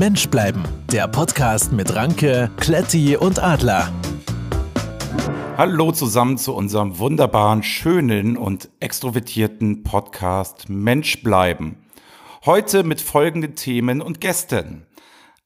Mensch 0.00 0.30
bleiben. 0.30 0.64
Der 0.90 1.06
Podcast 1.08 1.72
mit 1.72 1.94
Ranke, 1.94 2.50
Kletti 2.56 3.18
und 3.18 3.38
Adler. 3.38 3.92
Hallo 5.58 5.92
zusammen 5.92 6.38
zu 6.38 6.54
unserem 6.54 6.98
wunderbaren, 6.98 7.62
schönen 7.62 8.38
und 8.38 8.70
extrovertierten 8.80 9.82
Podcast 9.82 10.70
Mensch 10.70 11.22
bleiben. 11.22 11.84
Heute 12.46 12.82
mit 12.82 13.02
folgenden 13.02 13.56
Themen 13.56 14.00
und 14.00 14.22
Gästen. 14.22 14.86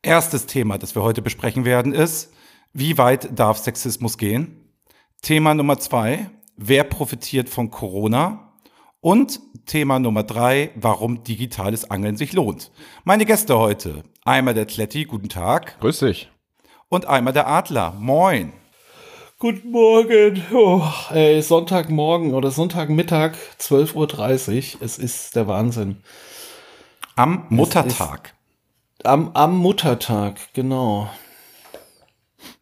Erstes 0.03 0.47
Thema, 0.47 0.79
das 0.79 0.95
wir 0.95 1.03
heute 1.03 1.21
besprechen 1.21 1.65
werden, 1.65 1.93
ist, 1.93 2.33
wie 2.73 2.97
weit 2.97 3.37
darf 3.37 3.59
Sexismus 3.59 4.19
gehen? 4.19 4.71
Thema 5.21 5.55
Nummer 5.55 5.81
zwei, 5.81 6.31
wer 6.57 6.85
profitiert 6.85 7.49
von 7.49 7.73
Corona? 7.73 8.53
Und 9.01 9.41
Thema 9.67 9.99
Nummer 9.99 10.23
drei, 10.23 10.71
warum 10.77 11.25
digitales 11.25 11.91
Angeln 11.91 12.17
sich 12.17 12.33
lohnt. 12.33 12.71
Meine 13.03 13.27
Gäste 13.27 13.59
heute, 13.59 14.05
einmal 14.25 14.55
der 14.55 14.67
Kletti, 14.67 15.05
guten 15.05 15.29
Tag. 15.29 15.79
Grüß 15.81 16.01
dich. 16.01 16.31
Und 16.89 17.07
einmal 17.07 17.33
der 17.33 17.47
Adler, 17.47 17.93
moin. 17.99 18.53
Guten 19.39 19.71
Morgen. 19.71 20.43
Oh, 20.53 20.83
ey, 21.11 21.43
Sonntagmorgen 21.43 22.35
oder 22.35 22.51
Sonntagmittag, 22.51 23.33
12.30 23.61 24.77
Uhr. 24.77 24.83
Es 24.83 24.99
ist 24.99 25.37
der 25.37 25.47
Wahnsinn. 25.47 26.03
Am 27.17 27.47
Muttertag. 27.51 28.35
Am, 29.03 29.31
am 29.35 29.57
Muttertag, 29.59 30.37
genau. 30.55 31.11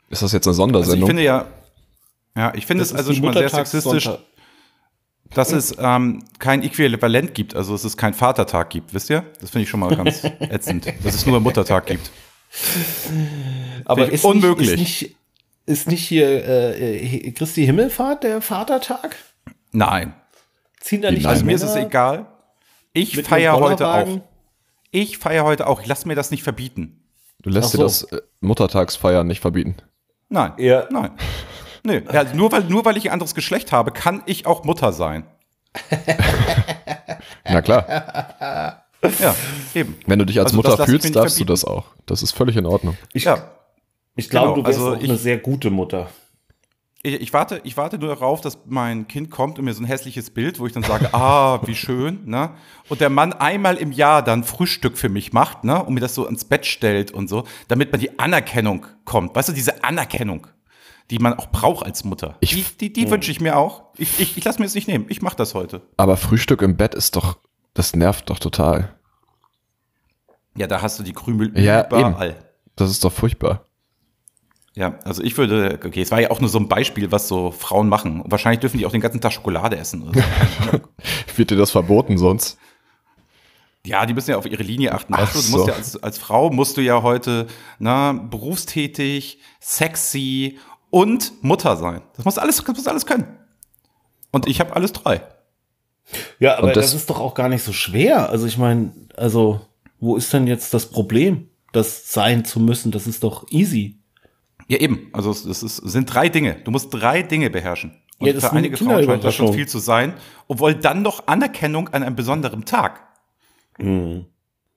Ist 0.08 0.22
das 0.22 0.32
jetzt 0.32 0.46
eine 0.46 0.50
Also 0.50 0.50
ich 0.50 0.56
Sondersendung? 0.56 1.06
finde 1.06 1.22
ja, 1.22 1.46
ja, 2.34 2.52
ich 2.54 2.66
finde 2.66 2.82
es 2.82 2.92
also 2.92 3.12
schon 3.14 3.24
mal 3.24 3.34
sehr 3.34 3.48
sexistisch, 3.48 4.04
Sonntag. 4.04 4.24
Dass 5.34 5.52
es 5.52 5.74
ähm, 5.78 6.24
kein 6.38 6.62
Äquivalent 6.62 7.34
gibt, 7.34 7.54
also 7.54 7.72
dass 7.72 7.84
es 7.84 7.96
keinen 7.96 8.14
Vatertag 8.14 8.70
gibt, 8.70 8.94
wisst 8.94 9.10
ihr? 9.10 9.24
Das 9.40 9.50
finde 9.50 9.64
ich 9.64 9.68
schon 9.68 9.80
mal 9.80 9.94
ganz 9.94 10.24
ätzend, 10.40 10.86
dass 11.02 11.14
es 11.14 11.26
nur 11.26 11.36
einen 11.36 11.44
Muttertag 11.44 11.86
gibt. 11.86 12.10
Aber 13.84 14.10
ist 14.10 14.24
unmöglich. 14.24 14.76
Nicht, 14.76 15.02
ist, 15.02 15.06
nicht, 15.06 15.16
ist 15.66 15.88
nicht 15.88 16.06
hier 16.06 16.46
äh, 16.46 17.30
Christi 17.32 17.64
Himmelfahrt 17.64 18.24
der 18.24 18.42
Vatertag? 18.42 19.16
Nein, 19.72 20.14
Ziehen 20.82 21.00
da 21.00 21.10
nicht 21.10 21.26
also 21.26 21.44
mir 21.44 21.54
ist 21.54 21.62
es 21.62 21.76
egal. 21.76 22.26
Ich 22.92 23.22
feiere 23.22 23.58
heute 23.60 23.88
auch. 23.88 24.20
Ich 24.90 25.18
feiere 25.18 25.44
heute 25.44 25.66
auch. 25.68 25.80
Ich 25.80 25.86
lasse 25.86 26.08
mir 26.08 26.14
das 26.14 26.30
nicht 26.30 26.42
verbieten. 26.42 27.04
du 27.42 27.50
lässt 27.50 27.68
Ach 27.68 27.70
dir 27.70 27.76
so. 27.78 27.82
das 27.84 28.02
äh, 28.04 28.20
Muttertagsfeiern 28.40 29.26
nicht 29.26 29.40
verbieten. 29.40 29.76
Nein. 30.28 30.52
Ja. 30.58 30.88
Nein. 30.90 31.12
Nee, 31.84 32.02
ja, 32.12 32.20
also 32.20 32.34
nur, 32.36 32.52
weil, 32.52 32.64
nur 32.64 32.84
weil 32.84 32.96
ich 32.96 33.08
ein 33.08 33.12
anderes 33.12 33.34
Geschlecht 33.34 33.72
habe, 33.72 33.90
kann 33.92 34.22
ich 34.26 34.46
auch 34.46 34.64
Mutter 34.64 34.92
sein. 34.92 35.24
Na 37.48 37.62
klar. 37.62 38.84
Ja, 39.20 39.34
eben. 39.74 39.96
Wenn 40.06 40.18
du 40.18 40.26
dich 40.26 40.38
als 40.38 40.46
Also 40.52 40.56
Mutter 40.56 40.84
fühlst, 40.84 41.14
darfst 41.16 41.36
du 41.36 41.44
verbieten. 41.44 41.46
das 41.48 41.64
auch. 41.64 41.86
Das 42.06 42.22
ist 42.22 42.32
völlig 42.32 42.56
in 42.56 42.66
Ordnung. 42.66 42.96
Ich, 43.12 43.24
Ja. 43.24 43.50
ich 44.16 44.28
glaube, 44.30 44.54
Genau, 44.54 44.56
du 44.62 44.66
wärst 44.68 44.78
also 44.78 44.92
auch 44.94 45.00
ich- 45.02 45.08
eine 45.08 45.18
sehr 45.18 45.38
gute 45.38 45.70
Mutter. 45.70 46.08
Ich, 47.04 47.14
ich, 47.20 47.32
warte, 47.32 47.60
ich 47.64 47.76
warte 47.76 47.98
nur 47.98 48.10
darauf, 48.10 48.40
dass 48.42 48.58
mein 48.64 49.08
Kind 49.08 49.28
kommt 49.28 49.58
und 49.58 49.64
mir 49.64 49.74
so 49.74 49.82
ein 49.82 49.86
hässliches 49.86 50.30
Bild, 50.30 50.60
wo 50.60 50.68
ich 50.68 50.72
dann 50.72 50.84
sage, 50.84 51.08
ah, 51.12 51.58
wie 51.66 51.74
schön, 51.74 52.20
ne? 52.26 52.50
Und 52.88 53.00
der 53.00 53.10
Mann 53.10 53.32
einmal 53.32 53.76
im 53.76 53.90
Jahr 53.90 54.22
dann 54.22 54.44
Frühstück 54.44 54.96
für 54.96 55.08
mich 55.08 55.32
macht, 55.32 55.64
ne? 55.64 55.82
Und 55.82 55.94
mir 55.94 56.00
das 56.00 56.14
so 56.14 56.24
ins 56.28 56.44
Bett 56.44 56.64
stellt 56.64 57.10
und 57.10 57.26
so, 57.28 57.42
damit 57.66 57.90
man 57.90 58.00
die 58.00 58.20
Anerkennung 58.20 58.86
kommt. 59.04 59.34
Weißt 59.34 59.48
du, 59.48 59.52
diese 59.52 59.82
Anerkennung, 59.82 60.46
die 61.10 61.18
man 61.18 61.34
auch 61.34 61.50
braucht 61.50 61.84
als 61.84 62.04
Mutter. 62.04 62.36
Ich- 62.40 62.54
die 62.78 62.92
die, 62.92 62.92
die 62.92 63.10
wünsche 63.10 63.30
ich 63.30 63.40
mir 63.40 63.56
auch. 63.56 63.84
Ich, 63.96 64.20
ich, 64.20 64.36
ich 64.38 64.44
lasse 64.44 64.58
mir 64.60 64.66
es 64.66 64.74
nicht 64.74 64.88
nehmen. 64.88 65.06
Ich 65.08 65.22
mache 65.22 65.36
das 65.36 65.54
heute. 65.54 65.82
Aber 65.96 66.16
Frühstück 66.16 66.62
im 66.62 66.76
Bett 66.76 66.94
ist 66.94 67.16
doch, 67.16 67.38
das 67.74 67.94
nervt 67.94 68.30
doch 68.30 68.38
total. 68.38 68.94
Ja, 70.56 70.66
da 70.66 70.82
hast 70.82 70.98
du 70.98 71.02
die 71.02 71.12
Krümel 71.12 71.58
Ja, 71.58 71.86
überall. 71.86 72.36
Das 72.76 72.90
ist 72.90 73.04
doch 73.04 73.12
furchtbar. 73.12 73.66
Ja, 74.74 74.98
also 75.04 75.22
ich 75.22 75.36
würde, 75.36 75.78
okay, 75.84 76.00
es 76.00 76.10
war 76.10 76.20
ja 76.20 76.30
auch 76.30 76.40
nur 76.40 76.48
so 76.48 76.58
ein 76.58 76.68
Beispiel, 76.68 77.12
was 77.12 77.28
so 77.28 77.50
Frauen 77.50 77.88
machen. 77.88 78.22
Und 78.22 78.30
wahrscheinlich 78.30 78.60
dürfen 78.60 78.78
die 78.78 78.86
auch 78.86 78.90
den 78.92 79.02
ganzen 79.02 79.20
Tag 79.20 79.32
Schokolade 79.32 79.76
essen. 79.76 80.08
Oder 80.08 80.22
so. 80.72 80.80
Wird 81.36 81.50
dir 81.50 81.56
das 81.56 81.70
verboten 81.70 82.16
sonst? 82.16 82.58
Ja, 83.84 84.06
die 84.06 84.14
müssen 84.14 84.30
ja 84.30 84.38
auf 84.38 84.46
ihre 84.46 84.62
Linie 84.62 84.92
achten. 84.94 85.12
Weißt 85.12 85.34
du, 85.34 85.42
du 85.42 85.50
musst 85.50 85.64
so. 85.64 85.68
ja 85.70 85.74
als, 85.76 86.02
als 86.02 86.16
Frau 86.18 86.50
musst 86.50 86.76
du 86.76 86.80
ja 86.80 87.02
heute 87.02 87.48
na, 87.78 88.12
berufstätig, 88.12 89.40
sexy 89.60 90.58
und 90.92 91.32
Mutter 91.42 91.76
sein. 91.76 92.02
Das 92.16 92.24
muss 92.26 92.36
alles, 92.38 92.58
das 92.62 92.76
muss 92.76 92.86
alles 92.86 93.06
können. 93.06 93.26
Und 94.30 94.46
ich 94.46 94.60
habe 94.60 94.76
alles 94.76 94.92
drei. 94.92 95.22
Ja, 96.38 96.58
aber 96.58 96.72
das, 96.72 96.92
das- 96.92 96.94
ist 96.94 97.10
doch 97.10 97.18
auch 97.18 97.32
gar 97.34 97.48
nicht 97.48 97.62
so 97.64 97.72
schwer. 97.72 98.28
Also 98.28 98.46
ich 98.46 98.58
meine, 98.58 98.92
also 99.16 99.60
wo 100.00 100.16
ist 100.16 100.32
denn 100.32 100.46
jetzt 100.46 100.74
das 100.74 100.86
Problem, 100.86 101.48
das 101.72 102.12
sein 102.12 102.44
zu 102.44 102.60
müssen? 102.60 102.92
Das 102.92 103.06
ist 103.06 103.24
doch 103.24 103.46
easy. 103.50 103.98
Ja, 104.68 104.78
eben. 104.78 105.08
Also 105.14 105.30
es, 105.30 105.44
es 105.46 105.62
ist, 105.62 105.76
sind 105.76 106.12
drei 106.12 106.28
Dinge. 106.28 106.56
Du 106.64 106.70
musst 106.70 106.92
drei 106.92 107.22
Dinge 107.22 107.48
beherrschen. 107.48 107.96
Und 108.18 108.26
Ja, 108.28 108.38
für 108.38 108.52
einige 108.52 108.76
Frauen 108.76 109.04
scheint 109.04 109.24
das 109.24 109.34
schon 109.34 109.52
viel 109.54 109.66
zu 109.66 109.78
sein. 109.78 110.12
Wollen 110.46 110.80
dann 110.82 111.00
noch 111.02 111.26
Anerkennung 111.26 111.88
an 111.88 112.02
einem 112.02 112.16
besonderen 112.16 112.64
Tag. 112.66 113.00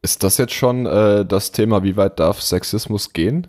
Ist 0.02 0.24
das 0.24 0.38
jetzt 0.38 0.54
schon 0.54 0.86
äh, 0.86 1.26
das 1.26 1.52
Thema, 1.52 1.84
wie 1.84 1.98
weit 1.98 2.20
darf 2.20 2.42
Sexismus 2.42 3.12
gehen? 3.14 3.48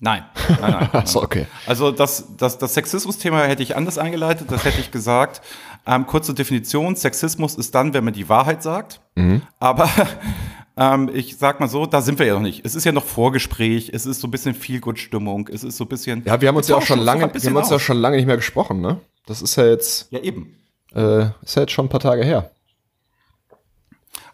Nein, 0.02 0.24
nein, 0.48 0.58
nein. 0.60 0.70
nein. 0.72 0.88
Achso, 0.94 1.22
okay. 1.22 1.46
Also 1.66 1.90
das, 1.92 2.24
das, 2.38 2.56
das 2.56 2.72
Sexismus-Thema 2.72 3.42
hätte 3.44 3.62
ich 3.62 3.76
anders 3.76 3.98
eingeleitet. 3.98 4.50
Das 4.50 4.64
hätte 4.64 4.80
ich 4.80 4.90
gesagt. 4.90 5.42
Ähm, 5.86 6.06
kurze 6.06 6.32
Definition. 6.32 6.96
Sexismus 6.96 7.54
ist 7.54 7.74
dann, 7.74 7.92
wenn 7.92 8.04
man 8.04 8.14
die 8.14 8.28
Wahrheit 8.30 8.62
sagt. 8.62 9.02
Mhm. 9.14 9.42
Aber 9.58 9.90
ähm, 10.78 11.10
ich 11.12 11.36
sag 11.36 11.60
mal 11.60 11.68
so, 11.68 11.84
da 11.84 12.00
sind 12.00 12.18
wir 12.18 12.24
ja 12.24 12.32
noch 12.32 12.40
nicht. 12.40 12.64
Es 12.64 12.74
ist 12.74 12.84
ja 12.84 12.92
noch 12.92 13.04
Vorgespräch. 13.04 13.90
Es 13.92 14.06
ist 14.06 14.22
so 14.22 14.26
ein 14.26 14.30
bisschen 14.30 14.54
Feelgood-Stimmung. 14.54 15.48
Es 15.48 15.64
ist 15.64 15.76
so 15.76 15.84
ein 15.84 15.88
bisschen. 15.88 16.22
Ja, 16.24 16.40
wir 16.40 16.48
haben 16.48 16.56
uns 16.56 16.68
ja 16.68 16.76
auch 16.76 16.82
schon 16.82 17.00
so 17.00 17.04
lange, 17.04 17.30
wir 17.34 17.40
haben 17.50 17.56
uns 17.56 17.68
ja 17.70 17.78
schon 17.78 17.98
lange 17.98 18.16
nicht 18.16 18.26
mehr 18.26 18.36
gesprochen, 18.36 18.80
ne? 18.80 19.00
Das 19.26 19.42
ist 19.42 19.56
ja 19.56 19.66
jetzt, 19.66 20.10
Ja, 20.10 20.20
eben. 20.20 20.56
äh, 20.94 21.26
ist 21.42 21.56
ja 21.56 21.62
jetzt 21.62 21.72
schon 21.72 21.84
ein 21.86 21.90
paar 21.90 22.00
Tage 22.00 22.24
her. 22.24 22.50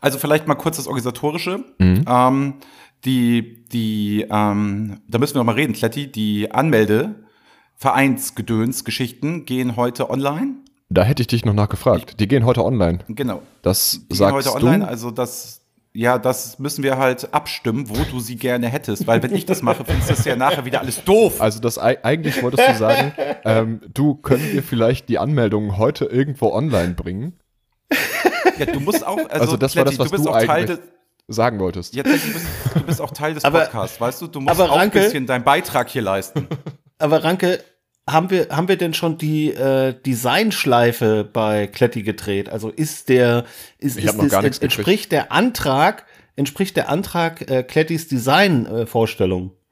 Also 0.01 0.19
vielleicht 0.19 0.47
mal 0.47 0.55
kurz 0.55 0.77
das 0.77 0.87
Organisatorische. 0.87 1.65
Mhm. 1.79 2.05
Ähm, 2.09 2.55
die, 3.05 3.56
die, 3.73 4.27
ähm, 4.31 5.01
da 5.09 5.19
müssen 5.19 5.35
wir 5.35 5.39
noch 5.41 5.47
mal 5.47 5.53
reden, 5.55 5.73
Kletti. 5.73 6.11
Die 6.11 6.51
Anmelde, 6.51 7.15
Vereinsgedöns-Geschichten 7.77 9.45
gehen 9.45 9.77
heute 9.77 10.11
online. 10.11 10.55
Da 10.89 11.03
hätte 11.03 11.23
ich 11.23 11.27
dich 11.27 11.45
noch 11.45 11.53
nachgefragt. 11.55 12.21
Die 12.21 12.29
gehen 12.29 12.45
heute 12.45 12.65
online. 12.65 12.99
Genau. 13.09 13.43
Das 13.63 13.93
Die 13.93 14.09
gehen 14.09 14.17
sagst 14.17 14.35
heute 14.49 14.55
online, 14.55 14.85
du. 14.85 14.89
also 14.89 15.11
das, 15.11 15.63
ja, 15.93 16.19
das 16.19 16.59
müssen 16.59 16.85
wir 16.85 16.97
halt 16.97 17.35
abstimmen, 17.35 17.89
wo 17.89 17.97
du 18.11 18.21
sie 18.21 18.37
gerne 18.37 18.69
hättest, 18.69 19.07
weil 19.07 19.23
wenn 19.23 19.35
ich 19.35 19.47
das 19.47 19.63
mache, 19.63 19.85
findest 19.85 20.11
du 20.11 20.15
das 20.15 20.25
ja 20.25 20.37
nachher 20.37 20.65
wieder 20.65 20.81
alles 20.81 21.03
doof. 21.05 21.41
Also 21.41 21.59
das 21.61 21.79
ei- 21.79 21.99
eigentlich 22.05 22.41
wolltest 22.43 22.69
du 22.69 22.75
sagen, 22.77 23.13
ähm, 23.45 23.81
du 23.93 24.15
können 24.15 24.53
wir 24.53 24.63
vielleicht 24.63 25.09
die 25.09 25.19
Anmeldungen 25.19 25.77
heute 25.77 26.05
irgendwo 26.05 26.53
online 26.53 26.95
bringen? 26.95 27.33
Ja, 28.59 28.67
du 28.67 28.81
musst 28.81 29.07
auch, 29.07 29.19
also, 29.19 29.31
Also 29.31 29.57
das 29.57 29.75
war 29.77 29.85
das, 29.85 29.95
Kletti, 29.97 29.99
was 29.99 30.09
du 30.11 30.17
bist 30.17 30.27
du 30.27 30.31
auch 30.31 30.43
Teil 30.45 30.67
des, 30.67 30.79
Sagen 31.29 31.59
wolltest. 31.59 31.95
Kletti, 31.95 32.03
du 32.05 32.33
bist, 32.33 32.47
du 32.75 32.81
bist 32.83 33.01
auch 33.01 33.11
Teil 33.11 33.35
des 33.35 33.45
Aber- 33.45 33.61
Podcasts, 33.63 34.01
weißt 34.01 34.23
du? 34.23 34.27
Du 34.29 34.41
musst 34.41 34.59
aber 34.61 34.71
auch 34.71 34.77
Ranke- 34.79 35.01
ein 35.01 35.05
bisschen 35.07 35.27
deinen 35.27 35.45
Beitrag 35.45 35.89
hier 35.89 36.03
leisten. 36.03 36.47
Aber 36.99 37.25
Ranke, 37.25 37.63
haben 38.09 38.31
wir, 38.31 38.49
haben 38.51 38.69
wir 38.69 38.77
denn 38.79 38.95
schon 38.95 39.19
die 39.19 39.53
äh, 39.53 39.93
Designschleife 40.01 41.29
bei 41.31 41.67
Kletti 41.67 42.03
gedreht? 42.05 42.49
Also 42.49 42.71
ist 42.71 43.09
der, 43.09 43.45
ist, 43.79 43.99
ist 43.99 44.31
gar 44.31 44.43
nichts 44.43 44.59
entspricht 44.61 45.11
der 45.13 45.33
Antrag, 45.33 46.07
entspricht 46.37 46.77
der 46.77 46.89
Antrag 46.89 47.51
äh, 47.51 47.65
Klettis 47.65 48.07
Design-Vorstellung? 48.09 49.51
Äh? 49.51 49.66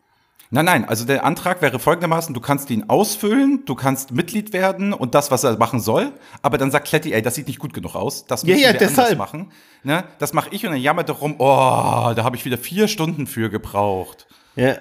Nein, 0.51 0.65
nein, 0.67 0.85
also 0.85 1.05
der 1.05 1.25
Antrag 1.25 1.63
wäre 1.63 1.79
folgendermaßen, 1.79 2.33
du 2.35 2.41
kannst 2.41 2.71
ihn 2.71 2.89
ausfüllen, 2.89 3.65
du 3.65 3.75
kannst 3.75 4.13
Mitglied 4.13 4.53
werden 4.53 4.93
und 4.93 5.15
das, 5.15 5.31
was 5.31 5.43
er 5.43 5.57
machen 5.59 5.81
soll, 5.81 6.13
aber 6.43 6.59
dann 6.59 6.71
sagt 6.71 6.87
Kletti, 6.87 7.13
ey, 7.13 7.23
das 7.23 7.35
sieht 7.35 7.49
nicht 7.49 7.59
gut 7.59 7.75
genug 7.75 7.95
aus, 7.97 8.27
das 8.27 8.43
Ja, 8.43 8.49
müssen 8.51 8.59
ja, 8.63 8.65
wir 8.73 8.81
anders 8.81 8.89
deshalb. 8.95 9.19
machen. 9.19 9.51
Ne? 9.83 10.05
Das 10.19 10.33
mache 10.33 10.51
ich 10.53 10.65
und 10.65 10.73
dann 10.73 10.81
jammert 10.81 11.09
er 11.09 11.17
rum, 11.17 11.35
oh, 11.39 12.13
da 12.15 12.23
habe 12.25 12.37
ich 12.37 12.45
wieder 12.45 12.59
vier 12.59 12.87
Stunden 12.89 13.27
für 13.27 13.51
gebraucht. 13.51 14.27
ja. 14.57 14.77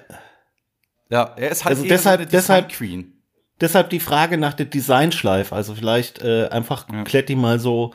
Ja, 1.10 1.32
er 1.36 1.50
ist 1.50 1.64
halt 1.64 1.76
Also 1.76 1.86
deshalb- 1.86 2.22
so 2.22 2.28
deshalb- 2.30 2.68
Design-Queen. 2.70 3.12
Deshalb 3.60 3.90
die 3.90 4.00
Frage 4.00 4.38
nach 4.38 4.54
der 4.54 4.66
Designschleife. 4.66 5.54
Also 5.54 5.74
vielleicht 5.74 6.22
äh, 6.22 6.48
einfach 6.48 6.86
Ja. 6.90 7.04
Kletti 7.04 7.36
mal 7.36 7.60
so 7.60 7.92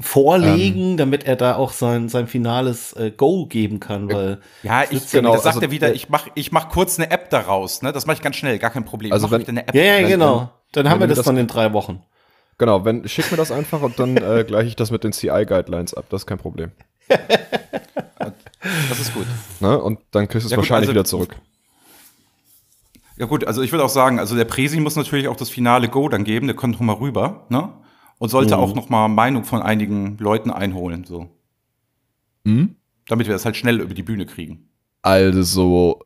vorlegen, 0.00 0.96
damit 0.96 1.24
er 1.24 1.36
da 1.36 1.56
auch 1.56 1.72
sein, 1.72 2.08
sein 2.08 2.26
finales 2.26 2.92
äh, 2.94 3.10
Go 3.10 3.46
geben 3.46 3.78
kann, 3.80 4.10
weil 4.12 4.40
Ja, 4.62 4.84
ich, 4.88 5.10
genau, 5.10 5.32
das 5.34 5.42
sagt 5.42 5.56
also- 5.56 5.66
er 5.66 5.70
wieder, 5.70 5.94
ich 5.94 6.08
mach, 6.08 6.26
ich 6.34 6.50
mach 6.52 6.68
kurz 6.70 6.98
eine 6.98 7.10
App 7.10 7.30
daraus, 7.30 7.82
ne? 7.82 7.92
Das 7.92 8.06
mache 8.06 8.16
ich 8.16 8.22
ganz 8.22 8.36
schnell, 8.36 8.58
gar 8.58 8.70
kein 8.70 8.84
Problem. 8.84 9.12
Also 9.12 9.30
wenn- 9.30 9.46
eine 9.46 9.66
App. 9.68 9.74
ja, 9.74 9.82
ja, 9.82 9.98
Wenn- 9.98 10.08
genau. 10.08 10.50
Dann 10.72 10.88
haben 10.88 11.00
wir 11.00 11.06
das 11.06 11.16
das- 11.16 11.26
dann 11.26 11.36
in 11.36 11.46
drei 11.46 11.72
Wochen. 11.72 12.02
Genau, 12.58 12.84
wenn, 12.84 13.06
schick 13.08 13.30
mir 13.30 13.36
das 13.36 13.50
einfach 13.50 13.82
und 13.82 13.98
dann 13.98 14.16
äh, 14.16 14.44
gleiche 14.46 14.68
ich 14.68 14.76
das 14.76 14.90
mit 14.90 15.04
den 15.04 15.12
CI-Guidelines 15.12 15.94
ab. 15.94 16.04
Das 16.10 16.22
ist 16.22 16.26
kein 16.26 16.38
Problem. 16.38 16.70
Das 18.88 19.00
ist 19.00 19.12
gut. 19.12 19.26
Ne? 19.60 19.80
Und 19.82 19.98
dann 20.12 20.28
kriegst 20.28 20.44
du 20.44 20.46
es 20.46 20.50
Ja, 20.52 20.56
gut, 20.56 20.62
wahrscheinlich 20.64 20.88
also- 20.88 20.92
wieder 20.94 21.04
zurück. 21.04 21.36
Ja 23.16 23.26
gut, 23.26 23.44
also 23.46 23.60
ich 23.62 23.72
würde 23.72 23.84
auch 23.84 23.88
sagen, 23.90 24.18
also 24.18 24.36
der 24.36 24.44
Presi 24.44 24.78
muss 24.80 24.96
natürlich 24.96 25.28
auch 25.28 25.36
das 25.36 25.50
finale 25.50 25.88
Go 25.88 26.08
dann 26.08 26.24
geben, 26.24 26.46
der 26.46 26.56
kommt 26.56 26.74
noch 26.74 26.80
mal 26.80 26.94
rüber, 26.94 27.44
ne? 27.48 27.68
Und 28.22 28.28
sollte 28.28 28.56
auch 28.56 28.74
noch 28.74 28.88
mal 28.88 29.08
Meinung 29.08 29.44
von 29.44 29.62
einigen 29.62 30.16
Leuten 30.18 30.50
einholen, 30.50 31.04
so. 31.04 31.28
Mhm. 32.44 32.76
Damit 33.08 33.26
wir 33.26 33.32
das 33.34 33.44
halt 33.44 33.56
schnell 33.56 33.80
über 33.80 33.94
die 33.94 34.02
Bühne 34.04 34.26
kriegen. 34.26 34.68
Also, 35.02 36.00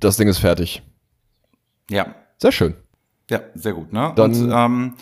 das 0.00 0.16
Ding 0.16 0.26
ist 0.28 0.38
fertig. 0.38 0.82
Ja, 1.90 2.14
Sehr 2.38 2.50
schön. 2.52 2.74
ja, 3.30 3.40
sehr 3.54 3.72
gut. 3.74 3.92
Ne? 3.92 4.12
Dann- 4.16 4.32
und 4.32 4.50
ähm, 4.52 4.94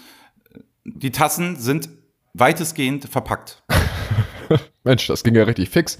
die 0.85 1.11
Tassen 1.12 1.56
sind 1.56 1.88
weitestgehend 2.35 3.05
verpackt. 3.06 3.62
Mensch, 4.85 5.06
das 5.06 5.25
ging 5.25 5.35
ja 5.35 5.44
richtig 5.44 5.70
fix. 5.70 5.99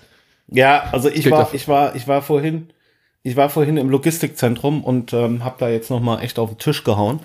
Ja, 0.49 0.83
also 0.93 1.09
ich 1.09 1.31
war, 1.31 1.43
auf- 1.45 1.55
ich 1.55 1.69
war, 1.69 1.95
ich 1.95 2.07
war 2.09 2.21
vorhin, 2.21 2.69
ich 3.23 3.37
war 3.37 3.49
vorhin 3.49 3.77
im 3.79 3.89
Logistikzentrum 3.89 4.85
und 4.85 5.13
ähm, 5.15 5.45
habe 5.45 5.57
da 5.59 5.69
jetzt 5.71 5.89
noch 5.91 6.01
mal 6.01 6.21
echt 6.21 6.39
auf 6.39 6.51
den 6.51 6.59
Tisch 6.59 6.85
gehauen. 6.85 7.21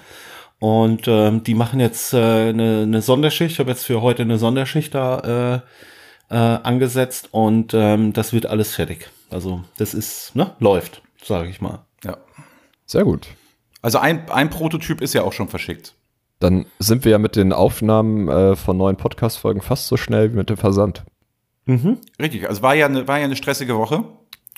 Und 0.59 1.07
ähm, 1.07 1.43
die 1.43 1.53
machen 1.53 1.79
jetzt 1.79 2.13
äh, 2.13 2.17
eine, 2.49 2.81
eine 2.83 3.01
Sonderschicht. 3.01 3.53
Ich 3.53 3.59
habe 3.59 3.69
jetzt 3.69 3.85
für 3.85 4.01
heute 4.01 4.23
eine 4.23 4.37
Sonderschicht 4.37 4.95
da 4.95 5.63
äh, 6.29 6.33
äh, 6.33 6.35
angesetzt 6.35 7.29
und 7.31 7.73
ähm, 7.73 8.13
das 8.13 8.33
wird 8.33 8.47
alles 8.47 8.75
fertig. 8.75 9.09
Also 9.29 9.63
das 9.77 9.93
ist, 9.93 10.35
ne, 10.35 10.51
läuft, 10.59 11.01
sage 11.23 11.49
ich 11.49 11.61
mal. 11.61 11.85
Ja. 12.03 12.17
Sehr 12.85 13.03
gut. 13.03 13.27
Also 13.81 13.99
ein, 13.99 14.29
ein 14.29 14.49
Prototyp 14.49 15.01
ist 15.01 15.13
ja 15.13 15.23
auch 15.23 15.33
schon 15.33 15.47
verschickt. 15.47 15.93
Dann 16.39 16.65
sind 16.79 17.05
wir 17.05 17.13
ja 17.13 17.17
mit 17.17 17.35
den 17.35 17.53
Aufnahmen 17.53 18.27
äh, 18.27 18.55
von 18.55 18.77
neuen 18.77 18.95
Podcast-Folgen 18.95 19.61
fast 19.61 19.87
so 19.87 19.97
schnell 19.97 20.31
wie 20.31 20.37
mit 20.37 20.49
dem 20.49 20.57
Versand. 20.57 21.03
Mhm. 21.65 21.97
Richtig, 22.19 22.47
also 22.47 22.61
war 22.61 22.75
ja 22.75 22.85
eine, 22.85 23.07
war 23.07 23.19
ja 23.19 23.25
eine 23.25 23.35
stressige 23.35 23.77
Woche 23.77 24.05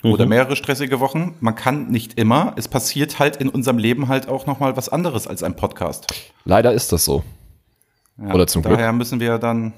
oder 0.02 0.26
mehrere 0.26 0.56
stressige 0.56 1.00
Wochen. 1.00 1.34
Man 1.40 1.54
kann 1.54 1.88
nicht 1.88 2.18
immer. 2.18 2.54
Es 2.56 2.68
passiert 2.68 3.18
halt 3.18 3.36
in 3.36 3.48
unserem 3.48 3.78
Leben 3.78 4.08
halt 4.08 4.28
auch 4.28 4.46
noch 4.46 4.60
mal 4.60 4.76
was 4.76 4.88
anderes 4.88 5.26
als 5.26 5.42
ein 5.42 5.56
Podcast. 5.56 6.06
Leider 6.44 6.72
ist 6.72 6.92
das 6.92 7.04
so. 7.04 7.22
Ja, 8.18 8.34
Oder 8.34 8.46
zum 8.46 8.62
Glück. 8.62 8.76
Daher 8.76 8.92
müssen 8.92 9.20
wir 9.20 9.38
dann. 9.38 9.72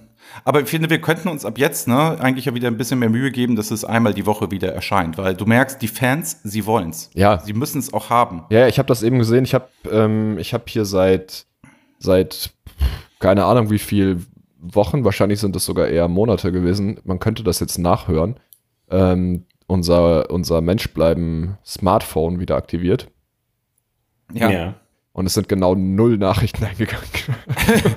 Aber 0.44 0.60
ich 0.60 0.68
finde, 0.68 0.88
wir 0.88 1.00
könnten 1.00 1.28
uns 1.28 1.44
ab 1.44 1.58
jetzt 1.58 1.88
ne, 1.88 2.16
eigentlich 2.20 2.46
ja 2.46 2.54
wieder 2.54 2.68
ein 2.68 2.76
bisschen 2.76 2.98
mehr 2.98 3.10
Mühe 3.10 3.30
geben, 3.30 3.56
dass 3.56 3.70
es 3.70 3.84
einmal 3.84 4.14
die 4.14 4.24
Woche 4.24 4.50
wieder 4.50 4.72
erscheint. 4.72 5.18
Weil 5.18 5.34
du 5.34 5.44
merkst, 5.44 5.82
die 5.82 5.88
Fans, 5.88 6.40
sie 6.44 6.64
wollen's. 6.64 7.10
Ja. 7.14 7.40
Sie 7.40 7.52
müssen 7.52 7.78
es 7.78 7.92
auch 7.92 8.08
haben. 8.08 8.44
Ja, 8.50 8.66
ich 8.68 8.78
habe 8.78 8.86
das 8.86 9.02
eben 9.02 9.18
gesehen. 9.18 9.44
Ich 9.44 9.54
habe 9.54 9.68
ähm, 9.90 10.38
ich 10.38 10.54
hab 10.54 10.68
hier 10.68 10.84
seit, 10.84 11.46
seit 11.98 12.52
keine 13.18 13.44
Ahnung 13.44 13.70
wie 13.70 13.78
viel 13.78 14.20
Wochen, 14.58 15.04
wahrscheinlich 15.04 15.40
sind 15.40 15.56
es 15.56 15.64
sogar 15.64 15.88
eher 15.88 16.08
Monate 16.08 16.52
gewesen. 16.52 17.00
Man 17.04 17.18
könnte 17.18 17.42
das 17.42 17.58
jetzt 17.58 17.78
nachhören. 17.78 18.38
Ähm, 18.90 19.44
unser, 19.66 20.30
unser 20.30 20.60
Menschbleiben 20.60 21.58
Smartphone 21.64 22.40
wieder 22.40 22.56
aktiviert. 22.56 23.08
Ja. 24.32 24.50
ja. 24.50 24.58
ja. 24.58 24.74
Und 25.14 25.26
es 25.26 25.34
sind 25.34 25.46
genau 25.48 25.74
null 25.74 26.16
Nachrichten 26.16 26.64
eingegangen. 26.64 27.04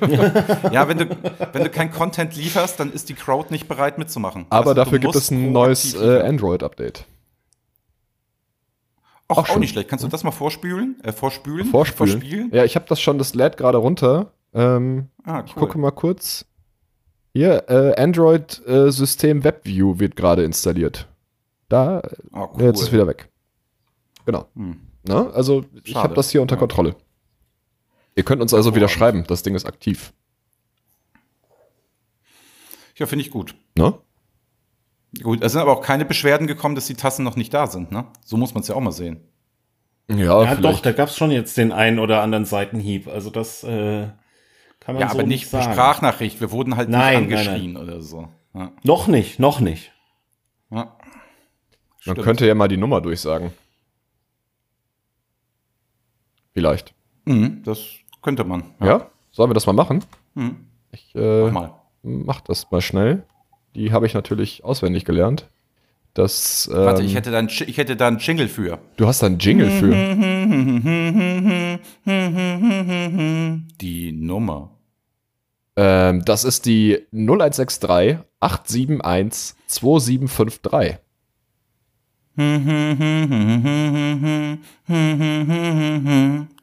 wenn, 0.02 0.98
du, 0.98 1.16
wenn 1.52 1.64
du 1.64 1.70
kein 1.70 1.90
Content 1.90 2.36
lieferst, 2.36 2.78
dann 2.78 2.92
ist 2.92 3.08
die 3.08 3.14
Crowd 3.14 3.48
nicht 3.50 3.68
bereit 3.68 3.96
mitzumachen. 3.96 4.44
Aber 4.50 4.70
Also, 4.70 4.74
dafür 4.74 4.98
gibt 4.98 5.14
es 5.14 5.30
ein 5.30 5.50
neues 5.52 5.94
äh. 5.94 6.20
Android-Update. 6.20 7.06
Auch, 9.28 9.38
auch 9.38 9.46
schon. 9.46 9.60
nicht 9.60 9.70
schlecht. 9.70 9.88
Kannst 9.88 10.04
du 10.04 10.08
das 10.08 10.24
mal 10.24 10.30
vorspülen? 10.30 10.96
Äh, 11.02 11.12
vorspülen? 11.12 11.66
Vorspülen. 11.66 12.10
Vorspielen? 12.20 12.50
Ja, 12.52 12.64
ich 12.64 12.76
habe 12.76 12.86
das 12.88 13.00
schon, 13.00 13.18
das 13.18 13.34
lädt 13.34 13.56
gerade 13.56 13.78
runter. 13.78 14.32
Ähm, 14.54 15.08
Ah, 15.24 15.42
Ich 15.44 15.56
cool. 15.56 15.60
gucke 15.60 15.78
mal 15.78 15.90
kurz. 15.90 16.44
Hier, 17.34 17.64
äh, 17.68 18.00
Android 18.00 18.62
äh, 18.66 18.90
System 18.90 19.42
WebView 19.42 19.98
wird 19.98 20.16
gerade 20.16 20.44
installiert. 20.44 21.08
Da, 21.68 22.02
Oh, 22.32 22.48
ja, 22.58 22.66
jetzt 22.66 22.80
ist 22.80 22.92
wieder 22.92 23.06
weg. 23.06 23.28
Genau. 24.24 24.46
Hm. 24.54 24.80
Ne? 25.06 25.30
Also, 25.34 25.64
ich 25.84 25.92
Schade. 25.92 26.02
habe 26.04 26.14
das 26.14 26.30
hier 26.30 26.42
unter 26.42 26.56
Ja. 26.56 26.58
Kontrolle. 26.60 26.96
Ihr 28.14 28.24
könnt 28.24 28.40
uns 28.42 28.54
also 28.54 28.74
wieder 28.74 28.88
schreiben, 28.88 29.24
das 29.26 29.42
Ding 29.42 29.54
ist 29.54 29.66
aktiv. 29.66 30.12
Ja, 32.96 33.06
finde 33.06 33.24
ich 33.24 33.30
gut. 33.30 33.54
Ne? 33.76 33.94
Gut, 35.22 35.42
es 35.42 35.52
sind 35.52 35.60
aber 35.60 35.72
auch 35.72 35.82
keine 35.82 36.04
Beschwerden 36.04 36.46
gekommen, 36.46 36.74
dass 36.74 36.86
die 36.86 36.94
Tassen 36.94 37.24
noch 37.24 37.36
nicht 37.36 37.52
da 37.52 37.66
sind, 37.66 37.92
ne? 37.92 38.06
So 38.24 38.36
muss 38.36 38.54
man 38.54 38.62
es 38.62 38.68
ja 38.68 38.74
auch 38.74 38.80
mal 38.80 38.92
sehen. 38.92 39.20
Ja, 40.08 40.42
Ja, 40.44 40.54
doch, 40.56 40.80
da 40.80 40.92
gab's 40.92 41.16
schon 41.16 41.30
jetzt 41.30 41.56
den 41.56 41.72
einen 41.72 41.98
oder 41.98 42.22
anderen 42.22 42.44
Seitenhieb. 42.44 43.08
Also 43.08 43.30
das 43.30 43.64
äh, 43.64 44.08
kann 44.80 44.94
man 44.94 45.00
Ja, 45.00 45.08
so 45.08 45.18
aber 45.18 45.26
nicht 45.26 45.48
sagen. 45.48 45.72
Sprachnachricht. 45.72 46.40
Wir 46.40 46.50
wurden 46.50 46.76
halt 46.76 46.88
Nein, 46.88 47.26
nicht 47.26 47.30
nein, 47.34 47.48
angeschrien 47.48 47.76
oder 47.76 48.00
so. 48.02 48.28
Ja. 48.54 48.72
Noch 48.82 49.08
nicht, 49.08 49.38
noch 49.38 49.60
nicht. 49.60 49.92
Ja. 50.70 50.95
Man 52.06 52.14
Stimmt. 52.14 52.24
könnte 52.24 52.46
ja 52.46 52.54
mal 52.54 52.68
die 52.68 52.76
Nummer 52.76 53.00
durchsagen. 53.00 53.50
Vielleicht. 56.54 56.94
Mhm, 57.24 57.62
das 57.64 57.80
könnte 58.22 58.44
man. 58.44 58.62
Ja? 58.80 59.10
Sollen 59.32 59.50
wir 59.50 59.54
das 59.54 59.66
mal 59.66 59.72
machen? 59.72 60.04
Mhm. 60.34 60.56
Ich 60.92 61.14
äh, 61.14 61.42
Mach 61.44 61.52
mal. 61.52 61.74
mach 62.02 62.40
das 62.40 62.70
mal 62.70 62.80
schnell. 62.80 63.24
Die 63.74 63.92
habe 63.92 64.06
ich 64.06 64.14
natürlich 64.14 64.64
auswendig 64.64 65.04
gelernt. 65.04 65.48
Das, 66.14 66.70
ähm, 66.72 66.78
Warte, 66.78 67.02
ich 67.02 67.14
hätte, 67.14 67.30
da 67.30 67.38
einen, 67.40 67.48
ich 67.50 67.76
hätte 67.76 67.94
da 67.94 68.06
einen 68.06 68.18
Jingle 68.18 68.48
für. 68.48 68.78
Du 68.96 69.06
hast 69.06 69.20
da 69.22 69.26
einen 69.26 69.38
Jingle 69.38 69.70
für. 69.70 69.90
Die 73.80 74.12
Nummer. 74.12 74.70
Ähm, 75.76 76.24
das 76.24 76.44
ist 76.44 76.64
die 76.64 77.06
0163 77.12 78.18
871 78.40 79.56
2753. 79.66 80.98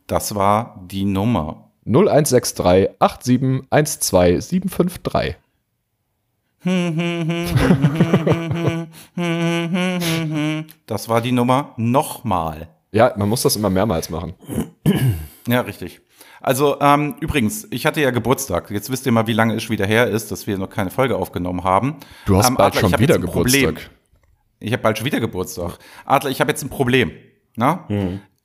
Das 0.08 0.36
war 0.36 0.80
die 0.86 1.06
Nummer. 1.06 1.70
0163 1.86 2.90
8712 3.00 4.44
753. 4.44 5.36
Das 10.86 11.10
war 11.10 11.22
die 11.22 11.32
Nummer 11.32 11.74
nochmal. 11.78 12.68
Ja, 12.92 13.14
man 13.18 13.28
muss 13.28 13.42
das 13.42 13.56
immer 13.56 13.70
mehrmals 13.70 14.10
machen. 14.10 14.34
Ja, 15.48 15.62
richtig. 15.62 16.02
Also 16.42 16.80
ähm, 16.82 17.16
übrigens, 17.22 17.68
ich 17.72 17.86
hatte 17.86 18.02
ja 18.02 18.12
Geburtstag. 18.12 18.70
Jetzt 18.70 18.90
wisst 18.92 19.06
ihr 19.06 19.12
mal, 19.12 19.28
wie 19.28 19.34
lange 19.34 19.56
es 19.56 19.70
wieder 19.70 19.86
her 19.86 20.08
ist, 20.08 20.32
dass 20.32 20.46
wir 20.46 20.58
noch 20.58 20.70
keine 20.70 20.90
Folge 20.90 21.16
aufgenommen 21.16 21.64
haben. 21.64 21.96
Du 22.26 22.38
hast 22.38 22.50
Ähm, 22.50 22.56
bald 22.56 22.76
Adler, 22.76 22.90
schon 22.90 23.00
wieder 23.00 23.16
ein 23.16 23.24
Problem. 23.24 23.78
Ich 24.64 24.72
habe 24.72 24.82
bald 24.82 24.98
schon 24.98 25.06
wieder 25.06 25.20
Geburtstag. 25.20 25.78
Adler, 26.06 26.30
ich 26.30 26.40
habe 26.40 26.50
jetzt 26.50 26.64
ein 26.64 26.70
Problem. 26.70 27.12
Na? 27.58 27.86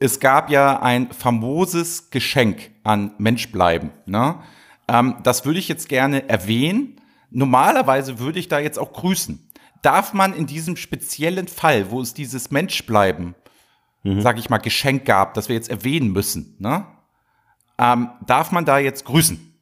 Es 0.01 0.19
gab 0.19 0.51
ja 0.51 0.83
ein 0.83 1.13
famoses 1.13 2.11
Geschenk 2.11 2.73
an 2.83 3.13
Menschbleiben. 3.19 3.91
Na? 4.05 4.43
Ähm, 4.89 5.17
das 5.23 5.45
würde 5.45 5.61
ich 5.61 5.69
jetzt 5.69 5.89
gerne 5.89 6.29
erwähnen. 6.29 7.01
Normalerweise 7.31 8.19
würde 8.19 8.41
ich 8.41 8.49
da 8.49 8.59
jetzt 8.59 8.79
auch 8.81 8.93
grüßen. 8.93 9.49
Darf 9.83 10.13
man 10.13 10.33
in 10.35 10.47
diesem 10.47 10.77
speziellen 10.77 11.47
Fall, 11.47 11.93
wo 11.93 12.01
es 12.01 12.15
dieses 12.15 12.51
Menschbleiben, 12.51 13.37
sag 14.21 14.39
ich 14.39 14.51
mal, 14.51 14.59
Geschenk 14.59 15.05
gab, 15.05 15.35
das 15.35 15.49
wir 15.49 15.55
jetzt 15.55 15.71
erwähnen 15.71 16.11
müssen, 16.13 16.57
ne? 16.59 16.85
ähm, 17.79 18.11
darf 18.27 18.51
man 18.51 18.65
da 18.65 18.79
jetzt 18.79 19.05
grüßen? 19.05 19.55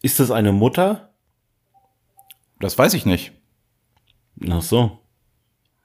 Ist 0.00 0.18
das 0.18 0.30
eine 0.30 0.52
Mutter? 0.52 1.12
Das 2.58 2.78
weiß 2.78 2.94
ich 2.94 3.04
nicht. 3.04 3.32
Ach 4.48 4.62
so. 4.62 4.98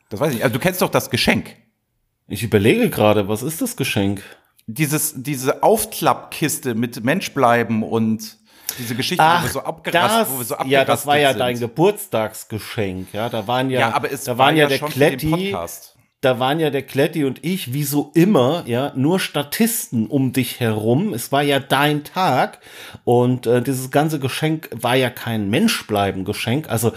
Das 0.09 0.19
weiß 0.19 0.29
ich 0.29 0.35
nicht. 0.35 0.43
Also 0.43 0.53
du 0.53 0.59
kennst 0.59 0.81
doch 0.81 0.89
das 0.89 1.09
Geschenk. 1.09 1.55
Ich 2.27 2.43
überlege 2.43 2.89
gerade, 2.89 3.27
was 3.27 3.43
ist 3.43 3.61
das 3.61 3.75
Geschenk? 3.75 4.21
dieses, 4.67 5.13
diese 5.15 5.63
Aufklappkiste 5.63 6.75
mit 6.75 7.03
Menschbleiben 7.03 7.83
und 7.83 8.37
diese 8.79 8.95
Geschichte, 8.95 9.23
wo 9.23 9.43
wir 9.43 9.49
so 9.49 9.61
abgerast, 9.61 10.31
wo 10.31 10.39
wir 10.39 10.45
so 10.45 10.55
ja, 10.65 10.83
das 10.83 11.05
war 11.05 11.17
ja 11.17 11.29
sind. 11.29 11.39
dein 11.39 11.59
Geburtstagsgeschenk, 11.59 13.13
ja. 13.13 13.29
Da 13.29 13.47
waren 13.47 13.69
ja, 13.69 13.81
Ja, 13.81 13.93
aber 13.93 14.11
es 14.11 14.23
da 14.23 14.37
war 14.37 14.47
waren 14.47 14.57
ja, 14.57 14.67
ja 14.67 14.77
der 14.77 14.87
Kletti. 14.87 15.55
Da 16.21 16.39
waren 16.39 16.59
ja 16.59 16.71
der 16.71 16.81
Kletti 16.81 17.23
und 17.23 17.43
ich, 17.43 17.73
wie 17.73 17.83
so 17.83 18.11
immer, 18.15 18.63
ja, 18.65 18.91
nur 18.95 19.19
Statisten 19.19 20.07
um 20.07 20.33
dich 20.33 20.59
herum. 20.59 21.13
Es 21.13 21.31
war 21.31 21.43
ja 21.43 21.59
dein 21.59 22.03
Tag 22.03 22.61
und 23.03 23.45
äh, 23.45 23.61
dieses 23.61 23.91
ganze 23.91 24.19
Geschenk 24.19 24.69
war 24.71 24.95
ja 24.95 25.11
kein 25.11 25.51
Menschbleiben-Geschenk. 25.51 26.67
Also 26.67 26.93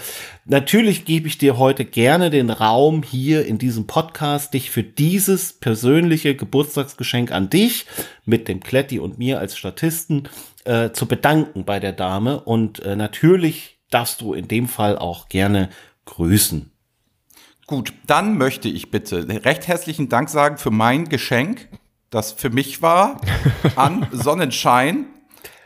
natürlich 0.47 1.05
gebe 1.05 1.29
ich 1.29 1.37
dir 1.37 1.59
heute 1.59 1.85
gerne 1.85 2.31
den 2.31 2.49
Raum 2.49 3.03
hier 3.03 3.45
in 3.45 3.59
diesem 3.59 3.87
Podcast, 3.87 4.55
dich 4.55 4.71
für 4.71 4.83
dieses 4.83 5.53
persönliche 5.53 6.35
Geburtstagsgeschenk 6.35 7.31
an 7.31 7.51
dich 7.51 7.85
mit 8.25 8.49
dem 8.49 8.61
Kletti 8.61 8.99
und 8.99 9.19
mir 9.19 9.41
als 9.41 9.59
Statisten 9.59 10.29
äh, 10.65 10.91
zu 10.93 11.07
bedanken 11.07 11.65
bei 11.65 11.81
der 11.81 11.93
Dame. 11.93 12.41
Und 12.41 12.81
äh, 12.81 12.97
natürlich 12.97 13.79
darfst 13.91 14.23
du 14.23 14.33
in 14.33 14.49
dem 14.49 14.69
Fall 14.69 14.97
auch 14.97 15.29
gerne 15.29 15.69
grüßen. 16.07 16.71
Gut, 17.69 17.93
dann 18.07 18.39
möchte 18.39 18.67
ich 18.71 18.91
bitte 18.91 19.29
recht 19.45 19.69
herzlichen 19.69 20.09
Dank 20.09 20.31
sagen 20.31 20.57
für 20.57 20.71
mein 20.71 21.11
Geschenk, 21.11 21.69
das 22.09 22.33
für 22.33 22.49
mich 22.49 22.81
war, 22.81 23.21
an 23.77 24.09
Sonnenschein. 24.13 25.05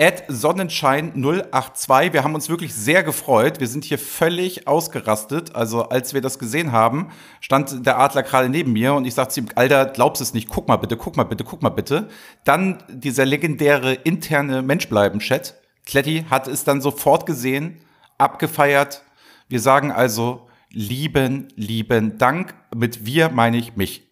At 0.00 0.28
Sonnenschein082. 0.28 2.12
Wir 2.12 2.24
haben 2.24 2.34
uns 2.34 2.48
wirklich 2.48 2.74
sehr 2.74 3.04
gefreut. 3.04 3.60
Wir 3.60 3.68
sind 3.68 3.84
hier 3.84 4.00
völlig 4.00 4.66
ausgerastet. 4.66 5.54
Also, 5.54 5.90
als 5.90 6.12
wir 6.12 6.20
das 6.20 6.40
gesehen 6.40 6.72
haben, 6.72 7.12
stand 7.40 7.86
der 7.86 8.00
Adler 8.00 8.24
gerade 8.24 8.48
neben 8.48 8.72
mir 8.72 8.94
und 8.94 9.04
ich 9.04 9.14
sagte 9.14 9.34
zu 9.34 9.40
ihm, 9.40 9.48
Alter, 9.54 9.86
glaubst 9.86 10.20
es 10.20 10.34
nicht, 10.34 10.48
guck 10.48 10.66
mal 10.66 10.78
bitte, 10.78 10.96
guck 10.96 11.16
mal 11.16 11.22
bitte, 11.22 11.44
guck 11.44 11.62
mal 11.62 11.68
bitte. 11.68 12.08
Dann 12.44 12.82
dieser 12.88 13.24
legendäre 13.24 13.92
interne 13.92 14.62
Menschbleiben-Chat. 14.62 15.54
Kletti 15.86 16.26
hat 16.28 16.48
es 16.48 16.64
dann 16.64 16.80
sofort 16.80 17.26
gesehen, 17.26 17.80
abgefeiert. 18.18 19.02
Wir 19.48 19.60
sagen 19.60 19.92
also, 19.92 20.48
lieben, 20.72 21.48
lieben 21.56 22.18
Dank. 22.18 22.54
Mit 22.74 23.04
wir 23.06 23.28
meine 23.30 23.56
ich 23.58 23.76
mich. 23.76 24.02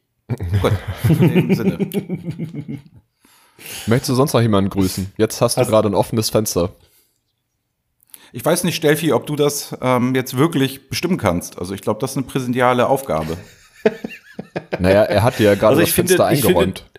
Gut, 0.63 0.73
in 1.09 1.35
dem 1.35 1.55
Sinne. 1.55 1.79
Möchtest 3.87 4.09
du 4.11 4.15
sonst 4.15 4.33
noch 4.33 4.41
jemanden 4.41 4.71
grüßen? 4.71 5.13
Jetzt 5.17 5.41
hast 5.41 5.57
du 5.57 5.61
Also- 5.61 5.71
gerade 5.71 5.89
ein 5.89 5.95
offenes 5.95 6.31
Fenster. 6.31 6.71
Ich 8.33 8.45
weiß 8.45 8.63
nicht, 8.63 8.77
Stelfi, 8.77 9.13
ob 9.13 9.27
du 9.27 9.35
das 9.35 9.77
ähm, 9.83 10.15
jetzt 10.15 10.37
wirklich 10.37 10.89
bestimmen 10.89 11.17
kannst. 11.19 11.59
Also 11.59 11.75
ich 11.75 11.81
glaube, 11.81 11.99
das 12.01 12.13
ist 12.13 12.17
eine 12.17 12.27
präsidiale 12.27 12.87
Aufgabe. 12.87 13.37
Naja, 14.79 15.03
er 15.03 15.23
hat 15.23 15.39
dir 15.39 15.45
ja 15.45 15.55
gerade 15.55 15.69
Also 15.69 15.81
das 15.81 15.89
ich 15.91 15.95
finde- 15.95 16.09
Fenster 16.15 16.33
ich 16.33 16.41
finde- 16.41 16.59
eingeräumt. 16.61 16.90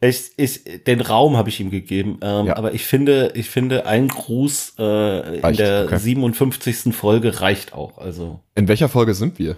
Ich, 0.00 0.30
ich, 0.36 0.84
den 0.86 1.00
Raum 1.00 1.36
habe 1.36 1.48
ich 1.48 1.58
ihm 1.58 1.70
gegeben, 1.70 2.18
ähm, 2.22 2.46
Ja. 2.46 2.56
aber 2.56 2.72
ich 2.72 2.84
finde, 2.84 3.32
ich 3.34 3.50
finde, 3.50 3.84
ein 3.86 4.06
Gruß 4.08 4.74
äh, 4.78 5.38
in 5.40 5.56
der 5.56 5.86
okay. 5.86 5.98
57. 5.98 6.94
Folge 6.94 7.40
reicht 7.40 7.72
auch. 7.72 7.98
Also 7.98 8.38
In 8.54 8.68
welcher 8.68 8.88
Folge 8.88 9.14
sind 9.14 9.38
wir? 9.40 9.56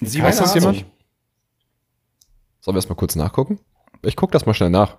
Sie 0.00 0.22
Weiß 0.22 0.38
das 0.38 0.54
jemand? 0.54 0.84
Sollen 2.60 2.74
wir 2.74 2.78
erst 2.78 2.88
mal 2.88 2.94
kurz 2.94 3.14
nachgucken? 3.14 3.60
Ich 4.02 4.16
gucke 4.16 4.32
das 4.32 4.46
mal 4.46 4.54
schnell 4.54 4.70
nach. 4.70 4.96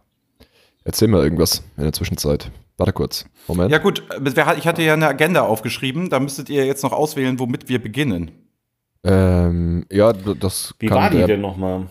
Erzähl 0.84 1.08
mal 1.08 1.24
irgendwas 1.24 1.64
in 1.76 1.84
der 1.84 1.94
Zwischenzeit. 1.94 2.52
Warte 2.78 2.94
kurz. 2.94 3.26
Moment. 3.48 3.72
Ja 3.72 3.80
gut, 3.80 4.04
äh, 4.12 4.54
ich 4.58 4.68
hatte 4.68 4.84
ja 4.84 4.94
eine 4.94 5.08
Agenda 5.08 5.42
aufgeschrieben. 5.42 6.10
Da 6.10 6.20
müsstet 6.20 6.50
ihr 6.50 6.66
jetzt 6.66 6.84
noch 6.84 6.94
auswählen, 6.94 7.40
womit 7.40 7.70
wir 7.70 7.82
beginnen. 7.82 8.32
Ähm, 9.04 9.86
ja, 9.92 10.14
das 10.14 10.76
Wie 10.80 10.86
kann 10.88 10.98
war 10.98 11.10
die 11.10 11.18
der- 11.18 11.28
denn 11.28 11.42
nochmal? 11.42 11.88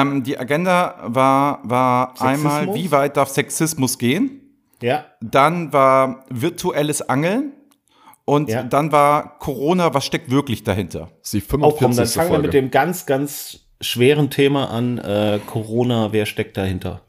Ähm, 0.00 0.22
die 0.22 0.38
Agenda 0.38 0.96
war, 1.04 1.60
war 1.64 2.14
Sexismus? 2.16 2.52
einmal, 2.52 2.74
wie 2.74 2.90
weit 2.90 3.16
darf 3.16 3.28
Sexismus 3.28 3.98
gehen? 3.98 4.40
Ja, 4.82 5.06
Dann 5.20 5.72
war 5.72 6.24
virtuelles 6.28 7.02
Angeln. 7.08 7.52
Und 8.24 8.50
Ja. 8.50 8.64
dann 8.64 8.90
war 8.90 9.38
Corona, 9.38 9.94
was 9.94 10.04
steckt 10.04 10.30
wirklich 10.30 10.64
dahinter? 10.64 11.10
Das 11.22 11.32
ist 11.32 11.50
die 11.50 11.54
oh, 11.54 11.70
komm, 11.70 11.92
45. 11.94 12.14
dann 12.14 12.22
fangen 12.26 12.32
wir 12.32 12.42
mit 12.42 12.54
dem 12.54 12.70
ganz, 12.72 13.06
ganz 13.06 13.60
schweren 13.80 14.30
Thema 14.30 14.70
an. 14.70 14.98
Äh, 14.98 15.38
Corona, 15.46 16.12
wer 16.12 16.26
steckt 16.26 16.56
dahinter? 16.56 17.02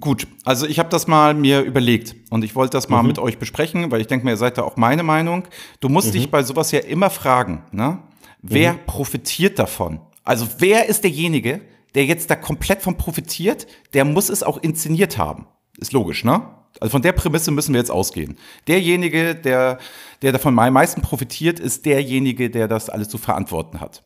Gut, 0.00 0.26
also 0.44 0.66
ich 0.66 0.78
habe 0.78 0.90
das 0.90 1.06
mal 1.06 1.32
mir 1.32 1.62
überlegt 1.62 2.14
und 2.30 2.44
ich 2.44 2.54
wollte 2.54 2.72
das 2.76 2.90
mal 2.90 3.02
mit 3.02 3.18
euch 3.18 3.38
besprechen, 3.38 3.90
weil 3.90 4.02
ich 4.02 4.06
denke 4.06 4.26
mir, 4.26 4.32
ihr 4.32 4.36
seid 4.36 4.58
da 4.58 4.62
auch 4.62 4.76
meine 4.76 5.02
Meinung. 5.02 5.44
Du 5.80 5.88
musst 5.88 6.12
dich 6.12 6.30
bei 6.30 6.42
sowas 6.42 6.72
ja 6.72 6.80
immer 6.80 7.08
fragen, 7.08 7.64
ne? 7.72 7.98
Wer 8.42 8.74
profitiert 8.74 9.58
davon? 9.58 10.00
Also 10.24 10.46
wer 10.58 10.86
ist 10.90 11.04
derjenige, 11.04 11.62
der 11.94 12.04
jetzt 12.04 12.30
da 12.30 12.36
komplett 12.36 12.82
von 12.82 12.96
profitiert? 12.96 13.66
Der 13.94 14.04
muss 14.04 14.28
es 14.28 14.42
auch 14.42 14.58
inszeniert 14.58 15.18
haben. 15.18 15.46
Ist 15.78 15.92
logisch, 15.92 16.24
ne? 16.24 16.54
Also 16.80 16.92
von 16.92 17.02
der 17.02 17.12
Prämisse 17.12 17.50
müssen 17.50 17.72
wir 17.72 17.80
jetzt 17.80 17.90
ausgehen. 17.90 18.36
Derjenige, 18.68 19.34
der, 19.34 19.78
der 20.22 20.32
davon 20.32 20.56
am 20.58 20.72
meisten 20.72 21.02
profitiert, 21.02 21.58
ist 21.58 21.86
derjenige, 21.86 22.50
der 22.50 22.68
das 22.68 22.88
alles 22.88 23.08
zu 23.08 23.18
verantworten 23.18 23.80
hat. 23.80 24.04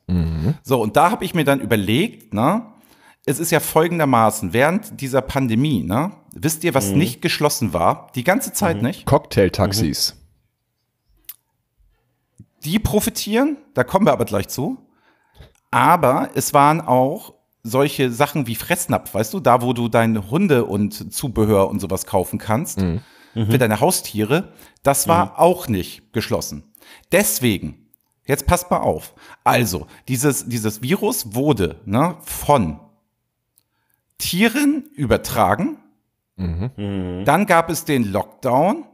So, 0.62 0.80
und 0.80 0.96
da 0.96 1.10
habe 1.10 1.24
ich 1.24 1.34
mir 1.34 1.44
dann 1.44 1.60
überlegt, 1.60 2.32
ne? 2.32 2.72
es 3.24 3.38
ist 3.38 3.52
ja 3.52 3.60
folgendermaßen, 3.60 4.52
während 4.52 5.00
dieser 5.00 5.22
Pandemie, 5.22 5.82
ne, 5.82 6.12
wisst 6.34 6.64
ihr, 6.64 6.74
was 6.74 6.90
nicht 6.90 7.22
geschlossen 7.22 7.72
war? 7.72 8.10
Die 8.14 8.24
ganze 8.24 8.52
Zeit 8.52 8.82
nicht. 8.82 9.06
Cocktail-Taxis. 9.06 10.16
Die 12.64 12.78
profitieren, 12.78 13.58
da 13.74 13.84
kommen 13.84 14.06
wir 14.06 14.12
aber 14.12 14.24
gleich 14.24 14.48
zu. 14.48 14.78
Aber 15.70 16.30
es 16.34 16.52
waren 16.52 16.80
auch 16.80 17.34
solche 17.62 18.10
Sachen 18.10 18.46
wie 18.46 18.54
Fressnapf, 18.56 19.14
weißt 19.14 19.32
du, 19.34 19.40
da 19.40 19.62
wo 19.62 19.72
du 19.72 19.88
deine 19.88 20.30
Hunde 20.30 20.64
und 20.64 21.12
Zubehör 21.14 21.68
und 21.68 21.80
sowas 21.80 22.06
kaufen 22.06 22.38
kannst, 22.38 22.80
für 23.34 23.58
deine 23.58 23.80
Haustiere, 23.80 24.52
das 24.82 25.08
war 25.08 25.38
auch 25.38 25.68
nicht 25.68 26.12
geschlossen. 26.12 26.64
Deswegen, 27.12 27.88
jetzt 28.26 28.46
passt 28.46 28.70
mal 28.70 28.80
auf. 28.80 29.14
Also, 29.44 29.86
dieses, 30.08 30.48
dieses 30.48 30.82
Virus 30.82 31.34
wurde 31.34 31.80
ne, 31.86 32.16
von 32.22 32.80
Tieren 34.18 34.84
übertragen. 34.94 35.78
Dann 37.24 37.46
gab 37.46 37.70
es 37.70 37.84
den 37.84 38.10
Lockdown. 38.12 38.84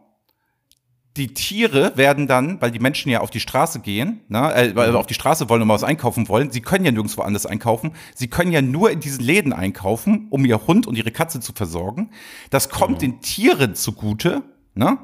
Die 1.18 1.34
Tiere 1.34 1.96
werden 1.96 2.28
dann, 2.28 2.60
weil 2.60 2.70
die 2.70 2.78
Menschen 2.78 3.10
ja 3.10 3.20
auf 3.20 3.30
die 3.30 3.40
Straße 3.40 3.80
gehen, 3.80 4.20
ne, 4.28 4.54
äh, 4.54 4.76
weil 4.76 4.94
auf 4.94 5.06
die 5.06 5.14
Straße 5.14 5.48
wollen 5.48 5.62
und 5.62 5.68
mal 5.68 5.74
was 5.74 5.82
einkaufen 5.82 6.28
wollen, 6.28 6.52
sie 6.52 6.60
können 6.60 6.84
ja 6.84 6.92
nirgendwo 6.92 7.22
anders 7.22 7.44
einkaufen. 7.44 7.92
Sie 8.14 8.28
können 8.28 8.52
ja 8.52 8.62
nur 8.62 8.92
in 8.92 9.00
diesen 9.00 9.24
Läden 9.24 9.52
einkaufen, 9.52 10.28
um 10.30 10.44
ihr 10.44 10.68
Hund 10.68 10.86
und 10.86 10.96
ihre 10.96 11.10
Katze 11.10 11.40
zu 11.40 11.52
versorgen. 11.52 12.12
Das 12.50 12.68
kommt 12.68 13.02
den 13.02 13.20
Tieren 13.20 13.74
zugute. 13.74 14.44
Ne? 14.74 14.96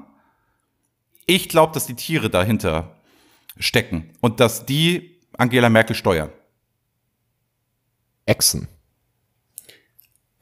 Ich 1.27 1.49
glaube, 1.49 1.73
dass 1.75 1.87
die 1.87 1.97
Tiere 1.97 2.31
dahinter 2.31 2.95
stecken 3.59 4.11
und 4.21 4.39
dass 4.39 4.65
die 4.67 5.19
Angela 5.37 5.69
Merkel 5.69 5.97
steuern. 5.97 6.31
Echsen. 8.25 8.69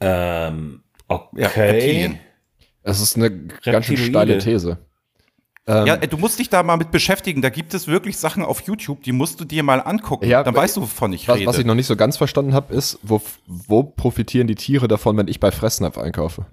Ähm, 0.01 0.83
Ja, 1.09 1.17
okay. 1.49 1.71
Reptilien. 1.71 2.19
Es 2.83 3.01
ist 3.01 3.17
eine 3.17 3.31
ganz 3.31 3.87
schön 3.87 3.97
steile 3.97 4.37
These. 4.37 4.79
Ähm, 5.67 5.87
Ja, 5.87 5.95
äh, 5.95 6.09
du 6.09 6.17
musst 6.17 6.39
dich 6.39 6.49
da 6.49 6.63
mal 6.63 6.77
mit 6.77 6.91
beschäftigen. 6.91 7.43
Da 7.43 7.51
gibt 7.51 7.75
es 7.75 7.87
wirklich 7.87 8.17
Sachen 8.17 8.43
auf 8.45 8.63
YouTube, 8.63 9.03
die 9.03 9.13
musst 9.13 9.41
du 9.41 9.45
dir 9.45 9.63
mal 9.63 9.81
angucken. 9.81 10.27
Ja, 10.27 10.43
Dann 10.43 10.55
weißt 10.55 10.77
du, 10.77 10.83
wovon 10.83 11.13
ich 11.13 11.29
was, 11.29 11.37
rede. 11.37 11.47
was 11.47 11.59
ich 11.59 11.65
noch 11.65 11.75
nicht 11.75 11.87
so 11.87 11.97
ganz 11.97 12.17
verstanden 12.17 12.55
habe, 12.55 12.75
ist, 12.75 12.99
wo, 13.03 13.21
wo 13.47 13.83
profitieren 13.83 14.47
die 14.47 14.55
Tiere 14.57 14.89
davon, 14.89 15.17
wenn 15.17 15.29
ich 15.29 15.39
bei 15.41 15.51
Fressnapf 15.51 15.99
einkaufe? 15.99 16.47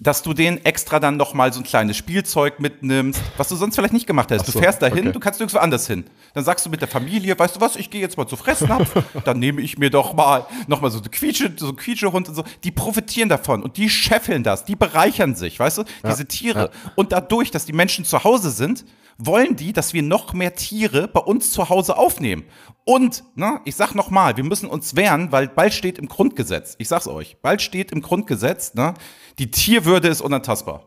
Dass 0.00 0.22
du 0.22 0.32
den 0.32 0.64
extra 0.64 0.98
dann 0.98 1.18
noch 1.18 1.34
mal 1.34 1.52
so 1.52 1.60
ein 1.60 1.64
kleines 1.64 1.96
Spielzeug 1.98 2.58
mitnimmst, 2.58 3.20
was 3.36 3.48
du 3.48 3.56
sonst 3.56 3.76
vielleicht 3.76 3.92
nicht 3.92 4.06
gemacht 4.06 4.30
hättest. 4.30 4.46
So, 4.46 4.52
du 4.52 4.58
fährst 4.58 4.80
dahin, 4.80 5.00
okay. 5.00 5.12
du 5.12 5.20
kannst 5.20 5.40
nirgendwo 5.40 5.58
anders 5.58 5.86
hin. 5.86 6.04
Dann 6.32 6.42
sagst 6.42 6.64
du 6.64 6.70
mit 6.70 6.80
der 6.80 6.88
Familie, 6.88 7.38
weißt 7.38 7.56
du 7.56 7.60
was, 7.60 7.76
ich 7.76 7.90
gehe 7.90 8.00
jetzt 8.00 8.16
mal 8.16 8.26
zu 8.26 8.36
Fressnapf, 8.36 8.94
dann 9.24 9.38
nehme 9.38 9.60
ich 9.60 9.76
mir 9.78 9.90
doch 9.90 10.14
mal 10.14 10.46
noch 10.66 10.80
mal 10.80 10.90
so 10.90 10.98
eine 10.98 11.10
Quietsche, 11.10 11.52
so 11.54 11.68
einen 11.68 11.76
Quietschehund 11.76 12.30
und 12.30 12.34
so. 12.34 12.44
Die 12.64 12.70
profitieren 12.70 13.28
davon 13.28 13.62
und 13.62 13.76
die 13.76 13.90
scheffeln 13.90 14.42
das, 14.42 14.64
die 14.64 14.74
bereichern 14.74 15.34
sich, 15.34 15.60
weißt 15.60 15.78
du, 15.78 15.84
diese 16.06 16.24
Tiere. 16.26 16.70
Und 16.94 17.12
dadurch, 17.12 17.50
dass 17.50 17.66
die 17.66 17.74
Menschen 17.74 18.06
zu 18.06 18.24
Hause 18.24 18.50
sind, 18.50 18.86
wollen 19.26 19.56
die, 19.56 19.72
dass 19.72 19.92
wir 19.92 20.02
noch 20.02 20.32
mehr 20.32 20.54
Tiere 20.54 21.06
bei 21.08 21.20
uns 21.20 21.52
zu 21.52 21.68
Hause 21.68 21.96
aufnehmen. 21.96 22.44
Und, 22.84 23.22
ne, 23.34 23.60
ich 23.64 23.76
sag 23.76 23.94
noch 23.94 24.10
mal, 24.10 24.36
wir 24.36 24.44
müssen 24.44 24.68
uns 24.68 24.96
wehren, 24.96 25.30
weil 25.32 25.48
bald 25.48 25.74
steht 25.74 25.98
im 25.98 26.08
Grundgesetz, 26.08 26.74
ich 26.78 26.88
sag's 26.88 27.06
euch, 27.06 27.36
bald 27.42 27.62
steht 27.62 27.92
im 27.92 28.00
Grundgesetz, 28.02 28.74
ne, 28.74 28.94
die 29.38 29.50
Tierwürde 29.50 30.08
ist 30.08 30.20
unantastbar. 30.20 30.86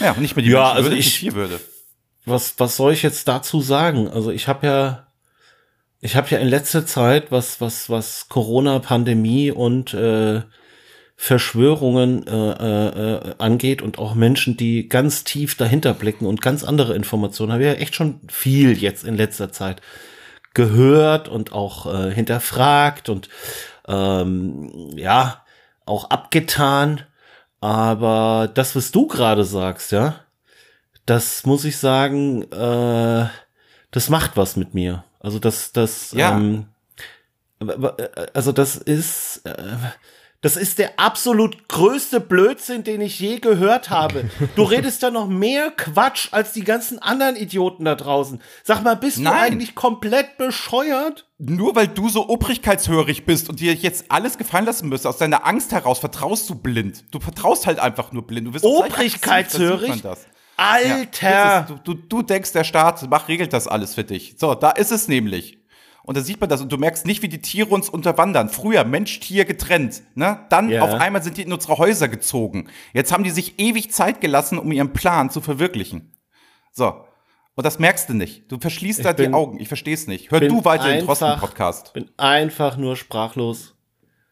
Ja, 0.00 0.14
nicht 0.14 0.36
mehr 0.36 0.44
die 0.44 0.50
Ja, 0.50 0.72
also 0.72 0.90
Menschenwürde, 0.90 0.96
ich- 1.00 1.14
die 1.14 1.18
Tierwürde. 1.20 1.60
was, 2.24 2.54
was 2.58 2.76
soll 2.76 2.92
ich 2.92 3.02
jetzt 3.02 3.26
dazu 3.28 3.60
sagen? 3.60 4.08
Also 4.08 4.30
ich 4.30 4.46
habe 4.48 4.66
ja, 4.66 5.06
ich 6.00 6.16
habe 6.16 6.28
ja 6.30 6.38
in 6.38 6.48
letzter 6.48 6.86
Zeit, 6.86 7.30
was, 7.32 7.60
was, 7.60 7.88
was 7.90 8.28
Corona-Pandemie 8.28 9.50
und 9.50 9.94
äh, 9.94 10.42
Verschwörungen 11.24 12.26
äh, 12.26 12.32
äh, 12.32 13.14
äh, 13.28 13.34
angeht 13.38 13.80
und 13.80 13.96
auch 14.00 14.16
Menschen, 14.16 14.56
die 14.56 14.88
ganz 14.88 15.22
tief 15.22 15.56
dahinter 15.56 15.94
blicken 15.94 16.26
und 16.26 16.42
ganz 16.42 16.64
andere 16.64 16.96
Informationen, 16.96 17.52
habe 17.52 17.62
ich 17.62 17.68
ja 17.68 17.74
echt 17.74 17.94
schon 17.94 18.18
viel 18.26 18.76
jetzt 18.76 19.04
in 19.04 19.14
letzter 19.14 19.52
Zeit 19.52 19.80
gehört 20.52 21.28
und 21.28 21.52
auch 21.52 21.86
äh, 21.86 22.10
hinterfragt 22.12 23.08
und 23.08 23.28
ähm, 23.86 24.90
ja, 24.96 25.44
auch 25.86 26.10
abgetan. 26.10 27.02
Aber 27.60 28.50
das, 28.52 28.74
was 28.74 28.90
du 28.90 29.06
gerade 29.06 29.44
sagst, 29.44 29.92
ja, 29.92 30.24
das 31.06 31.46
muss 31.46 31.64
ich 31.64 31.76
sagen, 31.76 32.50
äh, 32.50 33.28
das 33.92 34.08
macht 34.08 34.36
was 34.36 34.56
mit 34.56 34.74
mir. 34.74 35.04
Also 35.20 35.38
das, 35.38 35.70
das, 35.70 36.10
Ja. 36.10 36.36
ähm, 36.36 36.66
also 38.34 38.50
das 38.50 38.74
ist, 38.74 39.42
äh, 39.46 39.76
das 40.42 40.56
ist 40.56 40.78
der 40.78 40.98
absolut 40.98 41.68
größte 41.68 42.18
Blödsinn, 42.18 42.82
den 42.82 43.00
ich 43.00 43.18
je 43.20 43.38
gehört 43.38 43.90
habe. 43.90 44.28
Du 44.56 44.64
redest 44.64 45.02
da 45.02 45.10
noch 45.10 45.28
mehr 45.28 45.70
Quatsch 45.70 46.28
als 46.32 46.52
die 46.52 46.64
ganzen 46.64 46.98
anderen 46.98 47.36
Idioten 47.36 47.84
da 47.84 47.94
draußen. 47.94 48.42
Sag 48.64 48.82
mal, 48.82 48.96
bist 48.96 49.18
du 49.18 49.22
Nein. 49.22 49.34
eigentlich 49.34 49.74
komplett 49.74 50.36
bescheuert? 50.36 51.28
Nur 51.38 51.74
weil 51.76 51.88
du 51.88 52.08
so 52.08 52.28
obrigkeitshörig 52.28 53.24
bist 53.24 53.48
und 53.48 53.60
dir 53.60 53.72
jetzt 53.74 54.06
alles 54.08 54.36
gefallen 54.36 54.66
lassen 54.66 54.88
müsst, 54.88 55.06
aus 55.06 55.16
deiner 55.16 55.46
Angst 55.46 55.72
heraus 55.72 56.00
vertraust 56.00 56.50
du 56.50 56.56
blind. 56.56 57.04
Du 57.12 57.20
vertraust 57.20 57.66
halt 57.66 57.78
einfach 57.78 58.12
nur 58.12 58.26
blind. 58.26 58.48
Du 58.48 58.52
sieht 58.52 58.64
Obrigkeitshörig? 58.64 60.02
Alter! 60.56 61.30
Ja, 61.30 61.60
du, 61.62 61.76
du, 61.76 61.94
du 61.94 62.22
denkst, 62.22 62.52
der 62.52 62.64
Staat 62.64 63.08
macht, 63.08 63.28
regelt 63.28 63.52
das 63.52 63.68
alles 63.68 63.94
für 63.94 64.04
dich. 64.04 64.34
So, 64.38 64.54
da 64.54 64.70
ist 64.70 64.90
es 64.90 65.08
nämlich. 65.08 65.61
Und 66.04 66.16
da 66.16 66.20
sieht 66.22 66.40
man 66.40 66.48
das 66.50 66.60
und 66.60 66.72
du 66.72 66.78
merkst 66.78 67.06
nicht, 67.06 67.22
wie 67.22 67.28
die 67.28 67.40
Tiere 67.40 67.68
uns 67.70 67.88
unterwandern. 67.88 68.48
Früher 68.48 68.84
Mensch, 68.84 69.20
Tier 69.20 69.44
getrennt. 69.44 70.02
Ne? 70.16 70.40
Dann 70.50 70.68
Ja. 70.68 70.82
auf 70.82 70.94
einmal 70.94 71.22
sind 71.22 71.36
die 71.36 71.42
in 71.42 71.52
unsere 71.52 71.78
Häuser 71.78 72.08
gezogen. 72.08 72.68
Jetzt 72.92 73.12
haben 73.12 73.22
die 73.24 73.30
sich 73.30 73.58
ewig 73.60 73.92
Zeit 73.92 74.20
gelassen, 74.20 74.58
um 74.58 74.72
ihren 74.72 74.92
Plan 74.92 75.30
zu 75.30 75.40
verwirklichen. 75.40 76.12
So. 76.72 77.04
Und 77.54 77.64
das 77.66 77.78
merkst 77.78 78.08
du 78.08 78.14
nicht. 78.14 78.50
Du 78.50 78.58
verschließt 78.58 79.04
da 79.04 79.12
die 79.12 79.24
bin- 79.24 79.34
Augen. 79.34 79.60
Ich 79.60 79.68
verstehe 79.68 79.94
es 79.94 80.06
nicht. 80.06 80.30
Hör 80.30 80.40
du 80.40 80.64
weiter 80.64 80.84
den 80.88 81.00
einfach- 81.02 81.18
Drosten-Podcast. 81.18 81.92
Bin 81.92 82.10
einfach 82.16 82.76
nur 82.78 82.96
sprachlos. 82.96 83.76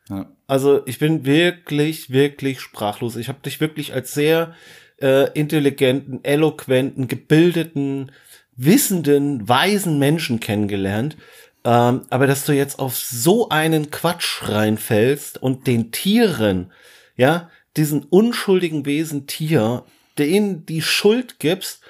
Ja. 0.08 0.26
Also 0.48 0.84
ich 0.86 0.98
bin 0.98 1.24
wirklich, 1.24 2.10
wirklich 2.10 2.60
sprachlos. 2.60 3.14
Ich 3.16 3.28
habe 3.28 3.38
dich 3.40 3.60
wirklich 3.60 3.92
als 3.94 4.12
sehr 4.14 4.54
äh, 5.02 5.30
intelligenten, 5.38 6.24
eloquenten, 6.24 7.08
gebildeten, 7.08 8.10
wissenden, 8.56 9.48
weisen 9.48 9.98
Menschen 9.98 10.40
kennengelernt. 10.40 11.16
Ähm, 11.64 12.02
aber 12.10 12.26
dass 12.26 12.44
du 12.44 12.52
jetzt 12.52 12.78
auf 12.78 12.96
so 12.96 13.48
einen 13.50 13.90
Quatsch 13.90 14.42
reinfällst 14.48 15.42
und 15.42 15.66
den 15.66 15.92
Tieren, 15.92 16.72
ja, 17.16 17.50
diesen 17.76 18.04
unschuldigen 18.04 18.86
Wesen 18.86 19.26
Tier, 19.26 19.84
denen 20.18 20.64
die 20.66 20.82
Schuld 20.82 21.38
gibst, 21.38 21.82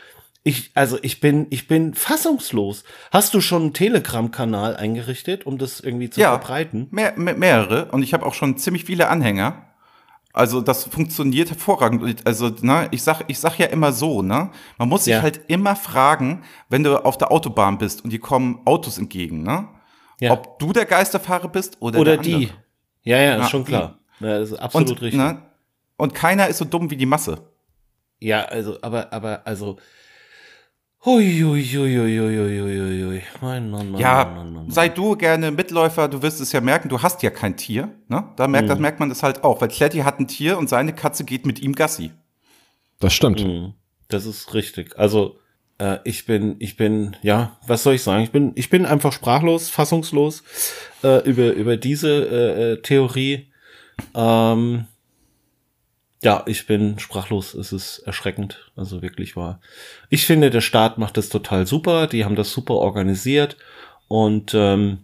ich, 0.43 0.71
also 0.75 0.99
ich 1.03 1.21
bin, 1.21 1.47
ich 1.51 1.69
bin 1.69 1.95
fassungslos. 1.95 2.85
Hast 3.11 3.35
du 3.35 3.41
schon 3.41 3.63
einen 3.63 3.75
Telegram-Kanal 3.75 4.75
eingerichtet, 4.75 5.45
um 5.47 5.59
das 5.59 5.81
irgendwie 5.81 6.11
zu 6.11 6.21
Ja. 6.21 6.31
verbreiten? 6.31 6.89
Mehr, 6.91 7.13
mehr, 7.17 7.35
mehrere 7.35 7.87
und 7.93 8.03
ich 8.03 8.15
habe 8.15 8.25
auch 8.27 8.35
schon 8.35 8.57
ziemlich 8.57 8.85
viele 8.87 9.09
Anhänger. 9.09 9.67
Also 10.33 10.61
das 10.61 10.85
funktioniert 10.85 11.51
hervorragend. 11.51 12.25
Also 12.27 12.51
ne, 12.61 12.89
ich 12.93 13.03
sag, 13.03 13.23
ich 13.27 13.39
sag 13.39 13.59
ja 13.59 13.67
immer 13.67 13.93
so, 13.93 14.23
ne, 14.23 14.51
man 14.79 14.89
muss 14.89 15.05
sich 15.05 15.15
Ja. 15.15 15.23
halt 15.23 15.41
immer 15.49 15.75
fragen, 15.75 16.43
wenn 16.69 16.85
du 16.85 17.05
auf 17.05 17.19
der 17.19 17.33
Autobahn 17.33 17.79
bist 17.79 18.05
und 18.05 18.11
die 18.11 18.19
kommen 18.21 18.61
Autos 18.65 18.99
entgegen, 18.99 19.43
ne, 19.43 19.69
Ja. 20.21 20.33
ob 20.33 20.59
du 20.61 20.73
der 20.73 20.85
Geisterfahrer 20.87 21.49
bist 21.49 21.77
oder, 21.81 21.99
Oder 21.99 22.15
der 22.17 22.23
die. 22.23 22.35
andere. 22.35 22.51
Ja, 23.03 23.17
ja, 23.19 23.35
ist 23.37 23.41
Ja, 23.41 23.49
schon 23.49 23.65
klar. 23.65 23.99
Ja, 24.21 24.39
das 24.39 24.51
ist 24.53 24.59
absolut 24.59 24.91
und, 24.91 25.03
richtig. 25.03 25.21
Ne, 25.21 25.43
und 25.97 26.15
keiner 26.15 26.47
ist 26.49 26.59
so 26.59 26.65
dumm 26.65 26.91
wie 26.91 26.97
die 26.97 27.07
Masse. 27.07 27.43
Ja, 28.21 28.43
also, 28.45 28.77
aber, 28.83 29.13
aber, 29.13 29.47
also. 29.47 29.79
Hui, 31.03 31.41
hui, 31.41 31.65
hui, 31.65 31.97
hui, 31.97 32.19
hui, 32.19 32.37
hui, 32.37 32.79
hui, 32.79 33.03
hui. 33.05 33.23
Mein 33.41 33.71
Mann, 33.71 33.91
Mann, 33.91 34.01
Ja, 34.01 34.25
Mann, 34.27 34.35
Mann, 34.35 34.53
Mann. 34.53 34.71
sei 34.71 34.91
du 34.91 35.17
gerne 35.17 35.51
Mitläufer, 35.51 36.09
du 36.09 36.21
wirst 36.21 36.43
es 36.43 36.53
ja 36.53 36.61
merken, 36.61 36.91
du 36.91 37.01
hast 37.01 37.23
ja 37.23 37.31
kein 37.31 37.57
Tier, 37.57 37.89
ne? 38.09 38.25
Da 38.37 38.47
merkt, 38.47 38.69
das 38.69 38.79
merkt 38.79 39.01
man 39.01 39.09
das 39.09 39.23
halt 39.23 39.43
auch, 39.43 39.63
weil 39.63 39.69
Kletti 39.69 40.01
hat 40.01 40.21
ein 40.21 40.29
Tier 40.29 40.59
und 40.59 40.69
seine 40.69 40.93
Katze 40.93 41.25
geht 41.25 41.47
mit 41.47 41.59
ihm 41.61 41.75
Gassi. 41.75 42.11
Das 42.99 43.15
stimmt. 43.15 43.43
Mhm. 43.43 43.73
Das 44.09 44.27
ist 44.27 44.53
richtig. 44.53 44.99
Also, 44.99 45.39
äh, 45.79 45.99
ich 46.05 46.27
bin, 46.27 46.57
ich 46.59 46.77
bin, 46.77 47.17
ja, 47.23 47.57
was 47.67 47.83
soll 47.83 47.95
ich 47.95 48.03
sagen? 48.03 48.23
Ich 48.23 48.31
bin, 48.31 48.53
ich 48.57 48.69
bin 48.69 48.85
einfach 48.85 49.13
sprachlos, 49.15 49.71
fassungslos 49.71 50.43
äh, 51.03 51.27
über, 51.27 51.53
über 51.55 51.79
diese 51.79 52.11
äh, 52.11 52.73
äh, 52.73 52.83
Theorie. 52.83 53.51
Ähm, 54.15 54.85
ja, 56.23 56.43
ich 56.47 56.67
bin 56.67 56.99
sprachlos. 56.99 57.55
Es 57.55 57.73
ist 57.73 58.01
erschreckend. 58.01 58.71
Also 58.77 59.03
wirklich 59.03 59.37
wahr. 59.37 59.61
Ich 60.11 60.27
finde, 60.27 60.51
der 60.51 60.61
Staat 60.61 60.99
macht 60.99 61.17
das 61.17 61.29
total 61.29 61.67
super. 61.67 62.07
Die 62.07 62.25
haben 62.25 62.37
das 62.37 62.53
super 62.53 62.75
organisiert 62.75 63.57
und 64.09 64.53
ähm, 64.55 64.99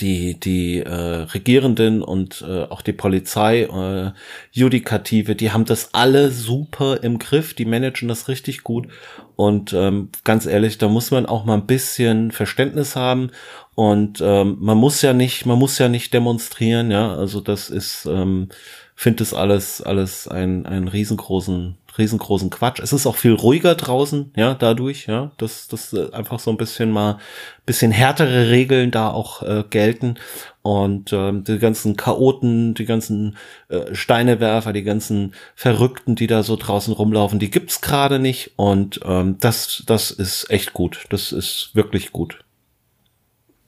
die 0.00 0.38
die 0.40 0.78
äh, 0.78 0.90
Regierenden 0.90 2.02
und 2.02 2.44
äh, 2.46 2.64
auch 2.64 2.82
die 2.82 2.92
Polizei, 2.92 3.62
äh, 3.62 4.12
Judikative, 4.52 5.34
die 5.34 5.52
haben 5.52 5.64
das 5.64 5.92
alle 5.92 6.30
super 6.30 7.02
im 7.02 7.18
Griff, 7.18 7.54
die 7.54 7.66
managen 7.66 8.08
das 8.08 8.28
richtig 8.28 8.62
gut 8.64 8.88
und 9.36 9.72
ähm, 9.74 10.08
ganz 10.24 10.46
ehrlich, 10.46 10.78
da 10.78 10.88
muss 10.88 11.10
man 11.10 11.26
auch 11.26 11.44
mal 11.44 11.54
ein 11.54 11.66
bisschen 11.66 12.30
Verständnis 12.30 12.96
haben 12.96 13.30
und 13.74 14.22
ähm, 14.22 14.56
man 14.60 14.78
muss 14.78 15.02
ja 15.02 15.12
nicht, 15.12 15.44
man 15.44 15.58
muss 15.58 15.78
ja 15.78 15.88
nicht 15.88 16.14
demonstrieren, 16.14 16.90
ja, 16.90 17.14
also 17.14 17.40
das 17.40 17.68
ist, 17.68 18.06
ähm, 18.06 18.48
finde 18.94 19.18
das 19.18 19.34
alles 19.34 19.82
alles 19.82 20.28
ein 20.28 20.66
ein 20.66 20.88
riesengroßen 20.88 21.76
riesengroßen 21.98 22.50
Quatsch. 22.50 22.80
Es 22.80 22.92
ist 22.92 23.06
auch 23.06 23.16
viel 23.16 23.34
ruhiger 23.34 23.74
draußen, 23.74 24.32
ja, 24.36 24.54
dadurch, 24.54 25.06
ja, 25.06 25.30
dass 25.36 25.68
das 25.68 25.92
äh, 25.92 26.10
einfach 26.12 26.40
so 26.40 26.50
ein 26.50 26.56
bisschen 26.56 26.90
mal 26.90 27.18
bisschen 27.66 27.92
härtere 27.92 28.50
Regeln 28.50 28.90
da 28.90 29.10
auch 29.10 29.42
äh, 29.42 29.64
gelten 29.70 30.16
und 30.62 31.12
ähm, 31.12 31.44
die 31.44 31.58
ganzen 31.58 31.96
Chaoten, 31.96 32.74
die 32.74 32.84
ganzen 32.84 33.36
äh, 33.68 33.94
Steinewerfer, 33.94 34.72
die 34.72 34.82
ganzen 34.82 35.34
Verrückten, 35.54 36.16
die 36.16 36.26
da 36.26 36.42
so 36.42 36.56
draußen 36.56 36.92
rumlaufen, 36.92 37.38
die 37.38 37.50
gibt's 37.50 37.80
gerade 37.80 38.18
nicht 38.18 38.52
und 38.56 39.00
ähm, 39.04 39.38
das 39.40 39.84
das 39.86 40.10
ist 40.10 40.50
echt 40.50 40.72
gut. 40.72 41.04
Das 41.10 41.32
ist 41.32 41.70
wirklich 41.74 42.12
gut. 42.12 42.44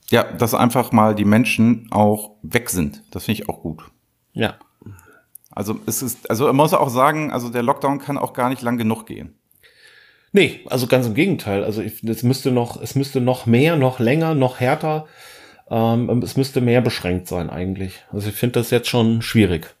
Ja, 0.09 0.23
dass 0.23 0.53
einfach 0.53 0.91
mal 0.91 1.15
die 1.15 1.25
Menschen 1.25 1.87
auch 1.91 2.31
weg 2.41 2.69
sind. 2.69 3.03
Das 3.11 3.25
finde 3.25 3.41
ich 3.41 3.49
auch 3.49 3.61
gut. 3.61 3.83
Ja. 4.33 4.57
Also 5.57 5.79
es 5.87 6.03
ist, 6.03 6.29
also 6.29 6.45
man 6.45 6.57
muss 6.57 6.75
auch 6.75 6.89
sagen, 6.89 7.31
also 7.31 7.49
der 7.49 7.63
Lockdown 7.63 7.97
kann 7.97 8.19
auch 8.19 8.33
gar 8.33 8.49
nicht 8.49 8.61
lang 8.61 8.77
genug 8.77 9.07
gehen. 9.07 9.33
Nee, 10.31 10.59
also 10.67 10.85
ganz 10.85 11.07
im 11.07 11.15
Gegenteil. 11.15 11.63
Also 11.63 11.81
es 11.81 12.21
müsste 12.21 12.51
noch, 12.51 12.79
es 12.79 12.93
müsste 12.93 13.21
noch 13.21 13.47
mehr, 13.47 13.75
noch 13.75 13.97
länger, 13.97 14.35
noch 14.35 14.59
härter. 14.59 15.07
Ähm, 15.67 16.21
es 16.21 16.37
müsste 16.37 16.61
mehr 16.61 16.81
beschränkt 16.81 17.27
sein 17.27 17.49
eigentlich. 17.49 18.03
Also 18.11 18.29
ich 18.29 18.35
finde 18.35 18.59
das 18.59 18.69
jetzt 18.69 18.87
schon 18.87 19.23
schwierig. 19.23 19.75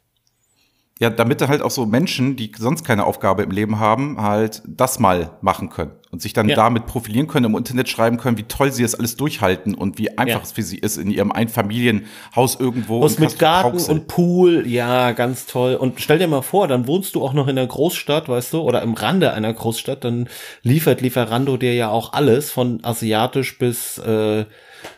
Ja, 0.99 1.11
damit 1.11 1.47
halt 1.47 1.61
auch 1.61 1.69
so 1.69 1.85
Menschen, 1.85 2.35
die 2.35 2.51
sonst 2.57 2.83
keine 2.83 3.05
Aufgabe 3.05 3.43
im 3.43 3.51
Leben 3.51 3.79
haben, 3.79 4.19
halt 4.19 4.63
das 4.65 4.97
mal 4.99 5.29
machen 5.41 5.69
können 5.69 5.91
und 6.09 6.23
sich 6.23 6.33
dann 6.33 6.49
Ja. 6.49 6.55
damit 6.55 6.87
profilieren 6.87 7.27
können, 7.27 7.45
im 7.45 7.55
Internet 7.55 7.87
schreiben 7.87 8.17
können, 8.17 8.37
wie 8.39 8.43
toll 8.43 8.71
sie 8.71 8.81
das 8.81 8.95
alles 8.95 9.15
durchhalten 9.15 9.75
und 9.75 9.99
wie 9.99 10.17
einfach 10.17 10.37
Ja. 10.39 10.43
es 10.43 10.53
für 10.53 10.63
sie 10.63 10.77
ist 10.79 10.97
in 10.97 11.11
ihrem 11.11 11.31
Einfamilienhaus 11.31 12.59
irgendwo. 12.59 13.01
Was 13.01 13.19
mit 13.19 13.37
Garten 13.37 13.73
Castrop-Rauxel. 13.77 13.93
und 13.93 14.07
Pool, 14.07 14.67
ja, 14.67 15.11
ganz 15.11 15.45
toll. 15.45 15.75
Und 15.75 16.01
stell 16.01 16.17
dir 16.17 16.27
mal 16.27 16.41
vor, 16.41 16.67
dann 16.67 16.87
wohnst 16.87 17.13
du 17.13 17.23
auch 17.23 17.33
noch 17.33 17.47
in 17.47 17.57
der 17.57 17.67
Großstadt, 17.67 18.27
weißt 18.27 18.53
du, 18.53 18.61
oder 18.61 18.81
im 18.81 18.93
Rande 18.95 19.33
einer 19.33 19.53
Großstadt, 19.53 20.03
dann 20.03 20.27
liefert 20.63 21.01
Lieferando 21.01 21.57
dir 21.57 21.75
ja 21.75 21.89
auch 21.89 22.13
alles 22.13 22.51
von 22.51 22.83
asiatisch 22.83 23.59
bis 23.59 23.99
äh, 23.99 24.45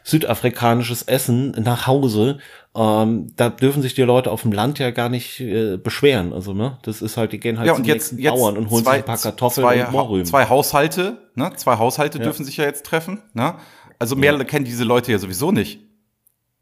südafrikanisches 0.04 1.04
Essen 1.04 1.52
nach 1.64 1.88
Hause. 1.88 2.38
Ähm, 2.75 3.34
da 3.36 3.49
dürfen 3.49 3.82
sich 3.82 3.95
die 3.95 4.03
Leute 4.03 4.32
auf 4.32 4.43
dem 4.43 4.51
Land 4.51 4.77
ja 4.77 4.91
gar 4.91 5.10
nicht 5.10 5.39
äh, 5.39 5.77
beschweren. 5.77 6.34
Also, 6.34 6.53
ne, 6.53 6.77
das 6.84 7.01
ist 7.01 7.17
halt, 7.17 7.32
die 7.32 7.39
gehen 7.39 7.58
halt 7.58 7.67
ja, 7.67 7.73
zum 7.73 7.82
und 7.82 7.88
jetzt, 7.88 8.13
jetzt 8.13 8.36
Bauern 8.36 8.58
und 8.58 8.69
holen 8.69 8.84
zwei, 8.84 8.91
sich 8.91 8.99
ein 9.01 9.05
paar 9.05 9.17
Kartoffeln 9.17 9.65
zwei, 9.65 9.86
und 9.86 9.91
Mohrrüben. 9.91 10.25
zwei 10.25 10.47
Haushalte, 10.47 11.17
ne? 11.36 11.51
Zwei 11.55 11.77
Haushalte 11.77 12.19
dürfen 12.19 12.45
sich 12.45 12.58
ja 12.58 12.65
jetzt 12.65 12.86
treffen, 12.86 13.21
ne? 13.34 13.55
Also 13.97 14.15
mehr 14.15 14.38
kennen 14.45 14.65
diese 14.65 14.84
Leute 14.84 15.12
ja 15.12 15.19
sowieso 15.19 15.51
nicht. 15.51 15.79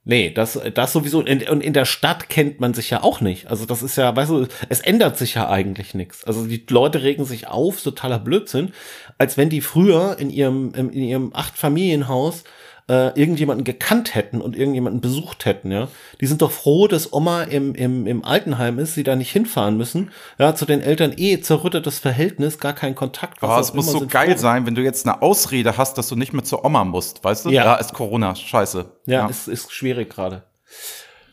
Nee, 0.09 0.31
das, 0.31 0.57
das 0.73 0.93
sowieso. 0.93 1.19
Und 1.19 1.27
in, 1.27 1.41
in 1.41 1.73
der 1.73 1.83
Stadt 1.83 2.29
kennt 2.29 2.61
man 2.61 2.73
sich 2.73 2.89
ja 2.89 3.03
auch 3.03 3.19
nicht. 3.19 3.47
Also 3.47 3.65
das 3.65 3.83
ist 3.83 3.97
ja, 3.97 4.15
weißt 4.15 4.31
du, 4.31 4.47
es 4.69 4.79
ändert 4.79 5.17
sich 5.17 5.33
ja 5.33 5.49
eigentlich 5.49 5.93
nichts. 5.95 6.23
Also 6.23 6.47
die 6.47 6.65
Leute 6.69 7.03
regen 7.03 7.25
sich 7.25 7.47
auf, 7.47 7.81
totaler 7.81 8.17
Blödsinn, 8.17 8.71
als 9.17 9.35
wenn 9.35 9.49
die 9.49 9.59
früher 9.59 10.15
in 10.17 10.29
ihrem, 10.29 10.71
in 10.73 10.93
ihrem 10.93 11.31
Acht-Familienhaus 11.33 12.45
äh, 12.89 13.19
irgendjemanden 13.19 13.63
gekannt 13.65 14.15
hätten 14.15 14.39
und 14.39 14.55
irgendjemanden 14.55 15.01
besucht 15.01 15.45
hätten, 15.45 15.71
ja. 15.71 15.89
Die 16.21 16.25
sind 16.25 16.41
doch 16.41 16.51
froh, 16.51 16.87
dass 16.87 17.11
Oma 17.11 17.43
im, 17.43 17.75
im, 17.75 18.07
im 18.07 18.23
Altenheim 18.23 18.79
ist, 18.79 18.93
sie 18.95 19.03
da 19.03 19.15
nicht 19.15 19.31
hinfahren 19.31 19.75
müssen. 19.77 20.11
Ja, 20.39 20.55
zu 20.55 20.65
den 20.65 20.81
Eltern 20.81 21.13
eh 21.17 21.41
zerrüttetes 21.41 21.99
Verhältnis, 21.99 22.59
gar 22.59 22.73
kein 22.73 22.95
Kontakt. 22.95 23.41
was 23.41 23.49
Aber 23.49 23.57
auch 23.57 23.61
es 23.61 23.73
muss 23.73 23.91
so 23.91 24.07
geil 24.07 24.31
froh. 24.33 24.37
sein, 24.37 24.65
wenn 24.65 24.75
du 24.75 24.81
jetzt 24.81 25.05
eine 25.05 25.21
Ausrede 25.21 25.77
hast, 25.77 25.97
dass 25.97 26.07
du 26.07 26.15
nicht 26.15 26.33
mehr 26.33 26.43
zur 26.43 26.63
Oma 26.63 26.85
musst, 26.85 27.23
weißt 27.23 27.45
du? 27.45 27.49
Ja. 27.49 27.75
ist 27.75 27.93
Corona, 27.93 28.35
scheiße. 28.35 28.85
Ja, 29.05 29.27
Ist, 29.27 29.47
ist 29.47 29.71
schwierig 29.71 30.09
gerade. 30.09 30.43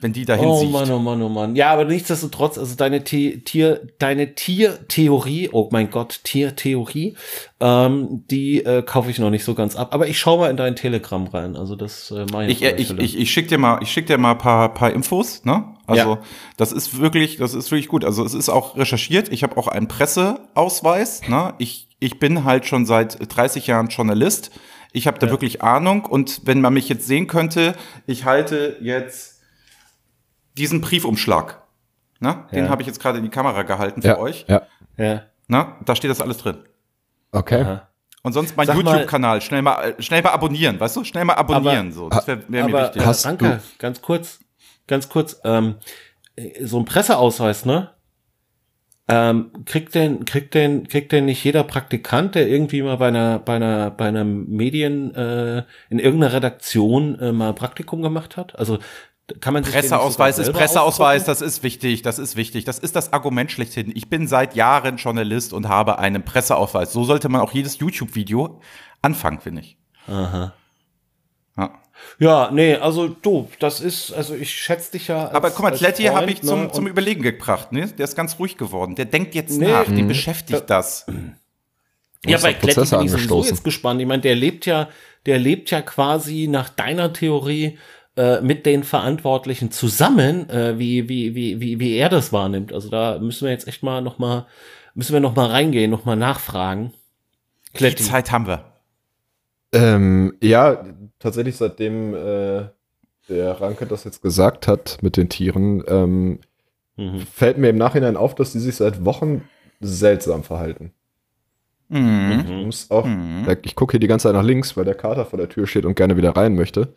Wenn 0.04 0.12
die 0.12 0.26
dahin 0.26 0.46
Oh 0.46 0.60
sieht. 0.60 0.70
Mann, 0.70 0.90
oh 0.90 0.98
Mann, 0.98 1.22
oh 1.22 1.30
Mann. 1.30 1.56
Ja, 1.56 1.72
aber 1.72 1.86
nichtsdestotrotz, 1.86 2.58
also 2.58 2.76
deine 2.76 3.02
The 3.06 3.40
Tier, 3.40 3.80
deine 3.98 4.34
Tiertheorie, 4.34 5.48
oh 5.50 5.70
mein 5.72 5.90
Gott, 5.90 6.20
Tiertheorie, 6.24 7.16
ähm, 7.58 8.22
die 8.30 8.62
äh, 8.62 8.82
kaufe 8.82 9.10
ich 9.10 9.18
noch 9.18 9.30
nicht 9.30 9.44
so 9.44 9.54
ganz 9.54 9.76
ab. 9.76 9.94
Aber 9.94 10.06
ich 10.06 10.18
schaue 10.18 10.40
mal 10.40 10.50
in 10.50 10.58
dein 10.58 10.76
Telegram 10.76 11.26
rein. 11.26 11.56
Also 11.56 11.74
das 11.74 12.10
äh, 12.10 12.26
meine 12.30 12.52
Ich, 12.52 12.62
äh, 12.62 12.76
ich, 12.76 12.90
ich, 12.98 13.18
ich 13.18 13.30
schick 13.32 13.48
dir 13.48 13.56
mal, 13.56 13.78
ich 13.82 13.90
schick 13.90 14.06
dir 14.06 14.18
mal 14.18 14.32
ein 14.32 14.38
paar, 14.38 14.74
paar 14.74 14.92
Infos, 14.92 15.42
ne? 15.46 15.64
Also 15.86 16.10
Ja. 16.16 16.22
das 16.58 16.72
ist 16.72 17.00
wirklich, 17.00 17.38
das 17.38 17.54
ist 17.54 17.70
wirklich 17.70 17.88
gut. 17.88 18.04
Also 18.04 18.26
es 18.26 18.34
ist 18.34 18.50
auch 18.50 18.76
recherchiert. 18.76 19.30
Ich 19.32 19.42
habe 19.42 19.56
auch 19.56 19.68
einen 19.68 19.88
Presseausweis. 19.88 21.26
Ne? 21.28 21.54
Ich, 21.56 21.88
ich 21.98 22.18
bin 22.18 22.44
halt 22.44 22.66
schon 22.66 22.84
seit 22.84 23.34
30 23.34 23.66
Jahren 23.68 23.88
Journalist. 23.88 24.50
Ich 24.92 25.06
habe 25.06 25.18
da 25.18 25.30
wirklich 25.30 25.62
Ahnung. 25.62 26.04
Und 26.04 26.42
wenn 26.44 26.60
man 26.60 26.74
mich 26.74 26.90
jetzt 26.90 27.06
sehen 27.06 27.26
könnte, 27.26 27.74
ich 28.06 28.26
halte 28.26 28.76
jetzt 28.80 29.33
diesen 30.56 30.80
Briefumschlag. 30.80 31.62
Ne? 32.20 32.44
Den 32.52 32.64
Ja. 32.64 32.70
habe 32.70 32.82
ich 32.82 32.86
jetzt 32.86 33.00
gerade 33.00 33.18
in 33.18 33.24
die 33.24 33.30
Kamera 33.30 33.62
gehalten 33.62 34.02
für 34.02 34.08
Ja, 34.08 34.18
euch. 34.18 34.44
ja. 34.48 34.62
Ja. 34.96 35.22
Ne? 35.48 35.66
Da 35.84 35.94
steht 35.96 36.10
das 36.10 36.20
alles 36.20 36.38
drin. 36.38 36.58
Okay. 37.32 37.62
Aha. 37.62 37.88
Und 38.22 38.32
sonst 38.32 38.56
mein 38.56 38.66
YouTube-Kanal. 38.66 39.40
Schnell 39.42 39.60
mal, 39.62 39.82
äh, 39.98 40.02
schnell 40.02 40.22
mal 40.22 40.30
abonnieren, 40.30 40.80
weißt 40.80 40.96
du? 40.96 41.04
Schnell 41.04 41.24
mal 41.26 41.34
abonnieren. 41.34 41.92
so. 41.92 42.08
Das 42.08 42.26
wäre 42.26 42.42
wär 42.48 42.64
mir 42.64 42.74
Aber 42.74 42.84
wichtig. 42.86 43.04
Hast 43.04 43.24
danke, 43.26 43.60
ganz 43.78 44.00
kurz, 44.00 44.40
ganz 44.86 45.08
kurz, 45.10 45.40
ähm, 45.44 45.74
äh, 46.36 46.64
so 46.64 46.78
ein 46.78 46.86
Presseausweis, 46.86 47.66
ne? 47.66 47.90
Ähm, 49.06 49.50
kriegt 49.66 49.94
denn, 49.94 50.24
kriegt 50.24 50.54
denn, 50.54 50.88
kriegt 50.88 51.12
denn 51.12 51.26
nicht 51.26 51.44
jeder 51.44 51.62
Praktikant, 51.64 52.34
der 52.34 52.48
irgendwie 52.48 52.80
mal 52.80 52.96
bei 52.96 53.08
einer, 53.08 53.38
bei 53.38 53.56
einer, 53.56 53.90
bei 53.90 54.06
einer 54.08 54.24
Medien, 54.24 55.14
äh, 55.14 55.64
in 55.90 55.98
irgendeiner 55.98 56.32
Redaktion 56.32 57.18
äh, 57.18 57.30
mal 57.32 57.52
Praktikum 57.52 58.00
gemacht 58.00 58.38
hat? 58.38 58.58
Also 58.58 58.78
kann 59.40 59.54
man 59.54 59.62
Presseausweis 59.62 60.38
ist 60.38 60.52
Presseausweis, 60.52 61.22
ausdrucken? 61.22 61.40
das 61.40 61.54
ist 61.56 61.62
wichtig, 61.62 62.02
das 62.02 62.18
ist 62.18 62.36
wichtig. 62.36 62.64
Das 62.64 62.78
ist 62.78 62.94
das 62.94 63.12
Argument 63.12 63.50
schlechthin. 63.50 63.90
Ich 63.94 64.10
bin 64.10 64.26
seit 64.28 64.54
Jahren 64.54 64.96
Journalist 64.98 65.52
und 65.52 65.68
habe 65.68 65.98
einen 65.98 66.24
Presseausweis. 66.24 66.92
So 66.92 67.04
sollte 67.04 67.28
man 67.30 67.40
auch 67.40 67.52
jedes 67.52 67.78
YouTube-Video 67.78 68.60
anfangen, 69.00 69.40
finde 69.40 69.62
ich. 69.62 69.78
Aha. 70.06 70.52
Ja. 71.56 71.70
Ja, 72.18 72.50
nee, 72.52 72.74
also 72.74 73.08
du, 73.08 73.48
das 73.60 73.80
ist, 73.80 74.12
also 74.12 74.34
ich 74.34 74.50
schätze 74.52 74.92
dich 74.92 75.08
ja. 75.08 75.26
Als, 75.26 75.34
Aber 75.34 75.50
guck 75.50 75.62
mal, 75.62 75.70
Tletti 75.70 76.02
habe 76.04 76.30
ich 76.30 76.42
zum, 76.42 76.64
ne, 76.64 76.72
zum 76.72 76.86
Überlegen 76.86 77.22
gebracht. 77.22 77.72
Ne? 77.72 77.86
Der 77.86 78.04
ist 78.04 78.16
ganz 78.16 78.38
ruhig 78.38 78.58
geworden. 78.58 78.94
Der 78.94 79.06
denkt 79.06 79.34
jetzt 79.34 79.58
Nee. 79.58 79.68
nach. 79.70 79.84
Den 79.86 80.04
Mhm. 80.04 80.08
beschäftigt 80.08 80.64
das. 80.68 81.06
Ja, 82.26 82.38
bei 82.38 82.52
Kletti 82.52 82.80
bin 82.96 83.02
ich 83.06 83.10
sowieso 83.12 83.44
jetzt 83.44 83.64
gespannt. 83.64 84.00
Ich 84.00 84.06
meine, 84.06 84.22
der 84.22 84.34
lebt 84.34 84.66
ja, 84.66 84.88
der 85.26 85.38
lebt 85.38 85.70
ja 85.70 85.82
quasi 85.82 86.46
nach 86.48 86.68
deiner 86.68 87.12
Theorie 87.12 87.78
äh, 88.16 88.40
mit 88.40 88.66
den 88.66 88.84
Verantwortlichen 88.84 89.70
zusammen, 89.70 90.48
äh, 90.50 90.78
wie, 90.78 91.08
wie, 91.08 91.34
wie, 91.34 91.60
wie, 91.60 91.80
wie 91.80 91.96
er 91.96 92.08
das 92.08 92.32
wahrnimmt. 92.32 92.72
Also 92.72 92.88
da 92.88 93.18
müssen 93.18 93.44
wir 93.44 93.50
jetzt 93.52 93.66
echt 93.68 93.82
mal 93.82 94.02
noch 94.02 94.18
mal, 94.18 94.46
müssen 94.94 95.12
wir 95.12 95.20
noch 95.20 95.34
mal 95.34 95.46
reingehen, 95.50 95.90
noch 95.90 96.04
mal 96.04 96.16
nachfragen. 96.16 96.92
Die 97.72 97.78
Kletti. 97.78 98.04
Zeit 98.04 98.30
haben 98.30 98.46
wir. 98.46 98.64
Ähm, 99.72 100.36
ja, 100.40 100.84
tatsächlich 101.18 101.56
seitdem 101.56 102.14
äh, 102.14 102.66
der 103.28 103.60
Ranke 103.60 103.86
das 103.86 104.04
jetzt 104.04 104.22
gesagt 104.22 104.68
hat 104.68 104.98
mit 105.02 105.16
den 105.16 105.28
Tieren, 105.28 105.82
ähm, 105.88 106.38
Mhm. 106.96 107.18
fällt 107.22 107.58
mir 107.58 107.70
im 107.70 107.76
Nachhinein 107.76 108.16
auf, 108.16 108.36
dass 108.36 108.52
die 108.52 108.60
sich 108.60 108.76
seit 108.76 109.04
Wochen 109.04 109.42
seltsam 109.80 110.44
verhalten. 110.44 110.92
Mhm. 111.88 112.68
Ich 112.68 112.88
auch, 112.88 113.04
Mhm. 113.04 113.46
ich 113.64 113.74
gucke 113.74 113.92
hier 113.92 114.00
die 114.00 114.06
ganze 114.06 114.28
Zeit 114.28 114.34
nach 114.34 114.44
links, 114.44 114.76
weil 114.76 114.84
der 114.84 114.94
Kater 114.94 115.24
vor 115.26 115.36
der 115.38 115.48
Tür 115.48 115.66
steht 115.66 115.84
und 115.86 115.96
gerne 115.96 116.16
wieder 116.16 116.36
rein 116.36 116.54
möchte. 116.54 116.94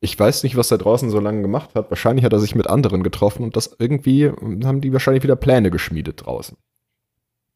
Ich 0.00 0.18
weiß 0.18 0.42
nicht, 0.44 0.56
was 0.56 0.70
er 0.70 0.78
draußen 0.78 1.10
so 1.10 1.20
lange 1.20 1.42
gemacht 1.42 1.74
hat. 1.74 1.90
Wahrscheinlich 1.90 2.24
hat 2.24 2.32
er 2.32 2.40
sich 2.40 2.54
mit 2.54 2.66
anderen 2.68 3.02
getroffen 3.02 3.42
und 3.44 3.54
das 3.56 3.76
irgendwie 3.78 4.28
haben 4.28 4.80
die 4.80 4.92
wahrscheinlich 4.92 5.22
wieder 5.22 5.36
Pläne 5.36 5.70
geschmiedet 5.70 6.24
draußen. 6.24 6.56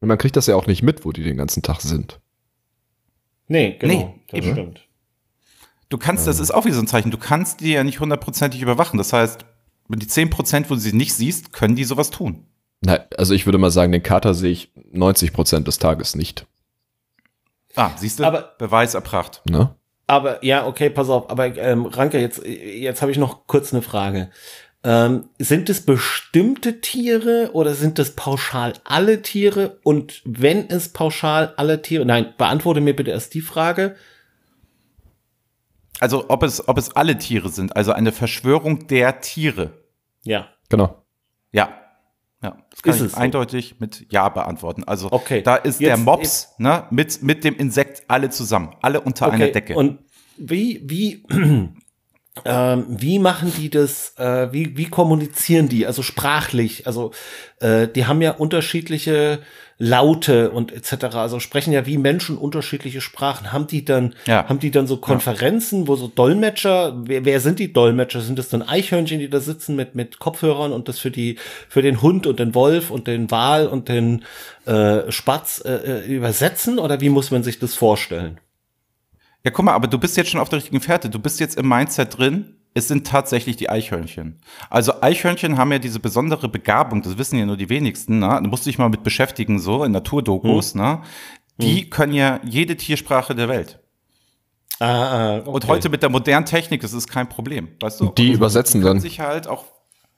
Und 0.00 0.08
man 0.08 0.18
kriegt 0.18 0.36
das 0.36 0.46
ja 0.46 0.54
auch 0.56 0.66
nicht 0.66 0.82
mit, 0.82 1.04
wo 1.06 1.12
die 1.12 1.22
den 1.22 1.38
ganzen 1.38 1.62
Tag 1.62 1.80
sind. 1.80 2.20
Nee, 3.48 3.76
genau, 3.78 3.94
Nee, 3.94 4.14
das 4.28 4.44
eben. 4.44 4.52
stimmt. 4.52 4.88
Du 5.88 5.96
kannst, 5.98 6.26
das 6.26 6.40
ist 6.40 6.50
auch 6.52 6.64
wieder 6.64 6.74
so 6.74 6.80
ein 6.82 6.86
Zeichen, 6.86 7.10
du 7.10 7.18
kannst 7.18 7.60
die 7.60 7.72
ja 7.72 7.84
nicht 7.84 8.00
hundertprozentig 8.00 8.60
überwachen. 8.60 8.98
Das 8.98 9.12
heißt, 9.12 9.44
wenn 9.88 9.98
die 9.98 10.06
10%, 10.06 10.64
wo 10.70 10.74
du 10.74 10.80
sie 10.80 10.92
nicht 10.94 11.14
siehst, 11.14 11.52
können 11.52 11.76
die 11.76 11.84
sowas 11.84 12.10
tun. 12.10 12.46
Na, 12.80 12.98
also 13.16 13.32
ich 13.34 13.46
würde 13.46 13.58
mal 13.58 13.70
sagen, 13.70 13.92
den 13.92 14.02
Kater 14.02 14.34
sehe 14.34 14.50
ich 14.50 14.72
90 14.92 15.32
Prozent 15.32 15.66
des 15.68 15.78
Tages 15.78 16.14
nicht. 16.14 16.46
Ah, 17.76 17.90
siehst 17.96 18.18
du? 18.18 18.24
Aber- 18.24 18.54
Beweis 18.58 18.94
erbracht. 18.94 19.42
Ne? 19.48 19.74
Aber 20.14 20.44
ja, 20.44 20.66
okay, 20.66 20.90
pass 20.90 21.08
auf. 21.08 21.28
Aber 21.28 21.56
ähm, 21.56 21.86
Ranke, 21.86 22.20
jetzt, 22.20 22.44
jetzt 22.44 23.02
habe 23.02 23.10
ich 23.10 23.18
noch 23.18 23.46
kurz 23.46 23.72
eine 23.72 23.82
Frage. 23.82 24.30
Ähm, 24.84 25.30
sind 25.38 25.68
es 25.70 25.84
bestimmte 25.84 26.80
Tiere 26.80 27.50
oder 27.52 27.74
sind 27.74 27.98
es 27.98 28.14
pauschal 28.14 28.74
alle 28.84 29.22
Tiere? 29.22 29.78
Und 29.82 30.22
wenn 30.24 30.70
es 30.70 30.90
pauschal 30.90 31.54
alle 31.56 31.82
Tiere, 31.82 32.04
nein, 32.04 32.34
beantworte 32.38 32.80
mir 32.80 32.94
bitte 32.94 33.10
erst 33.10 33.34
die 33.34 33.40
Frage. 33.40 33.96
Also, 36.00 36.26
ob 36.28 36.42
es, 36.42 36.68
ob 36.68 36.78
es 36.78 36.94
alle 36.94 37.18
Tiere 37.18 37.48
sind, 37.48 37.76
also 37.76 37.92
eine 37.92 38.12
Verschwörung 38.12 38.86
der 38.86 39.20
Tiere. 39.20 39.72
Ja, 40.22 40.48
Genau. 40.68 41.03
Ja. 42.44 42.56
Das 42.70 42.82
kann 42.82 42.90
Ist 42.94 43.00
ich 43.00 43.06
es 43.06 43.12
so? 43.12 43.18
eindeutig 43.18 43.76
mit 43.80 44.06
Ja 44.12 44.28
beantworten. 44.28 44.84
Also, 44.84 45.10
Okay, 45.10 45.40
da 45.42 45.56
ist 45.56 45.80
der 45.80 45.96
jetzt- 45.96 46.04
Mops 46.04 46.48
ne, 46.58 46.84
mit, 46.90 47.22
mit 47.22 47.42
dem 47.42 47.56
Insekt 47.56 48.02
alle 48.06 48.28
zusammen, 48.30 48.74
alle 48.82 49.00
unter 49.00 49.32
einer 49.32 49.48
Decke. 49.48 49.74
Und 49.74 50.00
wie, 50.36 50.82
wie, 50.84 51.24
ähm, 52.44 52.84
wie 52.88 53.18
machen 53.18 53.52
die 53.56 53.70
das, 53.70 54.14
äh, 54.18 54.52
wie, 54.52 54.76
wie 54.76 54.86
kommunizieren 54.86 55.68
die, 55.68 55.86
also 55.86 56.02
sprachlich, 56.02 56.86
also 56.86 57.12
äh, 57.60 57.88
die 57.88 58.06
haben 58.06 58.20
ja 58.20 58.32
unterschiedliche 58.32 59.40
Laute 59.78 60.50
und 60.50 60.72
etc., 60.72 61.16
also 61.16 61.40
sprechen 61.40 61.72
ja 61.72 61.84
wie 61.86 61.98
Menschen 61.98 62.38
unterschiedliche 62.38 63.00
Sprachen. 63.00 63.52
Haben 63.52 63.66
die 63.66 63.84
dann, 63.84 64.14
Ja. 64.26 64.48
haben 64.48 64.60
die 64.60 64.70
dann 64.70 64.86
so 64.86 64.96
Konferenzen, 64.98 65.88
wo 65.88 65.96
so 65.96 66.08
Dolmetscher, 66.08 66.96
wer, 67.06 67.24
wer 67.24 67.40
sind 67.40 67.58
die 67.58 67.72
Dolmetscher? 67.72 68.20
Sind 68.20 68.38
das 68.38 68.48
dann 68.48 68.62
Eichhörnchen, 68.62 69.18
die 69.18 69.28
da 69.28 69.40
sitzen 69.40 69.74
mit, 69.76 69.94
mit 69.94 70.18
Kopfhörern 70.18 70.72
und 70.72 70.88
das 70.88 70.98
für 70.98 71.10
die, 71.10 71.38
für 71.68 71.82
den 71.82 72.02
Hund 72.02 72.26
und 72.26 72.38
den 72.38 72.54
Wolf 72.54 72.90
und 72.90 73.06
den 73.06 73.30
Wal 73.30 73.66
und 73.66 73.88
den 73.88 74.24
äh, 74.66 75.10
Spatz 75.10 75.62
äh, 75.64 75.72
äh, 75.72 76.06
übersetzen 76.06 76.78
oder 76.78 77.00
wie 77.00 77.08
muss 77.08 77.30
man 77.30 77.42
sich 77.42 77.58
das 77.58 77.74
vorstellen? 77.74 78.38
Ja, 79.44 79.50
guck 79.50 79.64
mal, 79.64 79.72
aber 79.74 79.88
du 79.88 79.98
bist 79.98 80.16
jetzt 80.16 80.30
schon 80.30 80.40
auf 80.40 80.48
der 80.48 80.58
richtigen 80.58 80.80
Fährte. 80.80 81.10
Du 81.10 81.18
bist 81.18 81.38
jetzt 81.40 81.58
im 81.58 81.68
Mindset 81.68 82.16
drin. 82.16 82.54
Es 82.76 82.88
sind 82.88 83.06
tatsächlich 83.06 83.56
die 83.56 83.70
Eichhörnchen. 83.70 84.40
Also 84.68 85.00
Eichhörnchen 85.00 85.56
haben 85.58 85.70
ja 85.70 85.78
diese 85.78 86.00
besondere 86.00 86.48
Begabung, 86.48 87.02
das 87.02 87.16
wissen 87.16 87.38
ja 87.38 87.46
nur 87.46 87.56
die 87.56 87.68
wenigsten, 87.68 88.18
ne? 88.18 88.40
Da 88.42 88.48
musst 88.48 88.66
du 88.66 88.70
dich 88.70 88.78
mal 88.78 88.88
mit 88.88 89.04
beschäftigen, 89.04 89.60
so 89.60 89.84
in 89.84 89.92
Naturdokus, 89.92 90.74
Hm. 90.74 90.80
ne? 90.80 91.02
Die 91.58 91.88
können 91.88 92.12
ja 92.14 92.40
jede 92.42 92.76
Tiersprache 92.76 93.34
der 93.36 93.48
Welt. 93.48 93.78
Ah, 94.80 94.86
ah, 94.86 95.36
okay. 95.38 95.48
Und 95.50 95.68
heute 95.68 95.88
mit 95.88 96.02
der 96.02 96.10
modernen 96.10 96.46
Technik, 96.46 96.80
das 96.80 96.92
ist 96.92 97.06
kein 97.06 97.28
Problem, 97.28 97.68
weißt 97.80 98.00
du? 98.00 98.08
Die 98.18 98.32
übersetzen 98.32 98.80
können 98.80 98.94
dann. 98.94 99.00
sich 99.00 99.20
halt 99.20 99.46
auch, 99.46 99.64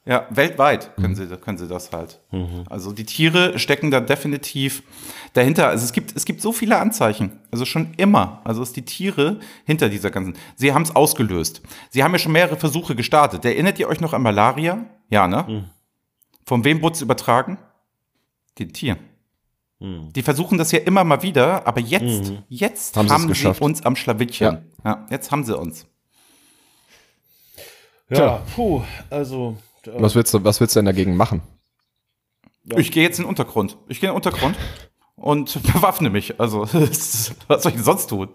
ja, 0.06 0.26
weltweit 0.30 0.94
können 0.96 1.16
sie, 1.16 1.26
können 1.26 1.58
sie 1.58 1.66
das 1.66 1.92
halt. 1.92 2.20
Also 2.70 2.92
die 2.92 3.04
Tiere 3.04 3.58
stecken 3.58 3.90
da 3.90 4.00
definitiv 4.00 4.84
dahinter. 5.32 5.68
Also 5.68 5.84
es 5.84 5.92
gibt, 5.92 6.14
es 6.14 6.24
gibt 6.24 6.40
so 6.40 6.52
viele 6.52 6.78
Anzeichen. 6.78 7.40
Also 7.50 7.64
schon 7.64 7.92
immer. 7.96 8.40
Also 8.44 8.62
es 8.62 8.72
die 8.72 8.84
Tiere 8.84 9.40
hinter 9.64 9.88
dieser 9.88 10.10
ganzen. 10.12 10.34
Sie 10.54 10.72
haben 10.72 10.82
es 10.82 10.94
ausgelöst. 10.94 11.60
Sie 11.90 12.04
haben 12.04 12.12
ja 12.12 12.18
schon 12.20 12.32
mehrere 12.32 12.56
Versuche 12.56 12.94
gestartet. 12.94 13.44
Erinnert 13.44 13.80
ihr 13.80 13.88
euch 13.88 14.00
noch 14.00 14.12
an 14.12 14.22
Malaria? 14.22 14.86
Ja, 15.10 15.26
ne? 15.26 15.68
Von 16.44 16.64
wem 16.64 16.82
wurde 16.82 16.94
es 16.94 17.02
übertragen? 17.02 17.58
Den 18.60 18.72
Tieren. 18.72 18.98
Die 19.78 20.22
versuchen 20.22 20.56
das 20.56 20.72
ja 20.72 20.78
immer 20.78 21.04
mal 21.04 21.22
wieder, 21.22 21.66
aber 21.66 21.80
jetzt, 21.80 22.32
jetzt 22.48 22.96
Haben 22.96 23.10
haben, 23.10 23.34
sie 23.34 23.48
uns 23.60 23.82
am 23.82 23.94
Schlawittchen. 23.94 24.72
Ja. 24.84 25.06
jetzt 25.10 25.30
haben 25.30 25.44
sie 25.44 25.54
uns. 25.54 25.86
Ja, 28.08 28.42
puh, 28.54 28.82
also. 29.10 29.58
Äh, 29.86 30.00
Was 30.00 30.14
willst 30.14 30.32
du, 30.34 30.44
was 30.44 30.60
willst 30.60 30.76
du 30.76 30.78
denn 30.78 30.86
dagegen 30.86 31.16
machen? 31.16 31.42
Ich 32.76 32.90
gehe 32.90 33.02
jetzt 33.02 33.18
in 33.18 33.24
den 33.24 33.28
Untergrund. 33.28 33.76
Ich 33.88 34.00
gehe 34.00 34.08
in 34.08 34.12
den 34.12 34.16
Untergrund 34.16 34.56
und 35.14 35.62
bewaffne 35.72 36.10
mich. 36.10 36.40
Also, 36.40 36.62
was 36.72 37.62
soll 37.62 37.70
ich 37.70 37.76
denn 37.76 37.84
sonst 37.84 38.08
tun? 38.08 38.28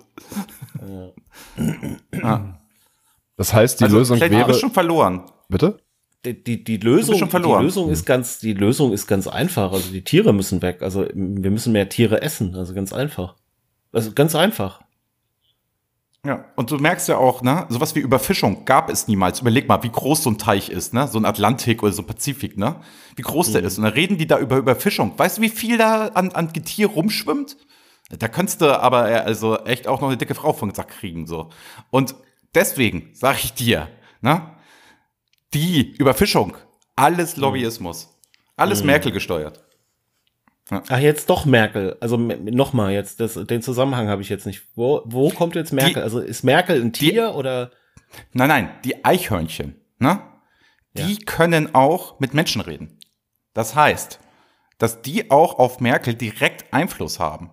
Das 3.38 3.54
heißt, 3.54 3.80
die 3.80 3.86
also, 3.86 3.98
Lösung 3.98 4.20
wäre. 4.20 4.52
ich 4.52 4.58
schon 4.58 4.72
verloren. 4.72 5.24
Bitte? 5.50 5.80
Die, 6.24 6.44
die, 6.44 6.64
die 6.64 6.78
Lösung, 6.78 7.18
schon 7.18 7.28
die 7.28 7.32
verloren. 7.32 7.64
Lösung 7.64 7.90
ist 7.90 8.06
ganz, 8.06 8.40
die 8.40 8.54
Lösung 8.54 8.94
ist 8.94 9.08
ganz 9.08 9.28
einfach. 9.28 9.72
Also 9.72 9.92
die 9.92 10.04
Tiere 10.04 10.34
müssen 10.34 10.62
weg. 10.62 10.82
Also 10.84 11.08
wir 11.14 11.52
müssen 11.52 11.74
mehr 11.74 11.90
Tiere 11.90 12.22
essen. 12.22 12.56
Also 12.56 12.76
ganz 12.76 12.94
einfach. 12.94 13.36
Also 13.92 14.12
ganz 14.14 14.36
einfach. 14.36 14.82
Ja, 16.24 16.46
und 16.56 16.70
du 16.70 16.78
merkst 16.78 17.08
ja 17.10 17.18
auch, 17.18 17.42
ne, 17.42 17.66
sowas 17.70 17.96
wie 17.96 18.00
Überfischung 18.00 18.64
gab 18.66 18.92
es 18.92 19.08
niemals. 19.08 19.42
Überleg 19.42 19.68
mal, 19.68 19.82
wie 19.82 19.90
groß 19.90 20.22
so 20.22 20.30
ein 20.30 20.38
Teich 20.38 20.70
ist, 20.70 20.94
ne? 20.94 21.08
So 21.08 21.18
ein 21.18 21.26
Atlantik 21.26 21.82
oder 21.82 21.92
so 21.92 22.04
ein 22.04 22.06
Pazifik, 22.06 22.58
ne? 22.58 22.80
Wie 23.16 23.24
groß 23.24 23.54
der 23.54 23.64
ist. 23.64 23.80
Und 23.80 23.86
dann 23.86 23.94
reden 23.94 24.20
die 24.20 24.28
da 24.28 24.38
über 24.38 24.58
Überfischung. 24.58 25.18
Weißt 25.18 25.40
du, 25.40 25.42
wie 25.42 25.50
viel 25.50 25.80
da 25.80 26.10
an, 26.10 26.32
an 26.32 26.54
Getier 26.54 26.88
rumschwimmt? 26.88 27.58
Da 28.20 28.28
könntest 28.28 28.62
du 28.62 28.80
aber 28.80 29.10
äh, 29.10 29.16
also 29.16 29.58
echt 29.66 29.88
auch 29.88 30.00
noch 30.00 30.10
eine 30.10 30.18
dicke 30.18 30.36
Frau 30.36 30.54
von 30.54 30.72
Sack 30.74 30.90
kriegen, 30.90 31.26
so. 31.26 31.50
Und 31.90 32.14
deswegen 32.54 33.10
sage 33.14 33.40
ich 33.44 33.54
dir, 33.54 33.88
ne? 34.22 34.44
Die 35.56 35.96
Überfischung, 35.98 36.56
alles 36.96 37.36
Lobbyismus. 37.36 38.10
Alles 38.58 38.84
Merkel 38.84 39.12
gesteuert. 39.12 39.64
Ach, 40.72 41.00
jetzt 41.00 41.30
doch 41.30 41.46
Merkel. 41.46 41.98
Also 42.00 42.16
nochmal 42.18 42.94
jetzt, 42.94 43.20
das, 43.20 43.34
den 43.34 43.62
Zusammenhang 43.62 44.08
habe 44.08 44.22
ich 44.22 44.30
jetzt 44.30 44.46
nicht. 44.46 44.64
Wo, 44.76 45.02
wo 45.06 45.30
kommt 45.30 45.56
jetzt 45.56 45.74
Merkel? 45.74 45.96
Die- 45.96 46.00
also 46.02 46.20
ist 46.20 46.44
Merkel 46.44 46.82
ein 46.82 46.94
Tier 46.94 47.36
oder? 47.36 47.72
Nein, 48.34 48.48
nein, 48.50 48.70
die 48.86 49.04
Eichhörnchen, 49.06 49.76
ne? 50.00 50.22
Die 50.94 51.18
können 51.20 51.74
auch 51.76 52.20
mit 52.20 52.34
Menschen 52.34 52.62
reden. 52.62 52.98
Das 53.54 53.76
heißt, 53.76 54.20
dass 54.78 55.02
die 55.02 55.30
auch 55.32 55.60
auf 55.60 55.80
Merkel 55.80 56.14
direkt 56.16 56.74
Einfluss 56.74 57.20
haben. 57.20 57.52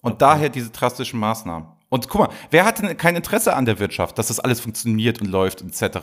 Und 0.00 0.22
daher 0.22 0.48
diese 0.48 0.70
drastischen 0.70 1.18
Maßnahmen. 1.20 1.68
Und 1.88 2.08
guck 2.08 2.20
mal, 2.20 2.28
wer 2.50 2.64
hat 2.64 2.80
denn 2.80 2.96
kein 2.96 3.14
Interesse 3.16 3.54
an 3.54 3.64
der 3.64 3.78
Wirtschaft, 3.78 4.18
dass 4.18 4.28
das 4.28 4.40
alles 4.40 4.60
funktioniert 4.60 5.20
und 5.20 5.28
läuft 5.28 5.62
etc.? 5.62 5.98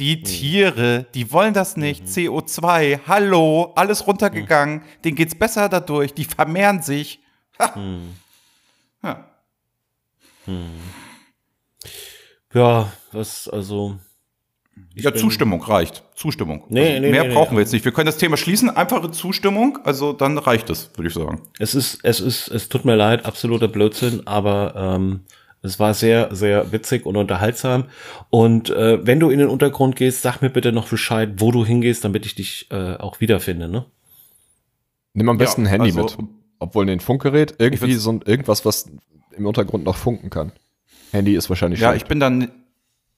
Die 0.00 0.22
Tiere, 0.22 1.06
die 1.14 1.30
wollen 1.30 1.52
das 1.52 1.76
nicht. 1.76 2.06
CO2, 2.06 3.00
hallo, 3.06 3.72
alles 3.76 4.06
runtergegangen. 4.06 4.80
Denen 5.04 5.14
geht's 5.14 5.34
besser 5.34 5.68
dadurch. 5.68 6.14
Die 6.14 6.24
vermehren 6.24 6.80
sich. 6.80 7.20
Ha. 7.58 7.74
Ja. 9.02 9.30
Ja, 12.54 12.92
was, 13.12 13.46
also. 13.48 13.98
ich 14.94 15.04
Ja, 15.04 15.14
Zustimmung 15.14 15.62
reicht. 15.62 16.02
Zustimmung. 16.14 16.64
Nee, 16.70 16.80
also 16.80 17.00
nee, 17.02 17.10
mehr 17.10 17.22
nee, 17.22 17.28
nee, 17.28 17.34
brauchen 17.34 17.56
wir 17.56 17.60
jetzt 17.60 17.72
nicht. 17.72 17.84
Wir 17.84 17.92
können 17.92 18.06
das 18.06 18.16
Thema 18.16 18.38
schließen. 18.38 18.70
Einfache 18.70 19.10
Zustimmung, 19.10 19.78
also 19.84 20.14
dann 20.14 20.38
reicht 20.38 20.70
es, 20.70 20.90
würde 20.96 21.08
ich 21.08 21.14
sagen. 21.14 21.42
Es 21.58 21.74
ist, 21.74 22.00
es 22.04 22.20
ist, 22.20 22.48
es 22.48 22.70
tut 22.70 22.86
mir 22.86 22.96
leid, 22.96 23.26
absoluter 23.26 23.68
Blödsinn, 23.68 24.26
aber 24.26 24.74
ähm, 24.76 25.24
es 25.62 25.78
war 25.78 25.92
sehr, 25.94 26.34
sehr 26.34 26.72
witzig 26.72 27.04
und 27.06 27.16
unterhaltsam. 27.16 27.84
Und 28.30 28.70
äh, 28.70 29.04
wenn 29.06 29.20
du 29.20 29.30
in 29.30 29.38
den 29.38 29.48
Untergrund 29.48 29.96
gehst, 29.96 30.22
sag 30.22 30.40
mir 30.40 30.50
bitte 30.50 30.72
noch 30.72 30.88
Bescheid, 30.88 31.34
wo 31.38 31.50
du 31.52 31.64
hingehst, 31.66 32.04
damit 32.04 32.24
ich 32.26 32.34
dich 32.34 32.68
äh, 32.70 32.96
auch 32.96 33.20
wiederfinde, 33.20 33.68
ne? 33.68 33.84
Nimm 35.12 35.28
am 35.28 35.38
besten 35.38 35.62
ein 35.62 35.64
Ja, 35.66 35.70
Handy 35.72 35.90
also- 35.98 36.18
mit. 36.18 36.28
Obwohl 36.62 36.88
ein 36.90 37.00
Funkgerät, 37.00 37.54
irgendwie 37.58 37.94
so 37.94 38.12
ein, 38.12 38.20
irgendwas, 38.22 38.66
was 38.66 38.90
im 39.34 39.46
Untergrund 39.46 39.84
noch 39.84 39.96
funken 39.96 40.28
kann. 40.28 40.52
Handy 41.10 41.34
ist 41.34 41.48
wahrscheinlich 41.48 41.80
Ja, 41.80 41.88
schlecht. 41.88 42.04
ich 42.04 42.08
bin 42.08 42.20
dann. 42.20 42.50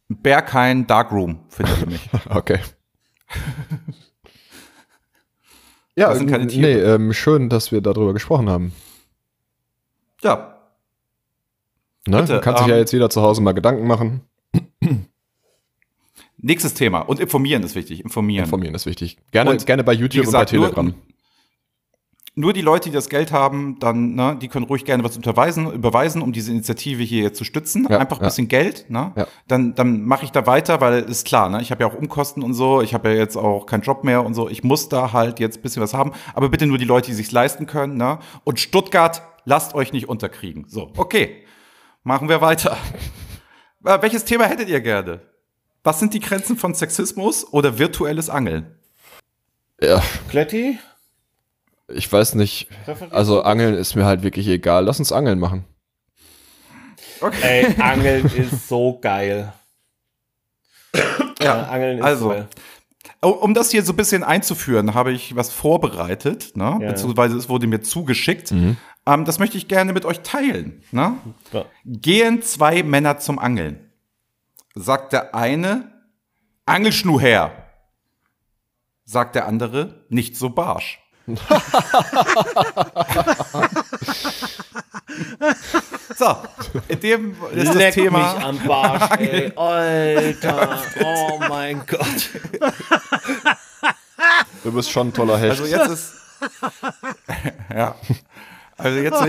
Berghain 0.09 0.87
Darkroom 0.87 1.41
findet 1.49 1.81
ihr 1.81 1.87
mich. 1.89 2.09
Okay. 2.31 2.61
ja, 5.97 6.09
Das 6.11 6.19
sind 6.19 6.31
keine 6.31 6.45
nee, 6.47 6.51
Tiere. 6.53 6.95
ähm, 6.95 7.13
schön, 7.13 7.49
dass 7.49 7.73
wir 7.73 7.81
darüber 7.81 8.13
gesprochen 8.13 8.49
haben. 8.49 8.73
Ja, 10.23 10.52
Ne? 12.07 12.21
Bitte, 12.23 12.41
kann 12.41 12.57
sich 12.57 12.67
ähm, 12.67 12.73
ja 12.73 12.79
jetzt 12.79 12.93
jeder 12.93 13.11
zu 13.11 13.23
Hause 13.23 13.43
mal 13.43 13.53
Gedanken 13.53 13.87
machen. 13.87 14.23
nächstes 16.39 16.75
Thema. 16.75 17.01
Und 17.01 17.21
informieren 17.21 17.63
ist 17.63 17.75
wichtig. 17.75 18.03
Informieren. 18.03 18.45
Informieren 18.45 18.75
ist 18.75 18.87
wichtig. 18.87 19.19
Gerne, 19.31 19.51
Und, 19.51 19.67
gerne 19.67 19.85
bei 19.85 19.93
YouTube 19.93 20.25
gesagt, 20.25 20.53
und 20.53 20.61
bei 20.61 20.67
Telegram. 20.67 20.95
Nur 22.35 22.55
die 22.55 22.63
Leute, 22.63 22.89
die 22.89 22.95
das 22.95 23.11
Geld 23.11 23.31
haben, 23.31 23.77
dann, 23.79 24.15
ne, 24.15 24.39
die 24.41 24.49
können 24.49 24.65
ruhig 24.65 24.87
gerne 24.87 25.05
was 25.05 25.17
unterweisen, 25.17 25.71
überweisen, 25.71 26.23
um 26.23 26.33
diese 26.33 26.51
Initiative 26.51 27.03
hier 27.03 27.25
jetzt 27.25 27.37
zu 27.37 27.45
stützen. 27.45 27.87
Ja, 27.91 27.99
Einfach 27.99 28.19
ein 28.19 28.23
ja. 28.23 28.29
bisschen 28.29 28.49
Geld, 28.49 28.89
ne? 28.89 29.13
Ja. 29.17 29.27
Dann, 29.49 29.75
dann 29.75 30.03
mache 30.07 30.25
ich 30.25 30.33
da 30.33 30.47
weiter, 30.47 30.81
weil 30.81 31.03
ist 31.03 31.27
klar, 31.27 31.51
ne? 31.51 31.61
Ich 31.61 31.71
habe 31.71 31.83
ja 31.83 31.91
auch 31.91 31.95
Umkosten 31.95 32.43
und 32.43 32.55
so, 32.55 32.81
ich 32.81 32.95
habe 32.95 33.11
ja 33.11 33.17
jetzt 33.17 33.37
auch 33.37 33.67
keinen 33.67 33.83
Job 33.83 34.03
mehr 34.03 34.25
und 34.25 34.33
so. 34.33 34.49
Ich 34.49 34.65
muss 34.65 34.89
da 34.89 35.13
halt 35.13 35.41
jetzt 35.41 35.59
ein 35.59 35.63
bisschen 35.63 35.83
was 35.83 35.93
haben. 35.93 36.13
Aber 36.33 36.49
bitte 36.49 36.67
nur 36.67 36.79
die 36.79 36.87
Leute, 36.87 37.09
die 37.09 37.15
sich's 37.15 37.33
leisten 37.33 37.67
können, 37.67 37.99
ne? 37.99 38.19
Und 38.45 38.59
Stuttgart, 38.59 39.21
lasst 39.45 39.75
euch 39.75 39.93
nicht 39.93 40.09
unterkriegen. 40.09 40.65
So, 40.69 40.91
okay. 40.97 41.45
Machen 42.03 42.29
wir 42.29 42.41
weiter. 42.41 42.77
Äh, 43.85 44.01
welches 44.01 44.25
Thema 44.25 44.45
hättet 44.45 44.69
ihr 44.69 44.81
gerne? 44.81 45.23
Was 45.83 45.99
sind 45.99 46.15
die 46.15 46.21
Grenzen 46.21 46.57
von 46.57 46.73
Sexismus 46.73 47.45
oder 47.53 47.81
virtuelles 47.81 48.31
Angeln? 48.31 48.77
Ja, 49.81 50.01
Kletti? 50.29 50.79
ich 51.89 52.13
weiß 52.13 52.37
nicht. 52.37 52.69
Also 53.11 53.43
Angeln 53.43 53.75
ist 53.75 53.97
mir 53.97 54.05
halt 54.05 54.23
wirklich 54.23 54.47
egal. 54.47 54.85
Lass 54.85 55.01
uns 55.01 55.11
Angeln 55.11 55.41
machen. 55.41 55.65
Ey, 57.43 57.75
Angeln 57.81 58.27
ist 58.27 58.69
so 58.69 59.01
geil. 59.01 59.53
Ja, 61.43 61.65
Angeln 61.65 61.99
ist 61.99 62.05
also. 62.05 62.45
Oh, 63.21 63.31
Um 63.31 63.53
das 63.53 63.73
hier 63.73 63.83
so 63.83 63.93
ein 63.93 63.97
bisschen 63.97 64.23
einzuführen, 64.23 64.95
habe 64.95 65.11
ich 65.11 65.35
was 65.35 65.51
vorbereitet, 65.53 66.57
ne? 66.57 66.79
Ja. 66.81 66.87
beziehungsweise 66.91 67.37
es 67.37 67.49
wurde 67.49 67.67
mir 67.67 67.81
zugeschickt. 67.83 68.53
Mhm. 68.53 68.77
Ähm, 69.07 69.25
das 69.25 69.39
möchte 69.39 69.57
ich 69.59 69.69
gerne 69.69 69.93
mit 69.93 70.05
euch 70.05 70.21
teilen. 70.21 70.83
Ne? 70.93 71.17
Ja. 71.53 71.65
Gehen 71.85 72.43
zwei 72.43 72.83
Männer 72.83 73.19
zum 73.19 73.39
Angeln. 73.39 73.91
Sagt 74.75 75.13
der 75.13 75.35
eine, 75.35 75.93
Angelschnur 76.67 77.21
her. 77.21 77.69
Sagt 79.05 79.35
der 79.35 79.47
andere, 79.47 80.05
nicht 80.09 80.37
so 80.37 80.51
barsch. 80.51 81.01
so, 86.17 86.37
in 86.89 87.01
dem 87.01 87.37
ist 87.53 87.69
das 87.69 87.77
Leck 87.77 87.95
Thema. 87.95 88.35
mich 88.35 88.45
am 88.45 88.59
Barsch, 88.67 89.21
ey. 89.21 89.53
Alter, 89.55 90.83
oh 91.05 91.39
mein 91.49 91.87
Gott. 91.87 92.31
Du 94.65 94.73
bist 94.73 94.91
schon 94.91 95.09
ein 95.09 95.13
toller 95.13 95.39
Hecht. 95.39 95.61
Also 95.61 95.67
jetzt 95.67 95.91
ist. 95.91 96.15
ja. 97.75 97.95
Also 98.83 98.99
jetzt 98.99 99.23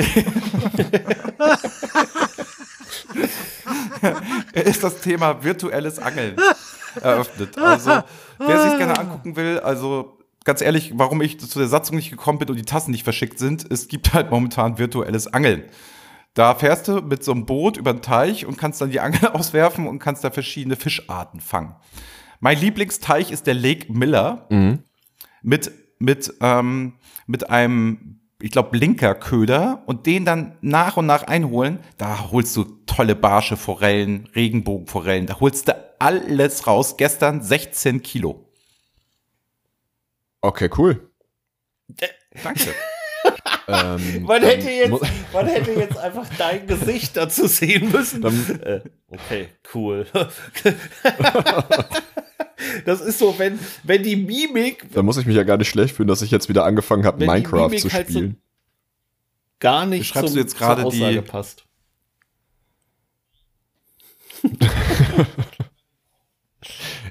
ist 4.53 4.83
das 4.83 5.01
Thema 5.01 5.43
virtuelles 5.43 5.99
Angeln 5.99 6.35
eröffnet. 7.01 7.57
Also, 7.57 8.03
wer 8.39 8.69
sich 8.69 8.77
gerne 8.77 8.99
angucken 8.99 9.35
will, 9.35 9.59
also 9.59 10.17
ganz 10.43 10.61
ehrlich, 10.61 10.93
warum 10.95 11.21
ich 11.21 11.39
zu 11.39 11.59
der 11.59 11.67
Satzung 11.67 11.97
nicht 11.97 12.09
gekommen 12.09 12.39
bin 12.39 12.49
und 12.49 12.55
die 12.55 12.65
Tassen 12.65 12.91
nicht 12.91 13.03
verschickt 13.03 13.39
sind, 13.39 13.69
es 13.71 13.87
gibt 13.87 14.13
halt 14.13 14.31
momentan 14.31 14.77
virtuelles 14.77 15.27
Angeln. 15.27 15.63
Da 16.33 16.55
fährst 16.55 16.87
du 16.87 17.01
mit 17.01 17.23
so 17.23 17.31
einem 17.31 17.45
Boot 17.45 17.77
über 17.77 17.93
den 17.93 18.01
Teich 18.01 18.45
und 18.45 18.57
kannst 18.57 18.81
dann 18.81 18.89
die 18.89 18.99
Angel 18.99 19.27
auswerfen 19.33 19.87
und 19.87 19.99
kannst 19.99 20.23
da 20.23 20.31
verschiedene 20.31 20.75
Fischarten 20.75 21.41
fangen. 21.41 21.75
Mein 22.39 22.59
Lieblingsteich 22.59 23.31
ist 23.31 23.47
der 23.47 23.53
Lake 23.53 23.91
Miller 23.93 24.47
mit, 25.41 25.71
mit, 25.99 26.33
ähm, 26.41 26.93
mit 27.27 27.49
einem, 27.49 28.19
ich 28.43 28.51
glaube, 28.51 28.71
Blinkerköder 28.71 29.83
und 29.85 30.05
den 30.05 30.25
dann 30.25 30.57
nach 30.59 30.97
und 30.97 31.05
nach 31.05 31.23
einholen. 31.23 31.79
Da 31.97 32.29
holst 32.29 32.55
du 32.57 32.65
tolle 32.85 33.15
Barsche, 33.15 33.55
Forellen, 33.55 34.27
Regenbogenforellen. 34.35 35.27
Da 35.27 35.39
holst 35.39 35.69
du 35.69 35.75
alles 35.99 36.67
raus. 36.67 36.97
Gestern 36.97 37.41
16 37.41 38.01
Kilo. 38.01 38.45
okay, 40.41 40.69
cool. 40.77 41.09
Danke. 42.43 42.73
Ähm, 43.65 44.23
Man 44.23 44.43
hätte, 44.43 44.69
jetzt, 44.69 45.01
man 45.33 45.47
hätte 45.47 45.71
jetzt 45.71 45.97
einfach 45.97 46.27
dein 46.37 46.67
Gesicht 46.67 47.15
dazu 47.15 47.47
sehen 47.47 47.89
müssen. 47.93 48.21
Dann- 48.21 48.59
Äh, 48.61 48.81
okay, 49.07 49.47
cool. 49.73 50.05
Das 52.85 53.01
ist 53.01 53.19
so, 53.19 53.37
wenn, 53.37 53.59
wenn 53.83 54.03
die 54.03 54.15
Mimik 54.15 54.85
Da 54.93 55.01
muss 55.03 55.17
ich 55.17 55.25
mich 55.25 55.35
ja 55.35 55.43
gar 55.43 55.57
nicht 55.57 55.69
schlecht 55.69 55.95
fühlen, 55.95 56.07
dass 56.07 56.21
ich 56.21 56.31
jetzt 56.31 56.49
wieder 56.49 56.65
angefangen 56.65 57.05
habe, 57.05 57.25
Minecraft 57.25 57.69
zu 57.77 57.91
halt 57.91 58.07
so- 58.07 58.19
spielen. 58.19 58.37
gar 59.59 59.85
nicht 59.85 60.07
Schreibst 60.07 60.29
zum, 60.29 60.35
du 60.35 60.41
jetzt 60.41 60.57
gerade 60.57 60.89
die- 60.89 61.21
passt. 61.21 61.65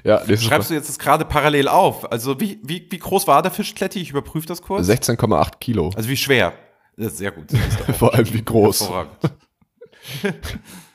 ja, 0.03 0.21
Schreibst 0.37 0.69
du 0.69 0.73
jetzt 0.73 0.89
das 0.89 0.99
gerade 0.99 1.25
parallel 1.25 1.67
auf? 1.67 2.11
Also 2.11 2.39
wie, 2.39 2.59
wie, 2.63 2.87
wie 2.89 2.97
groß 2.99 3.27
war 3.27 3.41
der 3.41 3.51
Fischkletti? 3.51 3.99
Ich 3.99 4.09
überprüfe 4.11 4.47
das 4.47 4.61
kurz. 4.61 4.87
16,8 4.87 5.57
Kilo. 5.59 5.91
Also 5.95 6.09
wie 6.09 6.17
schwer? 6.17 6.53
Das 6.97 7.07
ist 7.13 7.17
sehr 7.19 7.31
gut. 7.31 7.45
Das 7.51 7.59
ist 7.59 7.97
Vor 7.97 8.13
allem 8.13 8.31
wie 8.33 8.43
groß. 8.43 8.89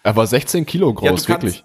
Er 0.03 0.15
war 0.17 0.27
16 0.27 0.65
Kilo 0.67 0.93
groß, 0.95 1.23
Ja, 1.27 1.29
wirklich. 1.35 1.65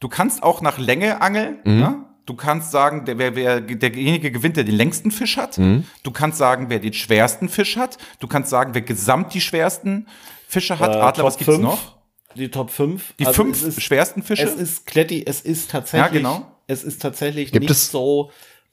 Du 0.00 0.08
kannst 0.08 0.42
auch 0.42 0.60
nach 0.62 0.78
Länge 0.78 1.20
angeln. 1.20 1.58
Mhm. 1.64 1.78
Ne? 1.78 2.04
Du 2.26 2.34
kannst 2.34 2.70
sagen, 2.70 3.04
der, 3.06 3.18
wer, 3.18 3.34
wer, 3.34 3.60
derjenige 3.60 4.30
gewinnt, 4.30 4.56
der 4.56 4.64
den 4.64 4.76
längsten 4.76 5.10
Fisch 5.10 5.36
hat. 5.36 5.58
Mhm. 5.58 5.84
Du 6.02 6.10
kannst 6.10 6.38
sagen, 6.38 6.66
wer 6.68 6.78
den 6.78 6.92
schwersten 6.92 7.48
Fisch 7.48 7.76
hat. 7.76 7.98
Du 8.20 8.26
kannst 8.28 8.50
sagen, 8.50 8.74
wer 8.74 8.82
gesamt 8.82 9.34
die 9.34 9.40
schwersten 9.40 10.06
Fische 10.48 10.78
hat. 10.78 10.94
Äh, 10.94 10.98
Adler, 10.98 11.24
was 11.24 11.34
Top 11.36 11.38
gibt's 11.46 11.54
fünf. 11.56 11.62
noch? 11.64 11.96
Die 12.36 12.48
Top 12.48 12.70
5. 12.70 13.14
Die 13.18 13.24
fünf 13.24 13.82
schwersten 13.82 14.22
Fische? 14.22 14.44
Es 14.44 14.54
ist 14.54 14.86
Kletti, 14.86 15.24
es 15.26 15.40
ist 15.40 15.70
tatsächlich, 15.72 16.22
Ja, 16.22 16.30
genau. 16.32 16.46
es 16.68 16.84
ist 16.84 17.02
tatsächlich 17.02 17.50
Gibt 17.50 17.62
nicht 17.64 17.72
es- 17.72 17.90
so 17.90 18.30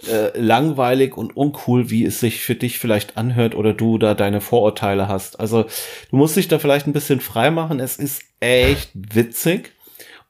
äh, 0.07 0.39
langweilig 0.39 1.17
und 1.17 1.35
uncool, 1.35 1.89
wie 1.89 2.05
es 2.05 2.19
sich 2.19 2.41
für 2.43 2.53
dich 2.53 2.77
vielleicht 2.77 3.17
anhört 3.17 3.55
oder 3.55 3.73
du 3.73 3.97
da 3.97 4.13
deine 4.13 4.41
Vorurteile 4.41 5.07
hast. 5.07 5.39
Also 5.39 5.63
du 6.11 6.15
musst 6.17 6.35
dich 6.37 6.47
da 6.47 6.59
vielleicht 6.59 6.85
ein 6.85 6.93
bisschen 6.93 7.19
frei 7.19 7.49
machen. 7.49 7.79
Es 7.79 7.97
ist 7.97 8.21
echt 8.39 8.91
witzig. 8.93 9.73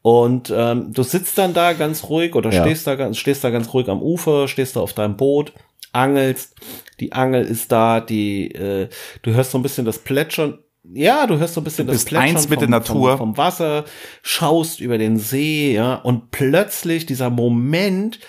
Und 0.08 0.54
ähm, 0.56 0.94
du 0.94 1.04
sitzt 1.04 1.38
dann 1.38 1.54
da 1.54 1.74
ganz 1.74 2.06
ruhig 2.06 2.34
oder 2.34 2.50
Ja. 2.50 2.62
stehst 2.64 2.88
da 2.88 2.96
ganz, 2.96 3.18
stehst 3.18 3.44
da 3.44 3.50
ganz 3.50 3.74
ruhig 3.74 3.90
am 3.90 4.02
Ufer, 4.02 4.48
stehst 4.48 4.78
da 4.78 4.80
auf 4.80 4.94
deinem 4.94 5.18
Boot, 5.18 5.52
angelst. 5.92 6.56
Die 7.02 7.12
Angel 7.12 7.44
ist 7.44 7.74
da, 7.74 8.00
die, 8.00 8.50
äh, 8.56 8.88
du 9.24 9.34
hörst 9.34 9.52
so 9.52 9.58
ein 9.58 9.64
bisschen 9.64 9.84
das 9.84 10.00
Plätschern. 10.00 10.60
Ja, 10.94 11.28
du 11.28 11.38
hörst 11.38 11.56
so 11.56 11.60
ein 11.60 11.66
bisschen 11.66 11.88
Du 11.88 11.92
das 11.92 12.06
bist 12.06 12.16
eins 12.16 12.48
mit 12.48 12.62
der 12.62 12.70
vom, 12.70 12.72
Natur. 12.72 13.18
Vom, 13.18 13.36
vom 13.36 13.38
Wasser, 13.38 13.84
schaust 14.22 14.80
über 14.80 14.98
den 14.98 15.20
See, 15.20 15.74
ja, 15.74 15.96
und 15.96 16.32
plötzlich 16.32 17.06
dieser 17.06 17.30
Moment, 17.30 18.22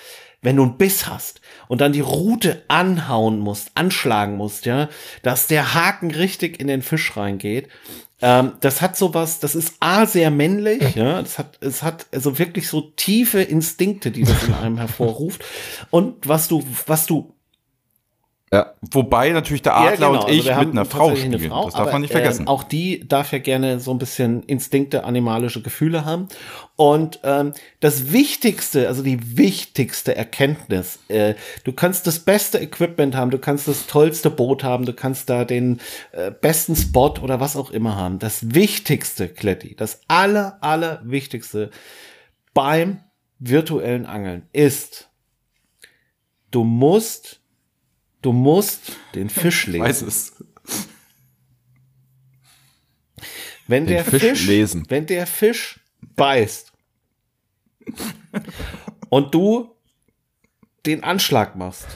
wenn 0.42 0.56
du 0.56 0.64
einen 0.64 0.78
Biss 0.78 1.06
hast 1.06 1.40
und 1.68 1.80
dann 1.80 1.92
die 1.92 2.00
Rute 2.00 2.64
anhauen 2.66 3.38
musst, 3.38 3.70
anschlagen 3.76 4.36
musst, 4.36 4.66
ja, 4.66 4.88
dass 5.22 5.46
der 5.46 5.74
Haken 5.74 6.10
richtig 6.10 6.58
in 6.60 6.66
den 6.66 6.82
Fisch 6.82 7.16
reingeht. 7.16 7.68
Ähm, 8.20 8.52
das 8.60 8.82
hat 8.82 8.96
sowas, 8.96 9.38
das 9.38 9.54
ist 9.54 9.74
A 9.80 10.04
sehr 10.04 10.30
männlich, 10.30 10.96
ja, 10.96 11.22
das 11.22 11.38
hat, 11.38 11.58
es 11.60 11.82
hat 11.82 12.06
also 12.12 12.38
wirklich 12.38 12.68
so 12.68 12.80
tiefe 12.96 13.40
Instinkte, 13.40 14.10
die 14.10 14.24
das 14.24 14.42
in 14.42 14.54
einem 14.54 14.76
hervorruft. 14.78 15.44
Und 15.90 16.26
was 16.26 16.48
du, 16.48 16.64
was 16.86 17.06
du 17.06 17.32
Ja, 18.52 18.74
Wobei 18.80 19.30
natürlich 19.30 19.62
der 19.62 19.72
ja, 19.72 19.78
Adler 19.78 20.08
genau. 20.08 20.10
und 20.10 20.26
Also 20.26 20.38
ich 20.38 20.46
wir 20.46 20.56
mit 20.56 20.70
einer 20.70 20.84
Frau 20.84 21.08
tatsächlich 21.08 21.26
eine 21.26 21.36
spielen. 21.36 21.50
Frau, 21.50 21.64
das 21.64 21.74
darf 21.74 21.82
aber, 21.82 21.92
man 21.92 22.00
nicht 22.02 22.12
vergessen. 22.12 22.42
Ähm, 22.42 22.48
auch 22.48 22.62
die 22.62 23.06
darf 23.06 23.32
ja 23.32 23.38
gerne 23.38 23.80
so 23.80 23.90
ein 23.90 23.98
bisschen 23.98 24.42
Instinkte, 24.44 25.04
animalische 25.04 25.62
Gefühle 25.62 26.04
haben. 26.04 26.28
Und 26.76 27.20
ähm, 27.24 27.52
das 27.80 28.12
Wichtigste, 28.12 28.88
also 28.88 29.02
die 29.02 29.36
wichtigste 29.36 30.14
Erkenntnis, 30.14 31.00
äh, 31.08 31.34
du 31.64 31.72
kannst 31.72 32.06
das 32.06 32.20
beste 32.20 32.58
Equipment 32.58 33.16
haben, 33.16 33.30
du 33.30 33.38
kannst 33.38 33.66
das 33.66 33.86
tollste 33.86 34.30
Boot 34.30 34.62
haben, 34.62 34.86
du 34.86 34.92
kannst 34.92 35.28
da 35.28 35.44
den 35.44 35.80
äh, 36.12 36.30
besten 36.30 36.76
Spot 36.76 37.14
oder 37.20 37.40
was 37.40 37.56
auch 37.56 37.70
immer 37.70 37.96
haben. 37.96 38.18
Das 38.20 38.54
Wichtigste, 38.54 39.28
Kletti, 39.28 39.74
das 39.76 40.00
aller, 40.06 40.58
aller 40.60 41.00
Wichtigste 41.04 41.70
beim 42.54 43.00
virtuellen 43.40 44.06
Angeln 44.06 44.46
ist, 44.52 45.10
du 46.50 46.64
musst, 46.64 47.37
du 48.22 48.32
musst 48.32 48.92
den 49.14 49.30
Fisch 49.30 49.62
ich 49.68 49.72
lesen. 49.74 49.84
weiß 49.84 50.02
es. 50.02 50.32
Wenn 53.66 53.84
Den 53.86 53.94
der 53.96 54.04
Fisch 54.04 54.22
Fisch, 54.22 54.46
lesen. 54.46 54.84
wenn 54.88 55.06
der 55.06 55.26
Fisch 55.26 55.80
beißt 56.16 56.72
und 59.10 59.34
du 59.34 59.74
den 60.86 61.04
Anschlag 61.04 61.54
machst, 61.56 61.86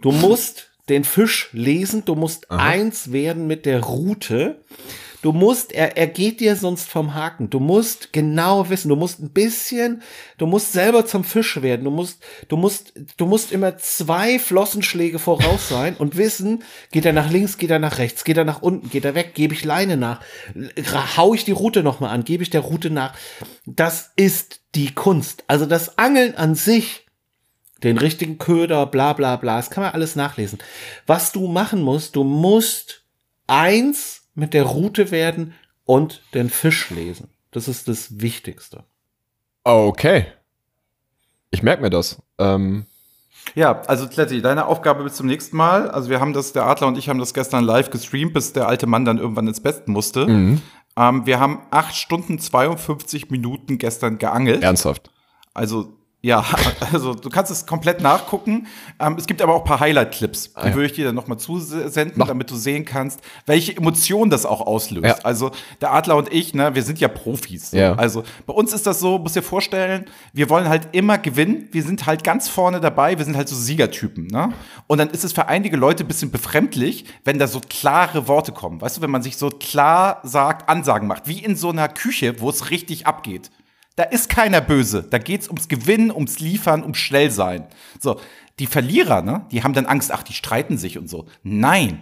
du 0.00 0.12
musst 0.12 0.70
den 0.88 1.04
Fisch 1.04 1.48
lesen, 1.52 2.04
du 2.04 2.14
musst 2.14 2.50
eins 2.50 3.12
werden 3.12 3.46
mit 3.46 3.66
der 3.66 3.80
Route, 3.80 4.64
Du 5.22 5.30
musst, 5.30 5.72
er, 5.72 5.96
er 5.96 6.08
geht 6.08 6.40
dir 6.40 6.56
sonst 6.56 6.88
vom 6.88 7.14
Haken. 7.14 7.48
Du 7.48 7.60
musst 7.60 8.12
genau 8.12 8.68
wissen, 8.68 8.88
du 8.88 8.96
musst 8.96 9.20
ein 9.20 9.30
bisschen, 9.30 10.02
du 10.36 10.46
musst 10.46 10.72
selber 10.72 11.06
zum 11.06 11.22
Fisch 11.22 11.62
werden. 11.62 11.84
Du 11.84 11.92
musst, 11.92 12.22
du 12.48 12.56
musst, 12.56 12.92
du 13.16 13.26
musst 13.26 13.52
immer 13.52 13.78
zwei 13.78 14.40
Flossenschläge 14.40 15.20
voraus 15.20 15.68
sein 15.68 15.94
und 15.96 16.16
wissen, 16.16 16.64
geht 16.90 17.06
er 17.06 17.12
nach 17.12 17.30
links, 17.30 17.56
geht 17.56 17.70
er 17.70 17.78
nach 17.78 17.98
rechts, 17.98 18.24
geht 18.24 18.36
er 18.36 18.44
nach 18.44 18.62
unten, 18.62 18.90
geht 18.90 19.04
er 19.04 19.14
weg, 19.14 19.34
gebe 19.34 19.54
ich 19.54 19.64
Leine 19.64 19.96
nach, 19.96 20.20
hau 21.16 21.34
ich 21.34 21.44
die 21.44 21.52
Route 21.52 21.84
nochmal 21.84 22.10
an, 22.10 22.24
gebe 22.24 22.42
ich 22.42 22.50
der 22.50 22.62
Route 22.62 22.90
nach. 22.90 23.14
Das 23.64 24.10
ist 24.16 24.62
die 24.74 24.92
Kunst. 24.92 25.44
Also 25.46 25.66
das 25.66 25.98
Angeln 25.98 26.34
an 26.34 26.56
sich, 26.56 27.06
den 27.84 27.96
richtigen 27.96 28.38
Köder, 28.38 28.86
bla 28.86 29.12
bla 29.12 29.36
bla, 29.36 29.56
das 29.58 29.70
kann 29.70 29.84
man 29.84 29.92
alles 29.92 30.16
nachlesen. 30.16 30.58
Was 31.06 31.30
du 31.30 31.46
machen 31.46 31.80
musst, 31.82 32.16
du 32.16 32.24
musst 32.24 33.04
eins 33.46 34.21
mit 34.34 34.54
der 34.54 34.64
Route 34.64 35.10
werden 35.10 35.54
und 35.84 36.22
den 36.34 36.50
Fisch 36.50 36.90
lesen. 36.90 37.28
Das 37.50 37.68
ist 37.68 37.88
das 37.88 38.20
Wichtigste. 38.20 38.84
Okay. 39.64 40.26
Ich 41.50 41.62
merke 41.62 41.82
mir 41.82 41.90
das. 41.90 42.20
Ähm, 42.38 42.86
Ja, 43.54 43.82
also 43.82 44.08
Kletti, 44.08 44.40
deine 44.40 44.66
Aufgabe 44.66 45.04
bis 45.04 45.14
zum 45.14 45.26
nächsten 45.26 45.56
Mal. 45.56 45.90
Also 45.90 46.08
wir 46.08 46.20
haben 46.20 46.32
das, 46.32 46.52
der 46.52 46.64
Adler 46.66 46.86
und 46.86 46.96
ich 46.96 47.08
haben 47.08 47.18
das 47.18 47.34
gestern 47.34 47.64
live 47.64 47.90
gestreamt, 47.90 48.32
bis 48.32 48.52
der 48.52 48.68
alte 48.68 48.86
Mann 48.86 49.04
dann 49.04 49.18
irgendwann 49.18 49.48
ins 49.48 49.60
Bett 49.60 49.88
musste. 49.88 50.26
mhm. 50.26 50.62
Ähm, 50.96 51.24
wir 51.24 51.40
haben 51.40 51.60
acht 51.70 51.96
Stunden 51.96 52.38
52 52.38 53.30
Minuten 53.30 53.78
gestern 53.78 54.18
geangelt. 54.18 54.62
Ernsthaft. 54.62 55.10
Also 55.54 55.96
ja, 56.22 56.44
also 56.92 57.14
du 57.14 57.28
kannst 57.28 57.50
es 57.50 57.66
komplett 57.66 58.00
nachgucken. 58.00 58.68
Ähm, 59.00 59.16
es 59.18 59.26
gibt 59.26 59.42
aber 59.42 59.54
auch 59.54 59.62
ein 59.62 59.66
paar 59.66 59.80
Highlight-Clips, 59.80 60.52
die 60.52 60.56
Ah, 60.56 60.68
ja. 60.68 60.74
würde 60.74 60.86
ich 60.86 60.92
dir 60.92 61.04
dann 61.06 61.14
nochmal 61.16 61.38
zusenden, 61.38 62.12
Mach. 62.16 62.28
damit 62.28 62.48
du 62.50 62.54
sehen 62.56 62.84
kannst, 62.84 63.20
welche 63.46 63.76
Emotionen 63.76 64.30
das 64.30 64.46
auch 64.46 64.60
auslöst. 64.60 65.04
Ja. 65.04 65.16
Also 65.24 65.50
der 65.80 65.92
Adler 65.92 66.16
und 66.16 66.32
ich, 66.32 66.54
ne, 66.54 66.74
wir 66.76 66.82
sind 66.84 67.00
ja 67.00 67.08
Profis. 67.08 67.72
Ja. 67.72 67.94
Also 67.94 68.22
bei 68.46 68.54
uns 68.54 68.72
ist 68.72 68.86
das 68.86 69.00
so, 69.00 69.18
musst 69.18 69.34
dir 69.34 69.42
vorstellen, 69.42 70.04
wir 70.32 70.48
wollen 70.48 70.68
halt 70.68 70.88
immer 70.92 71.18
gewinnen. 71.18 71.68
Wir 71.72 71.82
sind 71.82 72.06
halt 72.06 72.22
ganz 72.22 72.48
vorne 72.48 72.80
dabei, 72.80 73.18
wir 73.18 73.24
sind 73.24 73.36
halt 73.36 73.48
so 73.48 73.56
Siegertypen. 73.56 74.28
Ne? 74.28 74.52
Und 74.86 74.98
dann 74.98 75.10
ist 75.10 75.24
es 75.24 75.32
für 75.32 75.48
einige 75.48 75.76
Leute 75.76 76.04
ein 76.04 76.08
bisschen 76.08 76.30
befremdlich, 76.30 77.04
wenn 77.24 77.38
da 77.40 77.48
so 77.48 77.60
klare 77.68 78.28
Worte 78.28 78.52
kommen. 78.52 78.80
Weißt 78.80 78.96
du, 78.96 79.02
wenn 79.02 79.10
man 79.10 79.22
sich 79.22 79.36
so 79.36 79.48
klar 79.50 80.20
sagt, 80.22 80.68
Ansagen 80.68 81.08
macht, 81.08 81.26
wie 81.26 81.40
in 81.40 81.56
so 81.56 81.70
einer 81.70 81.88
Küche, 81.88 82.40
wo 82.40 82.48
es 82.48 82.70
richtig 82.70 83.06
abgeht. 83.08 83.50
Da 83.96 84.04
ist 84.04 84.28
keiner 84.28 84.60
böse. 84.60 85.02
Da 85.08 85.18
geht's 85.18 85.48
ums 85.48 85.68
Gewinnen, 85.68 86.10
ums 86.10 86.40
Liefern, 86.40 86.82
ums 86.82 86.98
Schnellsein. 86.98 87.66
So, 88.00 88.18
die 88.58 88.66
Verlierer, 88.66 89.22
ne, 89.22 89.46
die 89.52 89.62
haben 89.62 89.74
dann 89.74 89.86
Angst, 89.86 90.12
ach, 90.12 90.22
die 90.22 90.32
streiten 90.32 90.78
sich 90.78 90.98
und 90.98 91.08
so. 91.08 91.26
Nein. 91.42 92.00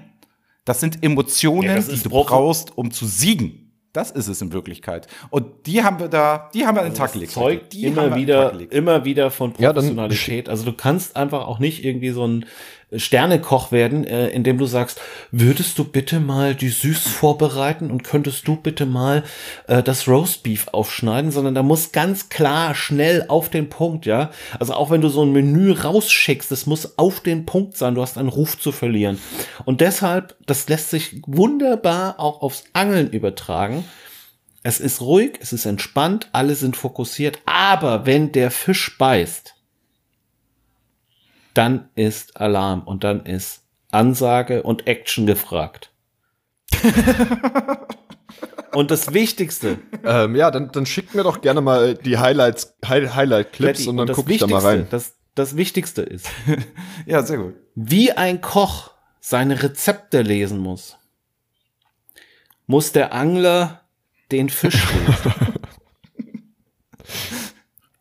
Das 0.65 0.79
sind 0.81 1.03
Emotionen, 1.03 1.69
Ja, 1.69 1.75
das 1.77 1.89
die 1.89 1.99
du 2.01 2.11
brauchst, 2.11 2.77
um 2.77 2.91
zu 2.91 3.07
siegen. 3.07 3.67
Das 3.93 4.13
ist 4.13 4.29
es 4.29 4.41
in 4.41 4.53
Wirklichkeit. 4.53 5.09
Und 5.31 5.67
die 5.67 5.83
haben 5.83 5.99
wir 5.99 6.07
da, 6.07 6.49
die 6.55 6.65
haben 6.65 6.77
wir 6.77 6.83
an 6.83 6.91
den 6.91 6.95
Tag 6.95 7.13
gelegt. 7.13 7.37
Also 7.37 7.41
zeugt 7.49 7.73
Die 7.73 7.87
immer 7.87 8.15
wieder, 8.15 8.53
immer 8.71 9.05
wieder 9.05 9.33
von 9.33 9.53
Ja, 9.59 9.73
Professionalität. 9.73 10.49
also 10.49 10.65
du 10.65 10.73
kannst 10.75 11.17
einfach 11.17 11.45
auch 11.49 11.59
nicht 11.59 11.85
irgendwie 11.85 12.11
so 12.11 12.25
ein 12.25 12.47
Sternekoch 12.95 13.71
werden, 13.71 14.05
äh, 14.05 14.29
indem 14.29 14.59
du 14.59 14.67
sagst, 14.67 15.01
würdest 15.31 15.79
du 15.79 15.85
bitte 15.85 16.19
mal 16.19 16.55
die 16.55 16.69
Süß 16.69 17.09
vorbereiten 17.09 17.91
und 17.91 18.03
könntest 18.03 18.49
du 18.49 18.57
bitte 18.57 18.85
mal 18.85 19.23
äh, 19.69 19.83
das 19.83 20.09
Roastbeef 20.09 20.69
aufschneiden, 20.73 21.31
sondern 21.31 21.55
da 21.55 21.63
muss 21.63 21.93
ganz 21.93 22.29
klar, 22.29 22.75
schnell 22.75 23.27
auf 23.29 23.49
den 23.49 23.69
Punkt, 23.69 24.07
ja. 24.07 24.31
Also 24.59 24.75
auch 24.75 24.91
wenn 24.91 25.01
du 25.01 25.09
so 25.09 25.25
ein 25.25 25.33
Menü 25.33 25.73
rausschickst, 25.73 26.51
das 26.51 26.67
muss 26.67 26.99
auf 26.99 27.21
den 27.21 27.47
Punkt 27.47 27.77
sein, 27.77 27.95
du 27.95 28.03
hast 28.03 28.19
einen 28.19 28.29
Ruf 28.29 28.59
zu 28.59 28.73
verlieren. 28.73 29.19
Und 29.65 29.81
deshalb, 29.81 30.37
das 30.47 30.69
lässt 30.69 30.91
sich 30.91 31.23
wunderbar 31.27 32.19
auch 32.19 32.43
aufs 32.43 32.65
Angeln 32.73 33.11
übertragen. 33.11 33.85
Es 34.63 34.81
ist 34.81 35.01
ruhig, 35.01 35.39
es 35.41 35.53
ist 35.53 35.65
entspannt, 35.65 36.29
alle 36.33 36.55
sind 36.55 36.77
fokussiert, 36.77 37.39
aber 37.47 38.05
wenn 38.05 38.33
der 38.33 38.51
Fisch 38.51 38.99
beißt, 38.99 39.55
dann 41.55 41.89
ist 41.95 42.37
Alarm 42.37 42.83
und 42.83 43.05
dann 43.05 43.25
ist 43.27 43.63
Ansage 43.91 44.63
und 44.63 44.87
Action 44.87 45.27
gefragt. 45.27 45.91
und 48.73 48.91
das 48.91 49.13
Wichtigste, 49.13 49.79
Ähm, 50.05 50.37
ja, 50.37 50.51
dann, 50.51 50.71
dann 50.73 50.87
schickt 50.87 51.15
mir 51.15 51.23
doch 51.25 51.41
gerne 51.41 51.61
mal 51.61 51.95
die 51.95 52.19
Highlights, 52.19 52.77
Hi 52.85 53.07
Highlight-Clips 53.09 53.87
und 53.87 53.97
dann 53.97 54.07
das 54.07 54.17
gucke 54.17 54.33
ich 54.33 54.41
da 54.41 54.47
mal 54.47 54.61
rein. 54.63 54.87
Das, 54.91 55.15
das 55.35 55.57
Wichtigste 55.57 56.03
ist, 56.03 56.29
Ja, 57.07 57.23
sehr 57.23 57.39
gut. 57.39 57.55
wie 57.75 58.13
ein 58.13 58.41
Koch 58.41 58.93
seine 59.21 59.63
Rezepte 59.63 60.23
lesen 60.23 60.59
muss, 60.59 60.97
muss 62.67 62.93
der 62.93 63.13
Angler 63.13 63.83
den 64.31 64.49
Fisch 64.49 64.87
lesen. 65.07 65.35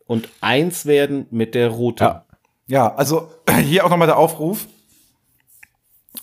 und 0.06 0.28
eins 0.40 0.86
werden 0.86 1.26
mit 1.30 1.54
der 1.54 1.68
Route. 1.68 2.04
Ja. 2.04 2.26
Ja, 2.70 2.94
also 2.94 3.28
hier 3.64 3.84
auch 3.84 3.90
nochmal 3.90 4.06
der 4.06 4.16
Aufruf. 4.16 4.68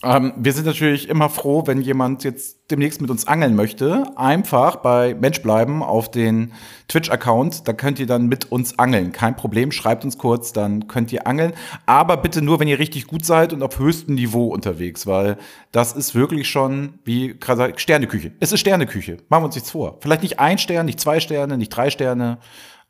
Ähm, 0.03 0.33
wir 0.37 0.53
sind 0.53 0.65
natürlich 0.65 1.09
immer 1.09 1.27
froh, 1.27 1.63
wenn 1.65 1.81
jemand 1.81 2.23
jetzt 2.23 2.71
demnächst 2.71 3.01
mit 3.01 3.09
uns 3.09 3.27
angeln 3.27 3.55
möchte. 3.55 4.05
Einfach 4.15 4.77
bei 4.77 5.13
Mensch 5.13 5.41
bleiben 5.41 5.83
auf 5.83 6.09
den 6.09 6.53
Twitch-Account. 6.87 7.67
Da 7.67 7.73
könnt 7.73 7.99
ihr 7.99 8.05
dann 8.05 8.27
mit 8.27 8.49
uns 8.49 8.79
angeln. 8.79 9.11
Kein 9.11 9.35
Problem, 9.35 9.73
schreibt 9.73 10.05
uns 10.05 10.17
kurz, 10.17 10.53
dann 10.53 10.87
könnt 10.87 11.11
ihr 11.11 11.27
angeln. 11.27 11.51
Aber 11.85 12.15
bitte 12.15 12.41
nur, 12.41 12.61
wenn 12.61 12.67
ihr 12.69 12.79
richtig 12.79 13.07
gut 13.07 13.25
seid 13.25 13.51
und 13.51 13.61
auf 13.61 13.77
höchstem 13.77 14.15
Niveau 14.15 14.47
unterwegs, 14.47 15.05
weil 15.05 15.37
das 15.73 15.93
ist 15.93 16.15
wirklich 16.15 16.49
schon, 16.49 16.99
wie 17.03 17.37
gerade 17.37 17.73
Sterneküche. 17.75 18.31
Es 18.39 18.53
ist 18.53 18.61
Sterneküche. 18.61 19.17
Machen 19.27 19.41
wir 19.43 19.47
uns 19.47 19.55
nichts 19.55 19.71
vor. 19.71 19.97
Vielleicht 19.99 20.23
nicht 20.23 20.39
ein 20.39 20.59
Stern, 20.59 20.85
nicht 20.85 21.01
zwei 21.01 21.19
Sterne, 21.19 21.57
nicht 21.57 21.69
drei 21.69 21.89
Sterne, 21.89 22.37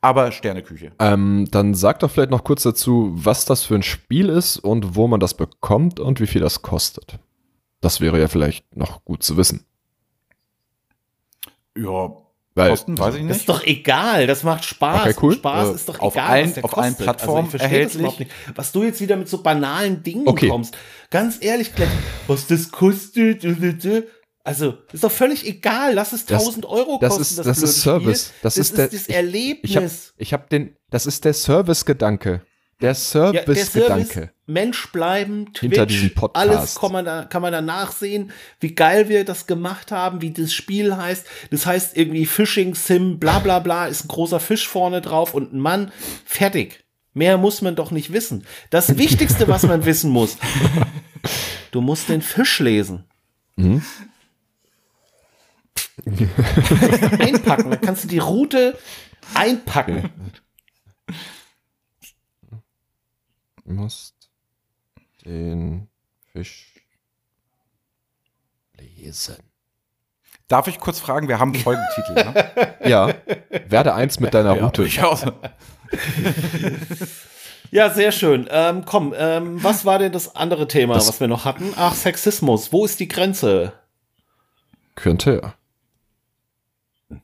aber 0.02 0.32
Sterneküche. 0.32 0.92
Ähm, 1.00 1.48
dann 1.52 1.74
sag 1.74 2.00
doch 2.00 2.12
vielleicht 2.12 2.30
noch 2.32 2.44
kurz 2.44 2.64
dazu, 2.64 3.12
was 3.16 3.46
das 3.46 3.64
für 3.64 3.76
ein 3.76 3.84
Spiel 3.84 4.30
ist 4.30 4.58
und 4.58 4.96
wo 4.96 5.08
man 5.08 5.20
das 5.20 5.34
bekommt 5.34 6.00
und 6.00 6.20
wie 6.20 6.28
viel 6.28 6.42
das 6.42 6.62
kostet. 6.62 7.20
Das 7.82 8.02
wäre 8.02 8.20
ja 8.20 8.28
vielleicht 8.28 8.76
noch 8.76 9.04
gut 9.06 9.24
zu 9.24 9.38
wissen. 9.38 9.66
Ja, 11.78 12.10
Weil, 12.56 12.70
Kosten, 12.72 12.98
weiß 12.98 13.14
ich 13.16 13.22
Das 13.22 13.28
nicht. 13.30 13.38
ist 13.42 13.50
doch 13.50 13.64
egal, 13.64 14.26
das 14.26 14.42
macht 14.44 14.66
Spaß. 14.66 15.08
Okay, 15.10 15.16
cool. 15.22 15.34
Spaß 15.36 15.70
Äh, 15.70 15.76
ist 15.76 15.90
doch 15.90 16.00
auf 16.00 16.16
egal, 16.16 16.28
allen- 16.30 16.46
was 16.48 16.54
der 16.56 16.66
auf 16.66 16.78
allen 16.78 16.88
kostet. 16.94 17.04
Plattformen 17.06 17.46
also 17.46 17.52
das 17.58 17.62
erhältlich. 17.62 18.28
Was 18.56 18.72
du 18.72 18.84
jetzt 18.84 19.00
wieder 19.00 19.16
mit 19.16 19.30
so 19.30 19.44
banalen 19.44 20.02
Dingen 20.02 20.28
Okay. 20.28 20.48
kommst. 20.50 20.76
Ganz 21.12 21.38
ehrlich, 21.42 21.76
Glenn, 21.76 21.92
was 22.26 22.48
das 22.48 22.72
kostet, 22.72 23.44
also 24.48 24.78
ist 24.94 25.04
doch 25.04 25.12
völlig 25.12 25.46
egal, 25.46 25.94
lass 25.94 26.14
es 26.14 26.26
Das- 26.26 26.42
1000 26.44 26.66
Euro 26.66 26.98
das 27.02 27.18
kosten. 27.18 27.22
ist- 27.22 27.38
das 27.40 27.48
ist 27.48 27.56
blöde 27.58 27.68
Service. 27.74 28.22
Spiel. 28.28 28.40
Das 28.44 28.58
ist 28.58 28.78
der- 28.78 28.88
das 28.88 29.08
ich- 29.10 29.14
Erlebnis. 29.16 29.70
ich 29.72 29.76
habe 29.76 29.90
ich 30.18 30.34
hab 30.34 30.50
den, 30.50 30.76
das 30.90 31.06
ist 31.06 31.26
der 31.26 31.34
Service-Gedanke. 31.34 32.42
Der 32.80 32.90
ja, 32.90 32.94
der 32.94 32.96
Service, 32.96 33.44
Service-Gedanke. 33.72 34.32
Mensch 34.46 34.92
bleiben, 34.92 35.46
Twitch, 35.52 35.60
Hinter 35.62 35.86
diesem 35.88 36.14
Podcast. 36.14 36.50
alles 36.50 36.76
kann 36.76 36.92
man, 36.92 37.06
da, 37.06 37.24
kann 37.26 37.42
man 37.42 37.52
da 37.52 37.60
nachsehen, 37.62 38.32
wie 38.60 38.76
geil 38.76 39.10
wir 39.10 39.26
das 39.26 39.48
gemacht 39.48 39.92
haben, 39.92 40.22
wie 40.22 40.32
das 40.32 40.54
Spiel 40.54 40.96
heißt. 40.96 41.26
Das 41.50 41.66
heißt 41.66 41.98
irgendwie 41.98 42.26
Fishing 42.28 42.76
Sim, 42.76 43.18
bla 43.20 43.40
bla 43.40 43.60
bla, 43.60 43.88
ist 43.88 44.06
ein 44.06 44.10
großer 44.10 44.40
Fisch 44.40 44.68
vorne 44.68 45.02
drauf 45.02 45.34
und 45.34 45.54
ein 45.54 45.60
Mann, 45.60 45.92
fertig. 46.24 46.84
Mehr 47.14 47.38
muss 47.40 47.64
man 47.64 47.76
doch 47.76 47.90
nicht 47.90 48.14
wissen. 48.14 48.46
Das 48.70 48.96
Wichtigste, 48.98 49.48
was 49.48 49.64
man 49.64 49.86
wissen 49.86 50.12
muss, 50.12 50.38
du 51.72 51.82
musst 51.82 52.10
den 52.10 52.22
Fisch 52.22 52.60
lesen. 52.60 53.06
Mhm. 53.56 53.82
einpacken, 57.20 57.72
dann 57.72 57.82
kannst 57.82 58.04
du 58.04 58.08
die 58.08 58.20
Route 58.20 58.78
einpacken. 59.34 60.10
Du 63.66 63.74
musst 63.74 64.16
den 65.26 65.88
Fisch 66.32 66.74
lesen. 68.78 69.38
Darf 70.48 70.68
ich 70.68 70.80
kurz 70.80 71.00
fragen, 71.00 71.28
wir 71.28 71.40
haben 71.40 71.54
einen 71.54 71.62
Folgentitel, 71.64 72.14
ne? 72.14 72.76
Ja, 72.90 73.14
werde 73.68 73.94
eins 73.94 74.20
mit 74.22 74.34
deiner 74.34 74.54
Route. 74.54 74.84
Ich 74.86 75.02
auch. 75.04 75.22
Ja, 77.70 77.90
sehr 77.90 78.14
schön. 78.14 78.48
Ähm, 78.50 78.86
komm, 78.86 79.14
ähm, 79.18 79.62
was 79.62 79.84
war 79.84 80.00
denn 80.00 80.14
das 80.14 80.38
andere 80.38 80.70
Thema, 80.70 80.94
Das- 80.94 81.10
was 81.10 81.20
wir 81.20 81.28
noch 81.28 81.44
hatten? 81.44 81.74
Ach, 81.76 81.93
Sexismus. 81.93 82.72
Wo 82.72 82.86
ist 82.86 82.98
die 83.02 83.10
Grenze? 83.10 83.74
Könnte 84.95 85.41
ja. 85.43 85.54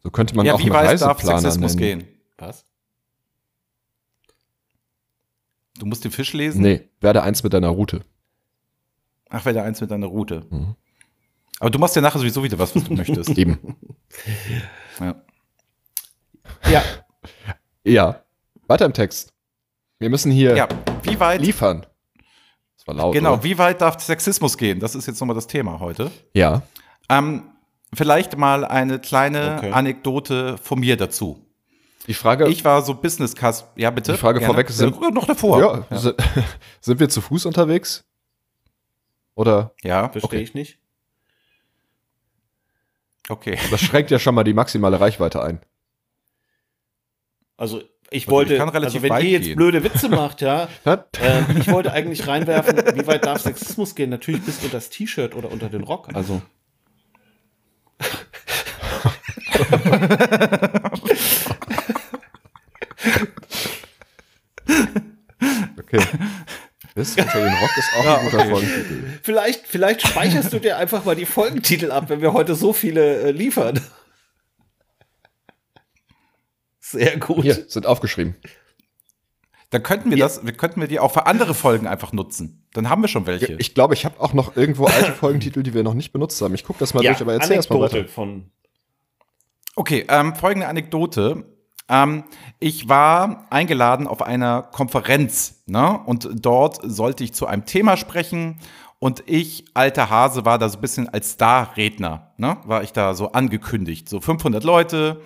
So 0.01 0.09
könnte 0.11 0.35
man 0.35 0.45
Ja, 0.45 0.53
auch 0.53 0.59
wie 0.59 0.63
einen 0.63 0.73
weit 0.73 1.01
darf 1.01 1.17
Reiseplaner 1.17 1.41
Sexismus 1.41 1.75
nennen. 1.75 1.99
gehen? 1.99 2.07
Was? 2.37 2.65
Du 5.79 5.85
musst 5.85 6.03
den 6.03 6.11
Fisch 6.11 6.33
lesen? 6.33 6.61
Nee, 6.61 6.89
werde 7.01 7.23
eins 7.23 7.43
mit 7.43 7.53
deiner 7.53 7.69
Route. 7.69 8.01
Ach, 9.29 9.43
wäre 9.45 9.53
der 9.53 9.63
eins 9.63 9.81
mit 9.81 9.89
deiner 9.91 10.07
Route. 10.07 10.45
Mhm. 10.49 10.75
Aber 11.59 11.69
du 11.69 11.79
machst 11.79 11.95
ja 11.95 12.01
nachher 12.01 12.19
sowieso 12.19 12.43
wieder 12.43 12.59
was, 12.59 12.75
was 12.75 12.83
du 12.83 12.93
möchtest. 12.93 13.29
Eben. 13.37 13.75
Ja. 14.99 15.15
Ja, 16.69 16.83
Ja. 17.83 18.23
Weiter 18.67 18.85
im 18.85 18.93
Text. 18.93 19.33
Wir 19.99 20.09
müssen 20.09 20.31
hier 20.31 20.55
ja, 20.55 20.67
wie 21.03 21.19
weit, 21.19 21.41
liefern. 21.41 21.85
Das 22.77 22.87
war 22.87 22.93
laut. 22.95 23.13
genau, 23.13 23.33
Oder? 23.33 23.43
wie 23.43 23.57
weit 23.57 23.81
darf 23.81 23.99
Sexismus 24.01 24.57
gehen? 24.57 24.79
Das 24.79 24.95
ist 24.95 25.05
jetzt 25.07 25.19
nochmal 25.19 25.35
das 25.35 25.47
Thema 25.47 25.79
heute. 25.79 26.11
Ja. 26.33 26.61
Ähm, 27.09 27.43
vielleicht 27.95 28.37
mal 28.37 28.65
eine 28.65 28.99
kleine 28.99 29.55
Okay. 29.57 29.71
Anekdote 29.71 30.57
von 30.57 30.79
mir 30.79 30.97
dazu. 30.97 31.45
Die 32.07 32.13
Frage, 32.13 32.49
Ich 32.49 32.65
war 32.65 32.81
so 32.81 32.93
Business 32.95 33.33
Cast, 33.35 33.65
ja 33.77 33.89
bitte. 33.89 34.11
Die 34.13 34.17
Frage 34.17 34.41
vorweg, 34.41 34.69
sind- 34.69 34.95
Äh, 35.01 35.11
noch 35.11 35.25
davor. 35.25 35.85
ja, 35.89 35.97
si- 35.97 36.13
sind 36.81 36.99
wir 36.99 37.07
zu 37.09 37.21
Fuß 37.21 37.45
unterwegs? 37.45 38.03
Oder 39.35 39.73
ja, 39.83 40.09
Verstehe 40.09 40.27
Okay. 40.39 40.41
ich 40.43 40.53
nicht. 40.53 40.79
okay. 43.29 43.57
das 43.71 43.81
schränkt 43.81 44.11
ja 44.11 44.19
schon 44.19 44.35
mal 44.35 44.43
die 44.43 44.53
maximale 44.53 44.99
Reichweite 44.99 45.41
ein. 45.41 45.59
Also 47.57 47.81
ich 48.09 48.23
Also, 48.25 48.31
wollte, 48.31 48.53
ich 48.53 48.59
kann 48.59 48.69
relativ 48.69 48.95
also 48.95 49.03
wenn 49.03 49.09
weit 49.11 49.23
ihr 49.23 49.29
jetzt 49.31 49.45
gehen. 49.45 49.55
blöde 49.55 49.83
Witze 49.83 50.09
macht, 50.09 50.41
ja, 50.41 50.67
Ja, 50.85 51.05
ähm, 51.21 51.57
ich 51.57 51.67
wollte 51.71 51.91
eigentlich 51.93 52.27
reinwerfen, 52.27 52.77
wie 52.95 53.07
weit 53.07 53.25
darf 53.25 53.41
Sexismus 53.41 53.95
gehen? 53.95 54.09
Natürlich 54.09 54.41
bis 54.43 54.57
unter 54.59 54.69
das 54.77 54.89
T-Shirt 54.89 55.35
oder 55.35 55.49
unter 55.51 55.69
den 55.69 55.83
Rock. 55.83 56.09
Also 56.13 56.41
Okay. 65.77 66.03
Bis 66.95 67.17
unter 67.17 67.39
den 67.39 67.53
Rock 67.53 67.77
ist 67.77 67.89
auch 67.99 68.03
Ja, 68.05 68.17
ein 68.17 68.25
guter 68.25 68.39
okay. 68.39 68.49
Folgentitel. 68.51 69.03
vielleicht, 69.23 69.67
vielleicht 69.67 70.07
speicherst 70.07 70.53
du 70.53 70.59
dir 70.59 70.77
einfach 70.77 71.05
mal 71.05 71.15
die 71.15 71.25
Folgentitel 71.25 71.91
ab, 71.91 72.05
wenn 72.09 72.21
wir 72.21 72.33
heute 72.33 72.53
so 72.55 72.71
viele 72.71 73.21
äh, 73.23 73.31
liefern. 73.31 73.79
Sehr 76.79 77.17
gut. 77.17 77.41
Hier, 77.41 77.65
sind 77.67 77.87
aufgeschrieben. 77.87 78.35
Dann 79.71 79.81
könnten 79.81 80.11
wir 80.11 80.17
das, 80.17 80.45
wir 80.45 80.53
könnten 80.53 80.81
wir 80.81 80.87
die 80.87 80.99
auch 80.99 81.11
für 81.11 81.25
andere 81.25 81.55
Folgen 81.55 81.87
einfach 81.87 82.13
nutzen. 82.13 82.67
Dann 82.73 82.89
haben 82.89 83.01
wir 83.01 83.07
schon 83.07 83.25
welche. 83.25 83.53
Ich 83.53 83.73
glaube, 83.73 83.95
ich 83.95 84.05
habe 84.05 84.19
auch 84.19 84.33
noch 84.33 84.55
irgendwo 84.55 84.85
alte 84.85 85.11
Folgentitel, 85.13 85.63
die 85.63 85.73
wir 85.73 85.81
noch 85.81 85.95
nicht 85.95 86.11
benutzt 86.13 86.39
haben. 86.43 86.53
Ich 86.53 86.63
gucke 86.63 86.77
das 86.77 86.93
mal 86.93 87.01
durch, 87.01 87.19
aber 87.21 87.33
erzähl 87.33 87.55
erst 87.55 87.71
mal 87.71 87.77
Anekdote 87.77 88.03
weiter. 88.03 88.09
von 88.13 88.51
Okay, 89.75 90.05
ähm, 90.07 90.35
folgende 90.35 90.67
Anekdote. 90.67 91.45
Ähm, 91.89 92.25
ich 92.59 92.89
war 92.89 93.47
eingeladen 93.49 94.05
auf 94.05 94.21
einer 94.21 94.61
Konferenz, 94.61 95.63
ne? 95.65 95.99
Und 96.05 96.29
dort 96.31 96.79
sollte 96.83 97.23
ich 97.23 97.33
zu 97.33 97.47
einem 97.47 97.65
Thema 97.65 97.97
sprechen. 97.97 98.59
Und 98.99 99.23
ich, 99.25 99.65
alter 99.73 100.11
Hase, 100.11 100.45
war 100.45 100.59
da 100.59 100.69
so 100.69 100.77
ein 100.77 100.81
bisschen 100.81 101.09
als 101.09 101.31
Star-Redner, 101.31 102.33
ne? 102.37 102.57
War 102.65 102.83
ich 102.83 102.93
da 102.93 103.15
so 103.15 103.31
angekündigt. 103.31 104.07
So 104.07 104.21
500 104.21 104.63
Leute, 104.63 105.21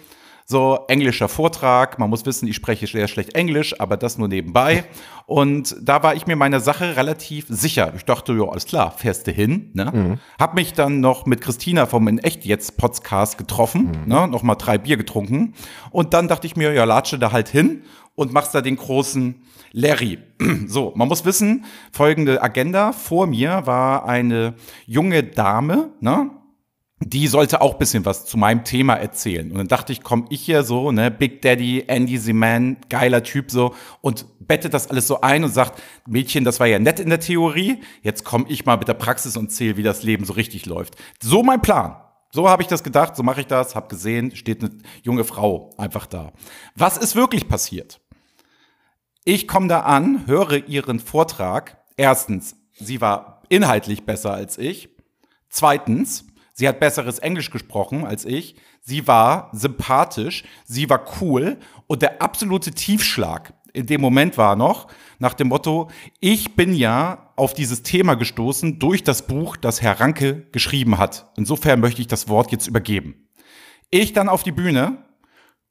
so 0.50 0.86
englischer 0.88 1.28
Vortrag. 1.28 2.00
Man 2.00 2.10
muss 2.10 2.26
wissen, 2.26 2.48
ich 2.48 2.56
spreche 2.56 2.88
sehr 2.88 3.10
schlecht 3.10 3.36
Englisch, 3.36 3.80
aber 3.82 3.98
das 3.98 4.18
nur 4.18 4.30
nebenbei. 4.30 4.86
Und 5.26 5.76
da 5.82 6.02
war 6.04 6.16
ich 6.16 6.26
mir 6.26 6.38
meiner 6.38 6.62
Sache 6.62 6.96
relativ 6.96 7.48
sicher. 7.50 7.92
Ich 7.98 8.06
dachte, 8.06 8.32
ja, 8.32 8.46
alles 8.46 8.66
klar, 8.66 8.92
fährst 8.92 9.28
du 9.28 9.32
hin. 9.32 9.72
Ne? 9.74 10.20
Hab 10.40 10.56
mich 10.56 10.72
dann 10.72 11.02
noch 11.02 11.26
mit 11.26 11.42
Christina 11.42 11.86
vom 11.86 12.08
In 12.08 12.20
Echt 12.20 12.46
Jetzt 12.46 12.78
Podcast 12.78 13.38
getroffen, 13.38 13.92
ne? 14.06 14.26
noch 14.30 14.42
mal 14.42 14.56
drei 14.56 14.78
Bier 14.78 14.96
getrunken. 14.96 15.54
Und 15.92 16.14
dann 16.14 16.30
dachte 16.30 16.48
ich 16.48 16.56
mir, 16.56 16.72
ja, 16.72 16.86
latsche 16.86 17.20
da 17.20 17.34
halt 17.34 17.50
hin 17.50 17.84
und 18.16 18.32
machst 18.32 18.56
da 18.56 18.62
den 18.62 18.78
großen 18.78 19.36
Larry. 19.74 20.20
So, 20.68 20.94
man 20.96 21.08
muss 21.08 21.26
wissen, 21.26 21.66
folgende 21.92 22.42
Agenda. 22.42 22.94
Vor 22.94 23.28
mir 23.28 23.66
war 23.66 24.06
eine 24.06 24.56
junge 24.86 25.24
Dame, 25.24 25.92
ne? 26.00 26.30
Die 27.00 27.28
sollte 27.28 27.62
auch 27.62 27.76
bisschen 27.76 28.06
was 28.06 28.26
zu 28.26 28.38
meinem 28.38 28.64
Thema 28.64 28.96
erzählen. 28.96 29.52
Und 29.52 29.58
dann 29.58 29.68
dachte 29.68 29.94
ich, 29.94 30.02
komm 30.02 30.26
ich 30.30 30.42
hier 30.42 30.64
so, 30.64 30.92
ne, 30.92 31.12
Big 31.12 31.42
Daddy, 31.44 31.86
Andy 31.88 32.20
Zeman, 32.20 32.78
geiler 32.90 33.22
Typ 33.24 33.52
so 33.52 33.76
und 34.02 34.26
bettet 34.40 34.74
das 34.74 34.90
alles 34.90 35.06
so 35.06 35.22
ein 35.22 35.44
und 35.44 35.54
sagt, 35.54 35.82
Mädchen, 36.08 36.44
das 36.44 36.60
war 36.60 36.68
ja 36.68 36.80
nett 36.80 37.00
in 37.00 37.10
der 37.10 37.20
Theorie, 37.20 37.82
jetzt 38.02 38.24
komme 38.24 38.46
ich 38.48 38.66
mal 38.66 38.78
mit 38.78 38.88
der 38.88 38.96
Praxis 38.96 39.38
und 39.38 39.52
zähle, 39.52 39.78
wie 39.78 39.84
das 39.84 40.02
Leben 40.02 40.26
so 40.26 40.34
richtig 40.34 40.66
läuft. 40.66 40.96
So 41.22 41.44
mein 41.44 41.62
Plan. 41.62 41.98
So 42.32 42.50
habe 42.50 42.62
ich 42.62 42.68
das 42.68 42.84
gedacht, 42.84 43.16
so 43.16 43.24
mache 43.24 43.42
ich 43.42 43.48
das, 43.48 43.76
habe 43.76 43.88
gesehen, 43.88 44.36
steht 44.36 44.64
eine 44.64 44.72
junge 45.04 45.24
Frau 45.24 45.70
einfach 45.78 46.08
da. 46.08 46.34
Was 46.76 46.98
ist 46.98 47.16
wirklich 47.16 47.48
passiert? 47.48 48.02
Ich 49.24 49.48
komme 49.48 49.68
da 49.68 49.82
an, 49.82 50.26
höre 50.26 50.68
ihren 50.68 51.00
Vortrag. 51.00 51.78
Erstens, 51.96 52.56
sie 52.74 53.02
war 53.02 53.44
inhaltlich 53.50 54.04
besser 54.04 54.34
als 54.34 54.58
ich. 54.58 54.90
Zweitens, 55.50 56.26
sie 56.58 56.68
hat 56.68 56.80
besseres 56.80 57.20
Englisch 57.20 57.52
gesprochen 57.52 58.06
als 58.06 58.26
ich. 58.26 58.56
Sie 58.82 59.08
war 59.08 59.50
sympathisch, 59.54 60.44
sie 60.66 60.90
war 60.90 61.06
cool 61.22 61.58
und 61.86 62.02
der 62.02 62.22
absolute 62.22 62.72
Tiefschlag 62.72 63.54
in 63.74 63.86
dem 63.86 64.02
Moment 64.02 64.38
war 64.38 64.56
noch 64.56 64.88
nach 65.20 65.36
dem 65.36 65.50
Motto, 65.50 65.90
ich 66.20 66.56
bin 66.56 66.74
ja 66.74 67.32
auf 67.36 67.54
dieses 67.54 67.84
Thema 67.84 68.16
gestoßen 68.16 68.80
durch 68.80 69.04
das 69.04 69.28
Buch, 69.28 69.56
das 69.56 69.82
Herr 69.82 70.00
Ranke 70.00 70.48
geschrieben 70.52 70.98
hat. 70.98 71.32
Insofern 71.38 71.80
möchte 71.80 72.02
ich 72.02 72.08
das 72.08 72.28
Wort 72.28 72.52
jetzt 72.52 72.68
übergeben. 72.68 73.30
Ich 73.92 74.14
dann 74.14 74.30
auf 74.30 74.44
die 74.44 74.52
Bühne, 74.52 75.06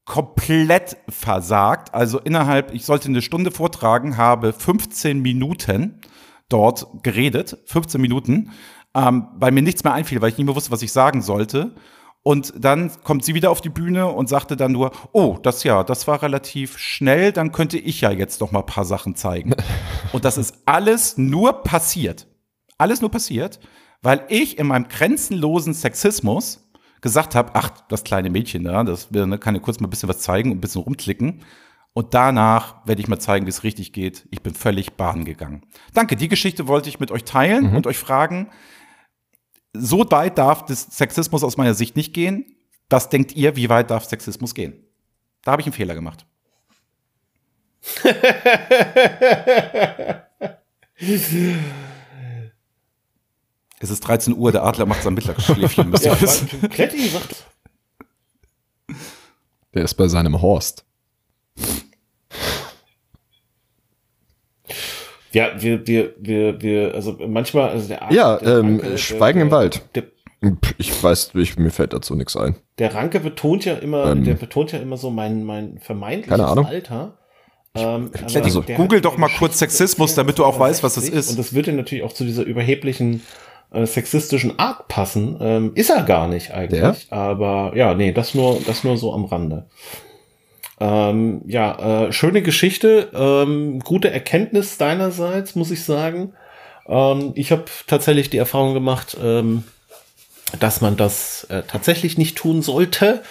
komplett 0.05 0.99
versagt. 1.09 1.93
Also 1.93 2.20
innerhalb, 2.20 2.72
ich 2.72 2.84
sollte 2.84 3.09
eine 3.09 3.22
Stunde 3.22 3.51
vortragen, 3.51 4.16
habe 4.16 4.53
15 4.53 5.20
Minuten 5.20 6.01
dort 6.49 6.87
geredet, 7.03 7.59
15 7.66 8.01
Minuten, 8.01 8.53
ähm, 8.97 9.28
weil 9.34 9.53
mir 9.53 9.62
nichts 9.62 9.84
mehr 9.84 9.92
einfiel, 9.92 10.20
weil 10.22 10.30
ich 10.30 10.38
nicht 10.38 10.47
mehr 10.47 10.57
wusste, 10.57 10.70
was 10.70 10.82
ich 10.82 10.92
sagen 10.92 11.20
sollte. 11.20 11.74
Und 12.22 12.55
dann 12.57 12.90
kommt 13.05 13.24
sie 13.24 13.34
wieder 13.34 13.51
auf 13.51 13.61
die 13.61 13.68
Bühne 13.68 14.07
und 14.09 14.28
sagte 14.28 14.57
dann 14.57 14.72
nur, 14.72 14.90
oh, 15.12 15.38
das 15.40 15.62
ja, 15.62 15.84
das 15.84 16.09
war 16.09 16.22
relativ 16.22 16.76
schnell, 16.78 17.30
dann 17.30 17.53
könnte 17.53 17.78
ich 17.78 18.01
ja 18.01 18.11
jetzt 18.11 18.40
noch 18.40 18.51
mal 18.51 18.61
ein 18.61 18.66
paar 18.66 18.84
Sachen 18.84 19.14
zeigen. 19.14 19.55
und 20.12 20.24
das 20.24 20.38
ist 20.38 20.57
alles 20.64 21.18
nur 21.18 21.62
passiert. 21.62 22.26
Alles 22.78 23.01
nur 23.01 23.11
passiert, 23.11 23.61
weil 24.03 24.24
ich 24.28 24.59
in 24.59 24.66
meinem 24.66 24.88
grenzenlosen 24.88 25.72
Sexismus 25.72 26.68
gesagt 27.01 27.34
habe, 27.34 27.53
ach, 27.55 27.70
das 27.88 28.03
kleine 28.03 28.30
Mädchen 28.30 28.64
da, 28.64 28.82
das 28.82 29.11
ne, 29.11 29.38
kann 29.38 29.55
ja 29.55 29.61
kurz 29.61 29.78
mal 29.78 29.86
ein 29.86 29.90
bisschen 29.90 30.09
was 30.09 30.18
zeigen 30.20 30.51
und 30.51 30.59
ein 30.59 30.61
bisschen 30.61 30.82
rumklicken. 30.82 31.42
Und 31.92 32.12
danach 32.12 32.86
werde 32.86 33.01
ich 33.01 33.09
mal 33.09 33.18
zeigen, 33.18 33.47
wie 33.47 33.51
es 33.51 33.62
richtig 33.62 33.92
geht. 33.92 34.26
Ich 34.30 34.42
bin 34.42 34.53
völlig 34.53 34.94
baden 34.94 35.24
gegangen. 35.24 35.62
Danke, 35.94 36.16
die 36.16 36.28
Geschichte 36.28 36.66
wollte 36.66 36.88
ich 36.88 37.01
mit 37.01 37.11
euch 37.11 37.24
teilen 37.24 37.74
und 37.74 37.86
euch 37.86 37.99
fragen, 37.99 38.51
so 39.81 40.05
weit 40.11 40.39
darf 40.39 40.64
das 40.64 40.83
Sexismus 40.83 41.45
aus 41.45 41.57
meiner 41.57 41.74
Sicht 41.74 41.97
nicht 41.97 42.12
gehen. 42.12 42.57
Was 42.89 43.09
denkt 43.09 43.35
ihr, 43.35 43.57
wie 43.57 43.68
weit 43.68 43.91
darf 43.91 44.05
Sexismus 44.05 44.55
gehen? 44.55 44.85
Da 45.43 45.53
habe 45.53 45.62
ich 45.62 45.66
einen 45.66 45.74
Fehler 45.74 45.95
gemacht. 45.95 46.27
es 53.79 53.91
ist 53.91 54.01
13 54.01 54.37
Uhr, 54.37 54.51
der 54.53 54.64
Adler 54.64 54.87
macht 54.87 55.03
sein 55.03 55.14
Mittagsschläfchen, 55.14 55.91
müsst 55.91 56.05
ihr 56.05 56.16
Ja, 56.16 56.68
Kletti 56.68 57.11
Der 59.74 59.85
ist 59.85 59.95
bei 59.95 60.09
seinem 60.09 60.41
Horst. 60.41 60.85
Ja, 65.37 65.51
wir, 65.59 65.87
wir, 65.87 66.14
wir, 66.18 66.62
wir, 66.62 66.95
also 66.95 67.18
manchmal, 67.26 67.68
also 67.68 67.89
der 67.89 68.01
Ja, 68.11 68.39
der 68.39 68.59
ähm, 68.59 68.80
Ranke, 68.80 68.97
Schweigen 68.97 69.39
der, 69.41 69.47
im 69.47 69.53
Wald. 69.53 69.82
Der, 69.95 70.05
Pff, 70.64 70.74
Ich 70.78 71.03
weiß, 71.03 71.32
ich, 71.34 71.59
mir 71.59 71.70
fällt 71.70 71.93
dazu 71.93 72.14
nichts 72.14 72.37
ein. 72.37 72.57
der 72.78 72.95
Ranke 72.95 73.20
betont 73.20 73.66
ja 73.66 73.74
immer, 73.74 74.07
Ähm. 74.12 74.24
der 74.24 74.34
betont 74.34 74.72
ja 74.72 74.78
immer 74.78 74.97
so 74.97 75.11
mein, 75.11 75.45
mein 75.45 75.78
vermeintliches 75.78 76.30
Keine 76.39 76.47
Ahnung. 76.49 76.64
Alter. 76.66 77.18
Ähm, 77.74 78.11
aber 78.14 78.45
Also, 78.45 78.62
der 78.62 78.76
google 78.76 79.03
doch 79.03 79.18
mal 79.18 79.28
kurz 79.39 79.59
Sexismus, 79.59 80.14
damit 80.14 80.39
du 80.39 80.45
auch 80.47 80.59
weißt, 80.59 80.82
was 80.82 80.97
es 80.97 81.05
60, 81.05 81.18
ist. 81.18 81.30
Und 81.30 81.39
das 81.39 81.53
würde 81.53 81.72
natürlich 81.74 82.05
auch 82.05 82.12
zu 82.14 82.24
dieser 82.24 82.45
überheblichen 82.45 83.22
äh, 83.72 83.84
sexistischen 83.84 84.59
Art 84.59 84.89
passen. 84.89 85.37
Ähm, 85.41 85.72
ist 85.74 85.91
er 85.91 86.03
gar 86.05 86.28
nicht 86.28 86.53
eigentlich. 86.53 87.09
Aber 87.12 87.72
ja, 87.76 87.93
nee, 87.95 88.12
das 88.12 88.34
nur, 88.34 88.59
das 88.66 88.84
nur 88.84 88.97
so 88.97 89.12
am 89.12 89.26
Rande. 89.26 89.66
Ähm, 90.79 91.43
ja, 91.47 92.07
äh, 92.07 92.12
schöne 92.12 92.43
Geschichte, 92.43 93.11
ähm, 93.14 93.81
gute 93.81 94.11
Erkenntnis 94.11 94.77
deinerseits, 94.77 95.55
muss 95.55 95.70
ich 95.70 95.85
sagen. 95.85 96.35
Ähm, 96.87 97.33
ich 97.35 97.51
habe 97.51 97.64
tatsächlich 97.87 98.29
die 98.29 98.37
Erfahrung 98.37 98.74
gemacht, 98.74 99.16
ähm, 99.22 99.64
dass 100.61 100.81
man 100.81 100.97
das 100.97 101.45
äh, 101.45 101.62
tatsächlich 101.66 102.18
nicht 102.18 102.37
tun 102.37 102.62
sollte. 102.62 103.22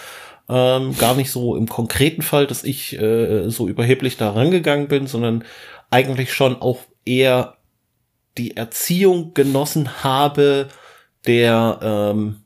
Ähm, 0.48 0.96
gar 0.98 1.14
nicht 1.14 1.30
so 1.30 1.56
im 1.56 1.68
konkreten 1.68 2.22
Fall, 2.22 2.46
dass 2.46 2.62
ich 2.62 2.98
äh, 3.00 3.48
so 3.48 3.68
überheblich 3.68 4.16
da 4.16 4.30
rangegangen 4.30 4.88
bin, 4.88 5.06
sondern 5.06 5.44
eigentlich 5.90 6.32
schon 6.32 6.60
auch 6.60 6.80
eher 7.04 7.56
die 8.38 8.56
Erziehung 8.56 9.34
genossen 9.34 10.04
habe 10.04 10.68
der 11.26 11.80
ähm, 11.82 12.42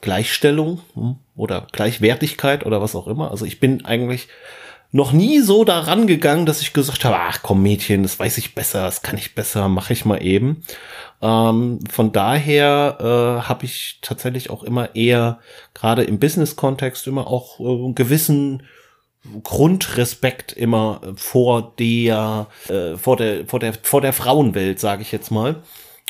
Gleichstellung 0.00 0.80
hm, 0.94 1.16
oder 1.38 1.66
Gleichwertigkeit 1.72 2.66
oder 2.66 2.80
was 2.80 2.94
auch 2.94 3.06
immer. 3.06 3.30
Also 3.30 3.44
ich 3.44 3.60
bin 3.60 3.84
eigentlich 3.84 4.28
noch 4.90 5.12
nie 5.12 5.40
so 5.40 5.64
daran 5.64 6.06
gegangen, 6.06 6.46
dass 6.46 6.62
ich 6.62 6.72
gesagt 6.72 7.04
habe, 7.04 7.16
ach 7.18 7.40
komm 7.42 7.62
Mädchen, 7.62 8.02
das 8.02 8.18
weiß 8.18 8.38
ich 8.38 8.54
besser, 8.54 8.84
das 8.84 9.02
kann 9.02 9.18
ich 9.18 9.34
besser, 9.34 9.68
mache 9.68 9.92
ich 9.92 10.04
mal 10.04 10.22
eben. 10.22 10.62
Ähm, 11.20 11.80
von 11.90 12.12
daher 12.12 12.96
äh, 13.00 13.48
habe 13.48 13.66
ich 13.66 13.98
tatsächlich 14.00 14.50
auch 14.50 14.62
immer 14.62 14.94
eher, 14.94 15.40
gerade 15.74 16.04
im 16.04 16.18
Business-Kontext, 16.18 17.06
immer 17.06 17.26
auch 17.26 17.60
äh, 17.60 17.64
einen 17.64 17.94
gewissen 17.94 18.62
Grundrespekt 19.42 20.52
immer 20.52 21.00
vor 21.16 21.74
der, 21.78 22.46
äh, 22.68 22.96
vor 22.96 23.16
der, 23.16 23.46
vor 23.46 23.60
der, 23.60 23.74
vor 23.74 24.00
der 24.00 24.12
Frauenwelt, 24.14 24.80
sage 24.80 25.02
ich 25.02 25.12
jetzt 25.12 25.30
mal. 25.30 25.56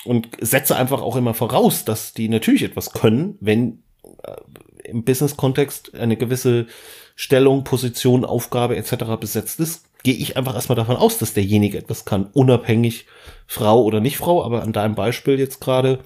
Und 0.04 0.28
setze 0.40 0.76
einfach 0.76 1.02
auch 1.02 1.16
immer 1.16 1.34
voraus, 1.34 1.84
dass 1.84 2.14
die 2.14 2.28
natürlich 2.28 2.62
etwas 2.62 2.92
können, 2.92 3.36
wenn 3.40 3.82
äh, 4.22 4.36
im 4.84 5.04
Business-Kontext 5.04 5.94
eine 5.94 6.16
gewisse 6.16 6.66
Stellung, 7.14 7.64
Position, 7.64 8.24
Aufgabe 8.24 8.76
etc. 8.76 9.16
besetzt 9.20 9.60
ist, 9.60 9.86
gehe 10.02 10.14
ich 10.14 10.36
einfach 10.36 10.54
erstmal 10.54 10.76
davon 10.76 10.96
aus, 10.96 11.18
dass 11.18 11.34
derjenige 11.34 11.78
etwas 11.78 12.04
kann, 12.04 12.30
unabhängig 12.32 13.06
Frau 13.46 13.82
oder 13.82 14.00
nicht 14.00 14.16
Frau, 14.16 14.44
aber 14.44 14.62
an 14.62 14.72
deinem 14.72 14.94
Beispiel 14.94 15.38
jetzt 15.38 15.60
gerade 15.60 16.00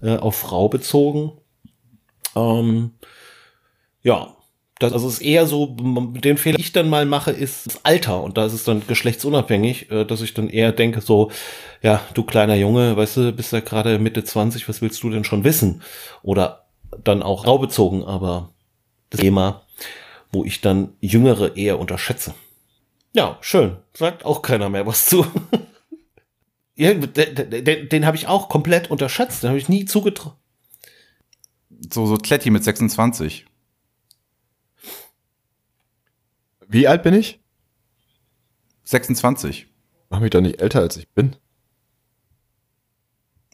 äh, 0.00 0.16
auf 0.16 0.36
Frau 0.36 0.68
bezogen. 0.68 1.32
Ähm, 2.36 2.92
ja, 4.02 4.36
das 4.78 4.92
also 4.92 5.08
ist 5.08 5.20
eher 5.20 5.46
so, 5.46 5.66
den 5.66 6.38
Fehler, 6.38 6.56
den 6.56 6.64
ich 6.64 6.72
dann 6.72 6.88
mal 6.88 7.06
mache, 7.06 7.30
ist 7.30 7.66
das 7.66 7.84
Alter 7.84 8.22
und 8.22 8.36
da 8.36 8.46
ist 8.46 8.52
es 8.52 8.64
dann 8.64 8.82
geschlechtsunabhängig, 8.86 9.90
äh, 9.90 10.04
dass 10.04 10.22
ich 10.22 10.34
dann 10.34 10.48
eher 10.48 10.72
denke 10.72 11.00
so, 11.00 11.30
ja, 11.82 12.00
du 12.14 12.24
kleiner 12.24 12.56
Junge, 12.56 12.96
weißt 12.96 13.16
du, 13.16 13.32
bist 13.32 13.52
ja 13.52 13.60
gerade 13.60 13.98
Mitte 13.98 14.24
20, 14.24 14.68
was 14.68 14.82
willst 14.82 15.02
du 15.02 15.10
denn 15.10 15.24
schon 15.24 15.44
wissen? 15.44 15.82
Oder 16.22 16.61
dann 17.02 17.22
auch 17.22 17.46
raubezogen, 17.46 18.04
aber 18.04 18.52
das 19.10 19.20
Thema, 19.20 19.66
wo 20.30 20.44
ich 20.44 20.60
dann 20.60 20.96
Jüngere 21.00 21.56
eher 21.56 21.78
unterschätze. 21.78 22.34
Ja, 23.14 23.38
schön. 23.40 23.76
Sagt 23.94 24.24
auch 24.24 24.42
keiner 24.42 24.68
mehr 24.70 24.86
was 24.86 25.06
zu. 25.06 25.26
ja, 26.76 26.94
den, 26.94 27.64
den, 27.64 27.88
den 27.88 28.06
habe 28.06 28.16
ich 28.16 28.26
auch 28.26 28.48
komplett 28.48 28.90
unterschätzt. 28.90 29.42
Den 29.42 29.50
habe 29.50 29.58
ich 29.58 29.68
nie 29.68 29.84
zugetraut. 29.84 30.36
So, 31.92 32.06
so 32.06 32.16
Kletti 32.16 32.50
mit 32.50 32.64
26. 32.64 33.44
Wie 36.68 36.88
alt 36.88 37.02
bin 37.02 37.14
ich? 37.14 37.40
26. 38.84 39.66
Mach 40.08 40.20
mich 40.20 40.30
doch 40.30 40.40
nicht 40.40 40.60
älter, 40.60 40.80
als 40.80 40.96
ich 40.96 41.08
bin. 41.10 41.36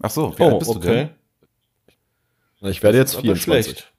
Ach 0.00 0.10
so, 0.10 0.38
wie 0.38 0.42
Oh, 0.42 0.50
alt 0.50 0.58
bist 0.60 0.74
du 0.74 0.78
denn? 0.78 1.10
Ich 2.60 2.82
werde 2.82 2.98
jetzt 2.98 3.14
Das 3.14 3.22
ist 3.22 3.28
aber 3.28 3.36
24. 3.36 3.72
schlecht. 3.78 3.92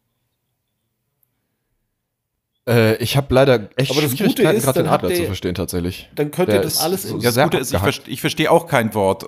Äh, 2.68 2.96
ich 3.04 3.18
habe 3.18 3.34
leider 3.34 3.70
echt 3.78 3.92
Aber 3.92 4.02
das 4.02 4.12
Schwierigkeiten, 4.12 4.62
gerade 4.62 4.84
den 4.84 4.90
Adler 4.90 5.14
zu 5.14 5.26
verstehen 5.26 5.56
tatsächlich. 5.56 6.10
Dann 6.16 6.30
könnt 6.32 6.50
ihr 6.50 6.62
das 6.62 6.74
ist 6.76 6.82
alles 6.82 7.04
so. 7.04 7.18
Ja, 7.18 7.24
das 7.24 7.34
Sehr 7.36 7.44
Gute 7.46 7.58
ist, 7.58 7.74
ich, 7.74 7.80
verste- 7.80 8.08
ich 8.10 8.22
verstehe 8.22 8.52
auch 8.52 8.68
kein 8.68 8.94
Wort. 8.94 9.26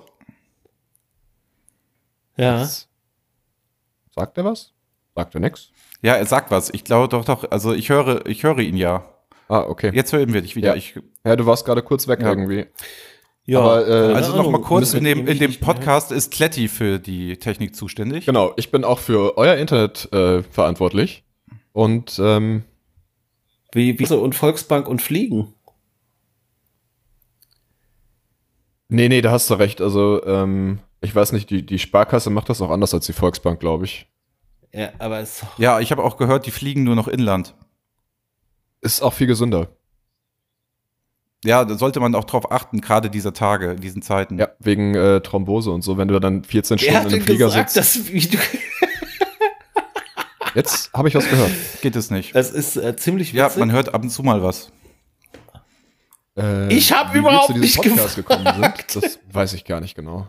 Ja. 2.36 2.58
Das- 2.60 2.88
Sagt 4.14 4.36
er 4.36 4.44
was? 4.44 4.72
Sagt 5.16 5.34
er 5.34 5.40
nix? 5.40 5.70
Ja, 6.02 6.14
er 6.16 6.26
sagt 6.26 6.50
was. 6.50 6.70
Ich 6.70 6.84
glaube 6.84 7.08
doch, 7.08 7.24
doch. 7.24 7.50
Also 7.50 7.72
ich 7.72 7.88
höre, 7.88 8.26
ich 8.26 8.42
höre 8.42 8.58
ihn 8.58 8.76
ja. 8.76 9.08
Ah, 9.48 9.60
okay. 9.62 9.90
Jetzt 9.94 10.12
hören 10.12 10.32
wir 10.32 10.42
dich 10.42 10.54
wieder. 10.56 10.68
Ja. 10.70 10.74
Ich, 10.76 10.94
Ja, 11.24 11.36
du 11.36 11.46
warst 11.46 11.64
gerade 11.64 11.82
kurz 11.82 12.06
weg 12.08 12.20
Ja. 12.20 12.28
irgendwie. 12.28 12.66
Ja. 13.44 13.60
Aber, 13.60 13.88
äh, 13.88 14.14
also 14.14 14.32
noch 14.32 14.40
Ahnung, 14.40 14.52
mal 14.52 14.60
kurz, 14.60 14.94
in 14.94 15.04
dem, 15.04 15.26
in 15.26 15.38
dem 15.38 15.58
Podcast 15.58 16.12
ist 16.12 16.32
Kletti 16.32 16.68
für 16.68 16.98
die 16.98 17.36
Technik 17.38 17.74
zuständig. 17.74 18.26
Genau, 18.26 18.52
ich 18.56 18.70
bin 18.70 18.84
auch 18.84 18.98
für 18.98 19.36
euer 19.36 19.56
Internet 19.56 20.12
äh, 20.12 20.42
verantwortlich. 20.42 21.24
Und 21.72 22.20
ähm, 22.22 22.64
Wie, 23.72 23.98
wie 23.98 24.06
so 24.06 24.20
und 24.20 24.34
Volksbank 24.34 24.88
und 24.88 25.02
Fliegen. 25.02 25.54
nee, 28.88 29.08
nee, 29.08 29.22
da 29.22 29.30
hast 29.30 29.48
du 29.50 29.54
recht. 29.54 29.80
Also, 29.80 30.24
ähm, 30.26 30.80
ich 31.00 31.14
weiß 31.14 31.32
nicht, 31.32 31.50
die, 31.50 31.64
die 31.64 31.78
Sparkasse 31.78 32.30
macht 32.30 32.48
das 32.48 32.60
auch 32.60 32.70
anders 32.70 32.94
als 32.94 33.06
die 33.06 33.12
Volksbank, 33.12 33.58
glaube 33.58 33.86
ich. 33.86 34.06
Ja, 34.72 34.90
aber 34.98 35.18
es 35.20 35.44
Ja, 35.58 35.80
ich 35.80 35.90
habe 35.90 36.04
auch 36.04 36.16
gehört, 36.16 36.46
die 36.46 36.50
fliegen 36.50 36.84
nur 36.84 36.94
noch 36.94 37.08
inland. 37.08 37.54
Ist 38.80 39.02
auch 39.02 39.12
viel 39.12 39.26
gesünder. 39.26 39.68
Ja, 41.44 41.64
da 41.64 41.76
sollte 41.76 41.98
man 41.98 42.14
auch 42.14 42.24
drauf 42.24 42.52
achten, 42.52 42.80
gerade 42.80 43.10
dieser 43.10 43.32
Tage, 43.32 43.74
diesen 43.74 44.00
Zeiten. 44.02 44.38
Ja, 44.38 44.50
wegen 44.60 44.94
äh, 44.94 45.20
Thrombose 45.20 45.70
und 45.72 45.82
so, 45.82 45.96
wenn 45.98 46.06
du 46.08 46.20
dann 46.20 46.44
14 46.44 46.78
Wer 46.80 46.84
Stunden 46.90 47.08
in 47.08 47.14
einem 47.14 47.22
Flieger 47.24 47.46
gesagt, 47.46 47.70
sitzt. 47.70 47.96
dass 47.98 48.12
wie 48.12 48.20
du, 48.20 48.38
Jetzt 50.54 50.92
habe 50.92 51.08
ich 51.08 51.14
was 51.14 51.28
gehört. 51.28 51.50
Geht 51.80 51.96
es 51.96 52.10
nicht. 52.10 52.34
das 52.34 52.50
ist 52.50 52.76
äh, 52.76 52.94
ziemlich 52.96 53.32
Ja, 53.32 53.46
witzig. 53.46 53.60
man 53.60 53.72
hört 53.72 53.94
ab 53.94 54.02
und 54.02 54.10
zu 54.10 54.22
mal 54.22 54.42
was. 54.42 54.70
Äh, 56.36 56.72
Ich 56.72 56.92
hab 56.92 57.10
wie 57.10 57.14
wir 57.14 57.20
überhaupt 57.20 57.46
zu 57.46 57.52
diesem 57.54 57.62
nicht 57.62 57.76
Podcast 57.96 58.16
gekommen 58.16 58.44
sind, 58.60 58.96
das 59.04 59.18
weiß 59.32 59.54
ich 59.54 59.64
gar 59.64 59.80
nicht 59.80 59.94
genau. 59.94 60.28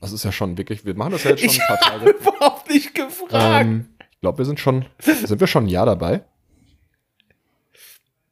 Das 0.00 0.12
ist 0.12 0.24
ja 0.24 0.32
schon 0.32 0.58
wirklich, 0.58 0.84
wir 0.84 0.94
machen 0.94 1.12
das 1.12 1.24
ja 1.24 1.30
jetzt 1.30 1.40
schon 1.40 1.50
ich 1.50 1.60
ein 1.60 1.66
paar 1.66 1.80
habe 1.90 2.04
Tage. 2.04 2.10
überhaupt 2.18 2.68
nicht 2.70 2.94
gefragt. 2.94 3.32
Ähm, 3.66 3.86
ich 4.12 4.20
glaube, 4.20 4.38
wir 4.38 4.44
sind 4.44 4.60
schon, 4.60 4.84
sind 5.00 5.40
wir 5.40 5.46
schon 5.46 5.64
ein 5.64 5.68
Jahr 5.68 5.86
dabei? 5.86 6.22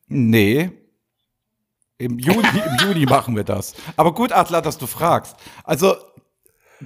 Nee. 0.09 0.71
Im 1.99 2.18
Juni, 2.18 2.47
Im 2.49 2.88
Juni 2.88 3.07
machen 3.07 3.36
wir 3.36 3.45
das. 3.45 3.74
Aber 3.97 4.14
gut, 4.14 4.32
Adler, 4.32 4.62
dass 4.62 4.78
du 4.78 4.86
fragst. 4.86 5.36
Also, 5.62 5.97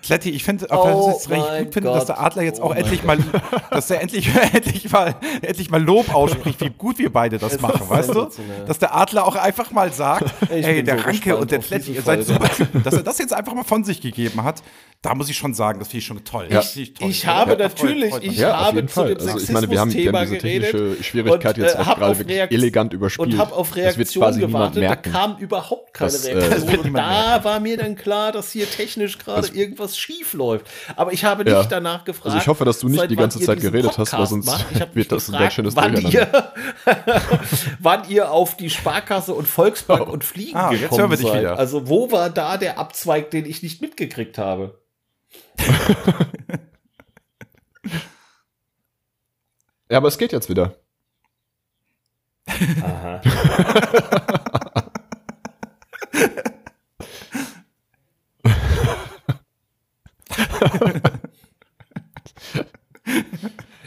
Kletti, 0.03 0.30
ich 0.30 0.44
finde, 0.44 0.66
Oh 0.70 0.76
oh 1.11 1.14
es 1.16 1.28
recht 1.30 1.42
gut 1.64 1.74
finden, 1.74 1.92
dass 1.92 2.07
der 2.07 2.20
Adler 2.20 2.42
jetzt 2.42 2.61
Oh 2.61 2.64
auch 2.64 2.68
mein 2.70 2.78
endlich 2.78 3.03
mal, 3.05 3.18
dass 3.70 3.90
er 3.90 4.01
endlich, 4.01 4.28
endlich 4.55 4.90
mal, 4.90 5.14
endlich 5.42 5.70
mal 5.70 5.82
Lob 5.82 6.14
ausspricht, 6.14 6.61
wie 6.61 6.70
gut 6.70 6.99
wir 6.99 7.12
beide 7.12 7.38
das 7.38 7.61
machen, 7.61 7.82
ist 7.82 7.90
weißt 7.90 8.14
du? 8.14 8.28
Dass 8.66 8.78
der 8.78 8.94
Adler 8.94 9.26
auch 9.26 9.36
einfach 9.36 9.70
mal 9.70 9.92
sagt, 9.92 10.26
Ich 10.55 10.66
ey, 10.66 10.82
der 10.82 10.99
so 10.99 11.05
Ranke 11.05 11.36
und 11.36 11.51
der 11.51 11.59
Kletti, 11.61 11.92
ihr 11.92 12.03
seid 12.03 12.24
super 12.24 12.49
Typen. 12.51 12.82
Dass 12.82 12.94
er 12.94 13.03
das 13.03 13.18
jetzt 13.18 13.32
einfach 13.32 13.55
mal 13.55 13.64
von 13.64 13.84
sich 13.84 14.01
gegeben 14.01 14.42
hat, 14.44 14.62
da 15.03 15.14
muss 15.14 15.28
ich 15.30 15.36
schon 15.36 15.55
sagen, 15.55 15.78
das 15.78 15.88
finde 15.88 15.99
ich 16.01 16.07
schon 16.07 16.24
toll. 16.24 16.49
Ja. 16.51 16.59
Richtig 16.59 16.94
toll. 16.94 17.09
Ich 17.09 17.24
habe 17.26 17.53
Ja, 17.53 17.59
natürlich, 17.59 18.12
ich 18.20 18.36
Ja, 18.38 18.59
habe 18.66 18.84
zu 18.86 18.94
Fall. 18.94 19.14
dem 19.14 19.28
Also 19.28 19.38
ich 19.38 19.49
meine, 19.51 19.70
wir 19.70 19.78
haben, 19.78 19.92
wir 19.94 20.12
haben 20.12 20.26
diese 20.26 20.38
technische 20.38 20.72
geredet 20.72 21.05
Schwierigkeit 21.05 21.57
und, 21.57 21.62
jetzt 21.64 21.76
äh, 21.76 21.78
auch 21.78 21.96
gerade 21.99 22.18
wirklich 22.18 22.36
Reakt- 22.38 22.53
elegant 22.53 22.92
überspielt. 22.92 23.32
und 23.34 23.38
habe 23.38 23.55
auf 23.55 23.68
Das 23.74 23.96
Reaktion 23.96 24.40
gewartet. 24.40 24.82
Da 24.82 24.96
kam 24.96 25.36
überhaupt 25.38 25.94
keine 25.94 26.11
Das, 26.11 26.24
äh, 26.24 26.32
Reaktion. 26.36 26.66
das 26.68 26.84
und 26.86 26.94
da 26.94 27.44
war 27.44 27.61
mir 27.61 27.76
dann 27.76 27.94
klar, 27.94 28.32
dass 28.32 28.51
hier 28.51 28.68
technisch 28.68 29.18
gerade 29.18 29.42
Das- 29.42 29.51
irgendwas 29.89 29.99
schief 29.99 30.32
läuft. 30.34 30.66
Aber 30.97 31.12
ich 31.12 31.24
habe 31.24 31.45
nicht 31.45 31.53
Ja. 31.53 31.64
danach 31.64 32.05
gefragt. 32.05 32.26
Also 32.26 32.39
ich 32.39 32.47
hoffe, 32.49 32.64
dass 32.64 32.78
du 32.80 32.89
nicht 32.89 33.11
die 33.11 33.16
ganze 33.16 33.41
Zeit 33.41 33.61
geredet 33.61 33.97
hast, 33.99 34.12
weil 34.12 34.18
Podcast 34.18 34.30
sonst 34.30 34.47
macht. 34.47 34.66
Ich 34.72 34.80
habe 34.80 34.95
wird 34.95 35.12
das 35.12 35.28
ein 35.28 35.32
ganz 35.32 35.55
gefragt, 35.55 35.55
schönes 35.55 35.76
wann 35.76 35.97
ihr, 35.97 36.53
wann 37.80 38.09
ihr 38.11 38.30
auf 38.30 38.57
die 38.57 38.70
Sparkasse 38.70 39.34
und 39.34 39.47
Volksbank 39.47 40.09
Oh. 40.09 40.12
und 40.12 40.24
Fliegen 40.24 40.57
Ah, 40.57 40.70
jetzt 40.72 40.82
gekommen 40.82 41.01
hören 41.01 41.11
wir 41.11 41.16
dich 41.16 41.26
seid. 41.26 41.41
wieder. 41.41 41.59
Also 41.59 41.89
wo 41.89 42.11
war 42.12 42.30
da 42.30 42.57
der 42.57 42.78
Abzweig, 42.78 43.30
den 43.30 43.47
ich 43.47 43.62
nicht 43.62 43.80
mitgekriegt 43.82 44.39
habe? 44.39 44.78
Ja, 49.91 49.97
aber 49.97 50.09
es 50.09 50.18
geht 50.18 50.32
jetzt 50.32 50.51
wieder. 50.51 50.76
Aha. 52.47 53.20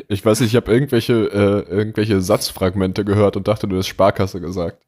Ich 0.08 0.26
weiß 0.26 0.42
nicht, 0.42 0.50
ich 0.50 0.56
habe 0.58 0.70
irgendwelche, 0.72 1.14
äh, 1.14 1.72
irgendwelche 1.72 2.20
Satzfragmente 2.20 3.06
gehört 3.06 3.38
und 3.38 3.48
dachte, 3.48 3.66
du 3.66 3.78
hast 3.78 3.88
Sparkasse 3.88 4.42
gesagt. 4.42 4.84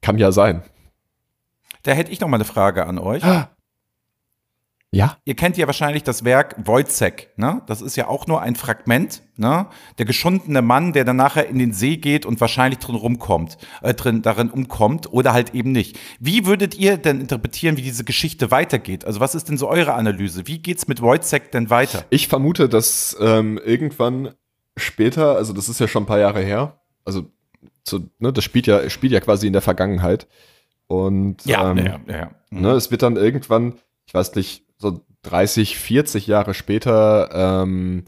Kann 0.00 0.16
ja 0.16 0.30
sein. 0.30 0.62
Da 1.82 1.90
hätte 1.90 2.12
ich 2.12 2.20
noch 2.20 2.28
mal 2.28 2.36
eine 2.36 2.44
Frage 2.44 2.86
an 2.86 3.00
euch. 3.00 3.24
Ja? 4.94 5.18
Ihr 5.24 5.34
kennt 5.34 5.56
ja 5.56 5.66
wahrscheinlich 5.66 6.02
das 6.02 6.24
Werk 6.24 6.56
Wojcek, 6.64 7.30
ne? 7.36 7.62
Das 7.66 7.82
ist 7.82 7.96
ja 7.96 8.08
auch 8.08 8.26
nur 8.26 8.40
ein 8.42 8.54
Fragment, 8.54 9.22
ne? 9.36 9.66
Der 9.98 10.04
geschundene 10.04 10.62
Mann, 10.62 10.92
der 10.92 11.04
dann 11.04 11.16
nachher 11.16 11.48
in 11.48 11.58
den 11.58 11.72
See 11.72 11.96
geht 11.96 12.24
und 12.24 12.40
wahrscheinlich 12.40 12.78
drin 12.78 12.94
rumkommt, 12.94 13.58
äh, 13.82 13.94
drin, 13.94 14.22
darin 14.22 14.50
umkommt 14.50 15.12
oder 15.12 15.32
halt 15.32 15.54
eben 15.54 15.72
nicht. 15.72 15.98
Wie 16.20 16.46
würdet 16.46 16.76
ihr 16.76 16.96
denn 16.96 17.20
interpretieren, 17.20 17.76
wie 17.76 17.82
diese 17.82 18.04
Geschichte 18.04 18.50
weitergeht? 18.50 19.04
Also 19.04 19.20
was 19.20 19.34
ist 19.34 19.48
denn 19.48 19.58
so 19.58 19.68
eure 19.68 19.94
Analyse? 19.94 20.46
Wie 20.46 20.58
geht's 20.58 20.88
mit 20.88 21.02
Wojcek 21.02 21.50
denn 21.50 21.70
weiter? 21.70 22.04
Ich 22.10 22.28
vermute, 22.28 22.68
dass 22.68 23.16
ähm, 23.20 23.58
irgendwann 23.64 24.34
später, 24.76 25.36
also 25.36 25.52
das 25.52 25.68
ist 25.68 25.80
ja 25.80 25.88
schon 25.88 26.04
ein 26.04 26.06
paar 26.06 26.18
Jahre 26.18 26.40
her, 26.40 26.80
also 27.04 27.30
zu, 27.84 28.10
ne, 28.18 28.32
das 28.32 28.44
spielt 28.44 28.66
ja, 28.66 28.88
spielt 28.90 29.12
ja 29.12 29.20
quasi 29.20 29.46
in 29.46 29.52
der 29.52 29.62
Vergangenheit. 29.62 30.26
Und 30.86 31.46
ähm, 31.46 31.78
ja, 31.78 32.00
ja. 32.06 32.30
Ne, 32.50 32.70
es 32.72 32.90
wird 32.90 33.02
dann 33.02 33.16
irgendwann, 33.16 33.74
ich 34.06 34.14
weiß 34.14 34.34
nicht, 34.34 34.64
so 34.84 35.00
30, 35.22 35.78
40 35.78 36.26
Jahre 36.26 36.54
später 36.54 37.30
ähm, 37.32 38.04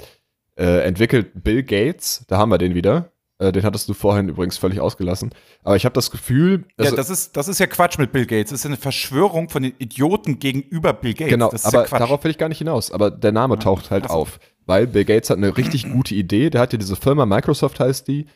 äh, 0.56 0.84
entwickelt 0.84 1.30
Bill 1.34 1.62
Gates, 1.62 2.24
da 2.28 2.38
haben 2.38 2.50
wir 2.50 2.58
den 2.58 2.74
wieder. 2.74 3.10
Äh, 3.38 3.52
den 3.52 3.64
hattest 3.64 3.86
du 3.88 3.94
vorhin 3.94 4.28
übrigens 4.30 4.56
völlig 4.56 4.80
ausgelassen. 4.80 5.30
Aber 5.62 5.76
ich 5.76 5.84
habe 5.84 5.92
das 5.94 6.10
Gefühl, 6.10 6.64
Ja, 6.78 6.86
also- 6.86 6.96
das 6.96 7.10
ist, 7.10 7.36
das 7.36 7.48
ist 7.48 7.58
ja 7.60 7.66
Quatsch 7.66 7.98
mit 7.98 8.12
Bill 8.12 8.24
Gates. 8.26 8.50
Das 8.50 8.60
ist 8.60 8.66
eine 8.66 8.76
Verschwörung 8.78 9.48
von 9.50 9.62
den 9.62 9.74
Idioten 9.78 10.38
gegenüber 10.38 10.92
Bill 10.94 11.12
Gates. 11.12 11.30
genau, 11.30 11.50
das 11.50 11.62
ist 11.64 11.66
aber 11.66 11.86
ja 11.86 11.98
darauf 11.98 12.24
will 12.24 12.30
ich 12.30 12.38
gar 12.38 12.48
nicht 12.48 12.58
hinaus. 12.58 12.90
Aber 12.90 13.10
der 13.10 13.32
Name 13.32 13.58
taucht 13.58 13.90
halt 13.90 14.08
auf, 14.08 14.38
weil 14.64 14.86
Bill 14.86 15.04
Gates 15.04 15.28
hat 15.30 15.36
eine 15.36 15.56
richtig 15.56 15.90
gute 15.92 16.14
Idee. 16.14 16.48
Der 16.50 16.60
hat 16.62 16.72
ja 16.72 16.78
diese 16.78 16.96
Firma, 16.96 17.26
Microsoft 17.26 17.78
heißt 17.80 18.08
die, 18.08 18.26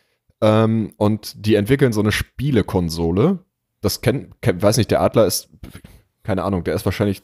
ähm, 0.43 0.93
und 0.99 1.47
die 1.47 1.55
entwickeln 1.55 1.93
so 1.95 2.01
eine 2.01 2.13
Spielekonsole. 2.13 3.39
Das 3.81 4.03
kennt, 4.03 4.41
kennt, 4.43 4.61
weiß 4.63 4.77
nicht, 4.77 4.91
der 4.91 5.01
Adler 5.01 5.25
ist, 5.27 5.49
keine 6.23 6.43
Ahnung, 6.45 6.65
der 6.65 6.75
ist 6.75 6.85
wahrscheinlich 6.85 7.23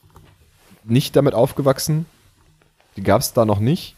nicht 0.87 1.17
damit 1.17 1.35
aufgewachsen. 1.35 2.07
Die 2.97 3.03
gab 3.03 3.21
es 3.21 3.33
da 3.33 3.45
noch 3.45 3.59
nicht. 3.61 3.97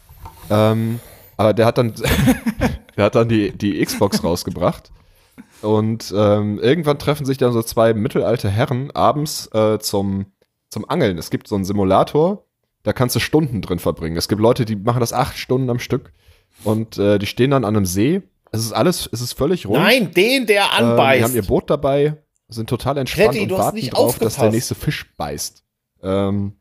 Ähm, 0.50 1.00
aber 1.36 1.52
der 1.54 1.66
hat 1.66 1.78
dann, 1.78 1.94
der 2.96 3.04
hat 3.04 3.14
dann 3.14 3.28
die, 3.28 3.52
die 3.56 3.84
Xbox 3.84 4.24
rausgebracht. 4.24 4.90
Und 5.62 6.12
ähm, 6.16 6.58
irgendwann 6.60 6.98
treffen 6.98 7.26
sich 7.26 7.36
dann 7.38 7.52
so 7.52 7.62
zwei 7.62 7.94
mittelalte 7.94 8.48
Herren 8.48 8.90
abends 8.92 9.48
äh, 9.52 9.78
zum, 9.78 10.26
zum 10.68 10.88
Angeln. 10.88 11.18
Es 11.18 11.30
gibt 11.30 11.48
so 11.48 11.54
einen 11.54 11.64
Simulator, 11.64 12.44
da 12.84 12.92
kannst 12.92 13.16
du 13.16 13.20
Stunden 13.20 13.60
drin 13.60 13.78
verbringen. 13.78 14.16
Es 14.16 14.28
gibt 14.28 14.40
Leute, 14.40 14.64
die 14.64 14.76
machen 14.76 15.00
das 15.00 15.12
acht 15.12 15.36
Stunden 15.36 15.68
am 15.70 15.78
Stück 15.78 16.12
und 16.64 16.98
äh, 16.98 17.18
die 17.18 17.26
stehen 17.26 17.50
dann 17.50 17.64
an 17.64 17.76
einem 17.76 17.86
See. 17.86 18.22
Es 18.50 18.60
ist 18.64 18.72
alles, 18.72 19.08
es 19.12 19.20
ist 19.20 19.34
völlig 19.34 19.66
ruhig. 19.66 19.78
Nein, 19.78 20.12
den, 20.12 20.46
der 20.46 20.62
Ähm, 20.78 20.86
anbeißt. 20.86 21.18
die 21.20 21.24
haben 21.24 21.34
ihr 21.34 21.42
Boot 21.42 21.68
dabei, 21.70 22.16
sind 22.48 22.70
total 22.70 22.96
entspannt 22.98 23.32
Kletti, 23.32 23.52
und 23.52 23.58
warten 23.58 23.76
nicht 23.76 23.92
drauf, 23.94 24.18
dass 24.18 24.18
der 24.18 24.26
aufgepasst. 24.44 24.54
nächste 24.54 24.74
Fisch 24.74 25.12
beißt. 25.16 25.64
Ähm, 26.02 26.52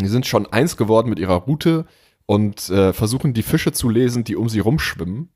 die 0.00 0.08
sind 0.08 0.26
schon 0.26 0.46
eins 0.46 0.76
geworden 0.76 1.08
mit 1.08 1.18
ihrer 1.18 1.36
Route 1.36 1.86
und 2.26 2.68
äh, 2.70 2.92
versuchen 2.92 3.34
die 3.34 3.42
Fische 3.42 3.72
zu 3.72 3.88
lesen, 3.88 4.24
die 4.24 4.36
um 4.36 4.48
sie 4.48 4.60
rumschwimmen. 4.60 5.30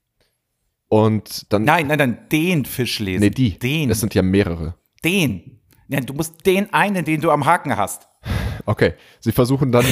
Und 0.88 1.52
dann. 1.52 1.64
Nein, 1.64 1.86
nein, 1.86 1.98
nein, 1.98 2.28
den 2.32 2.64
Fisch 2.64 2.98
lesen. 2.98 3.20
nee, 3.20 3.30
die. 3.30 3.58
Den. 3.58 3.90
Es 3.90 4.00
sind 4.00 4.14
ja 4.14 4.22
mehrere. 4.22 4.74
den. 5.04 5.60
Ja, 5.88 6.00
du 6.00 6.12
musst 6.12 6.44
den 6.44 6.72
einen, 6.72 7.04
den 7.04 7.20
du 7.20 7.30
am 7.30 7.46
Haken 7.46 7.76
hast. 7.76 8.08
Okay. 8.66 8.94
Sie 9.20 9.32
versuchen 9.32 9.72
dann. 9.72 9.86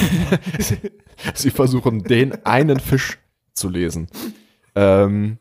sie 1.34 1.50
versuchen 1.50 2.02
den 2.02 2.44
einen 2.44 2.80
Fisch 2.80 3.18
zu 3.54 3.68
lesen. 3.70 4.08
Ähm, 4.74 5.38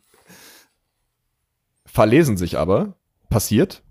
verlesen 1.86 2.38
sich 2.38 2.58
aber. 2.58 2.98
Passiert. 3.30 3.84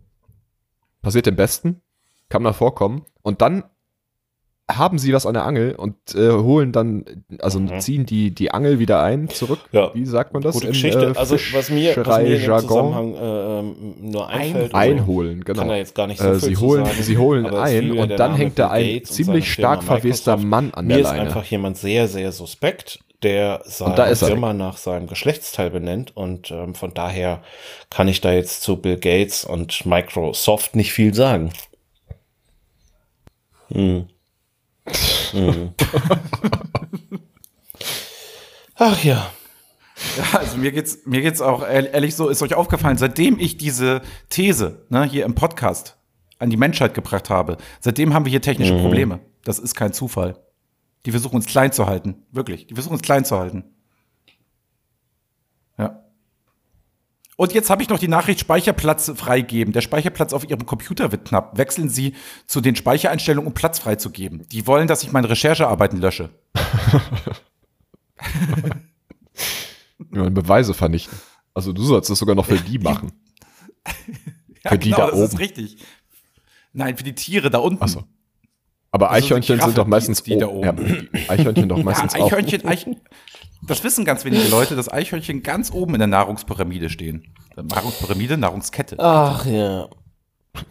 Passiert 1.03 1.26
dem 1.26 1.37
Besten. 1.37 1.82
Kann 2.30 2.43
mal 2.43 2.55
vorkommen. 2.55 3.05
Und 3.20 3.43
dann 3.43 3.64
haben 4.70 4.98
sie 4.98 5.12
was 5.12 5.26
an 5.26 5.34
der 5.34 5.44
Angel 5.44 5.74
und 5.74 5.94
äh, 6.14 6.30
holen 6.30 6.72
dann, 6.72 7.04
also 7.40 7.60
Mhm. 7.60 7.80
ziehen 7.80 8.06
die, 8.06 8.30
die 8.34 8.50
Angel 8.50 8.78
wieder 8.78 9.02
ein, 9.02 9.28
zurück. 9.28 9.58
Ja. 9.72 9.90
Wie 9.94 10.06
sagt 10.06 10.32
man 10.32 10.42
das? 10.42 10.54
Gute 10.54 10.68
im, 10.68 10.72
Geschichte. 10.72 11.12
äh, 11.14 11.18
also 11.18 11.34
was 11.34 11.68
mir, 11.70 11.94
was 11.96 12.10
mir 12.10 12.36
in 12.36 12.40
dem 12.40 12.40
Fischerei-Jargon? 12.40 12.68
Zusammenhang 12.68 13.14
äh, 13.14 13.58
ähm, 13.58 13.94
nur 14.10 14.28
einfällt, 14.28 14.74
also, 14.74 14.76
Einholen, 14.76 15.44
genau. 15.44 15.58
kann 15.60 15.68
da 15.68 15.76
jetzt 15.76 15.94
gar 15.94 16.06
nicht 16.06 16.20
so 16.20 16.28
Äh, 16.28 16.40
viel 16.40 16.40
sie 16.40 16.56
holen, 16.56 16.84
sagen, 16.86 17.02
sie 17.02 17.18
holen 17.18 17.46
ein 17.46 17.92
und 17.92 18.08
dann 18.18 18.32
Name 18.32 18.38
hängt 18.38 18.58
da 18.58 18.70
ein 18.70 19.04
ziemlich 19.04 19.52
stark 19.52 19.82
Firma 19.82 20.00
verwester 20.00 20.36
Microsoft. 20.38 20.50
Mann 20.50 20.70
an 20.74 20.86
Mir 20.86 20.94
der 20.94 21.02
ist 21.02 21.08
Leine. 21.08 21.20
einfach 21.20 21.44
jemand 21.44 21.76
sehr, 21.76 22.08
sehr 22.08 22.32
suspekt, 22.32 23.00
der 23.22 23.60
seine 23.66 24.08
ist 24.08 24.22
er. 24.22 24.28
Firma 24.28 24.54
nach 24.54 24.78
seinem 24.78 25.06
Geschlechtsteil 25.08 25.70
benennt 25.70 26.16
und 26.16 26.50
ähm, 26.50 26.74
von 26.74 26.94
daher 26.94 27.42
kann 27.90 28.08
ich 28.08 28.22
da 28.22 28.32
jetzt 28.32 28.62
zu 28.62 28.76
Bill 28.78 28.96
Gates 28.96 29.44
und 29.44 29.84
Microsoft 29.86 30.74
nicht 30.74 30.92
viel 30.94 31.12
sagen. 31.14 31.50
Hm. 33.72 34.06
Hm. 35.30 35.72
Ach 38.76 39.03
ja. 39.05 39.30
Ja, 40.16 40.39
also 40.39 40.57
mir 40.59 40.72
geht's, 40.72 40.99
mir 41.07 41.22
geht's 41.22 41.41
auch 41.41 41.62
ehr- 41.62 41.93
ehrlich 41.93 42.14
so, 42.16 42.28
ist 42.28 42.43
euch 42.43 42.55
aufgefallen, 42.55 42.99
seitdem 42.99 43.39
ich 43.39 43.57
diese 43.57 44.03
These 44.28 44.85
ne, 44.91 45.05
hier 45.05 45.24
im 45.24 45.35
Podcast 45.35 45.97
an 46.39 46.51
die 46.51 46.57
Menschheit 46.57 46.95
gebracht 46.95 47.30
habe, 47.30 47.57
seitdem 47.80 48.12
haben 48.12 48.24
wir 48.24 48.30
hier 48.30 48.43
technische 48.43 48.76
Probleme. 48.76 49.20
Das 49.45 49.59
ist 49.59 49.74
kein 49.74 49.93
Zufall. 49.93 50.37
Die 51.07 51.11
versuchen 51.12 51.37
uns 51.37 51.47
klein 51.47 51.70
zu 51.72 51.87
halten. 51.87 52.24
Wirklich. 52.32 52.66
Die 52.66 52.74
versuchen 52.74 52.95
uns 52.95 53.03
klein 53.03 53.24
zu 53.24 53.39
halten. 53.39 53.64
Ja. 55.78 56.03
Und 57.37 57.53
jetzt 57.53 57.68
habe 57.70 57.82
ich 57.82 57.89
noch 57.89 57.99
die 57.99 58.07
Nachricht 58.09 58.39
Speicherplatz 58.41 59.11
freigeben. 59.16 59.72
Der 59.72 59.80
Speicherplatz 59.80 60.32
auf 60.32 60.49
Ihrem 60.49 60.66
Computer 60.66 61.11
wird 61.11 61.24
knapp. 61.26 61.59
Wechseln 61.59 61.89
Sie 61.89 62.14
zu 62.47 62.61
den 62.61 62.76
Speichereinstellungen, 62.76 63.49
um 63.49 63.55
Platz 63.55 63.78
freizugeben. 63.80 64.47
Die 64.51 64.66
wollen, 64.68 64.87
dass 64.87 65.03
ich 65.03 65.11
meine 65.12 65.28
Recherchearbeiten 65.28 66.01
lösche. 66.01 66.30
Wir 70.11 70.22
wollen 70.22 70.35
Beweise 70.35 70.74
vernichten. 70.74 71.18
Also 71.55 71.72
du 71.72 71.82
sollst 71.82 72.11
das 72.11 72.18
sogar 72.18 72.35
noch 72.35 72.47
für 72.47 72.59
die 72.59 72.78
machen. 72.78 73.12
Ja, 74.64 74.70
Für 74.70 74.78
die 74.78 74.91
genau, 74.93 74.97
da 74.97 75.11
das 75.11 75.20
ist 75.20 75.32
oben. 75.35 75.37
richtig. 75.43 75.76
Nein, 76.72 76.97
für 76.97 77.05
die 77.05 77.14
Tiere 77.14 77.51
da 77.51 77.59
unten. 77.59 77.82
Ach 77.85 77.89
so. 77.89 78.05
Aber 78.93 79.11
Also 79.11 79.26
Eichhörnchen 79.26 79.61
sind 79.61 79.76
doch 79.76 79.87
meistens 79.87 80.22
die- 80.22 80.30
die 80.32 80.39
da 80.39 80.47
oben. 80.47 81.11
Ja, 81.12 81.28
Eichhörnchen 81.28 81.68
doch 81.68 81.82
meistens 81.82 82.14
ja, 82.14 82.20
auch. 82.20 82.24
Eichhörnchen, 82.32 82.64
Eich, 82.66 82.87
das 83.66 83.84
wissen 83.84 84.04
ganz 84.04 84.24
wenige 84.24 84.48
Leute, 84.48 84.76
dass 84.76 84.92
Eichhörnchen 84.92 85.42
ganz 85.42 85.72
oben 85.72 85.94
in 85.94 85.98
der 86.00 86.08
Nahrungspyramide 86.08 86.88
stehen. 86.90 87.34
Nahrungspyramide, 87.56 88.36
Nahrungskette. 88.36 88.96
Ach 88.98 89.44
ja. 89.46 89.88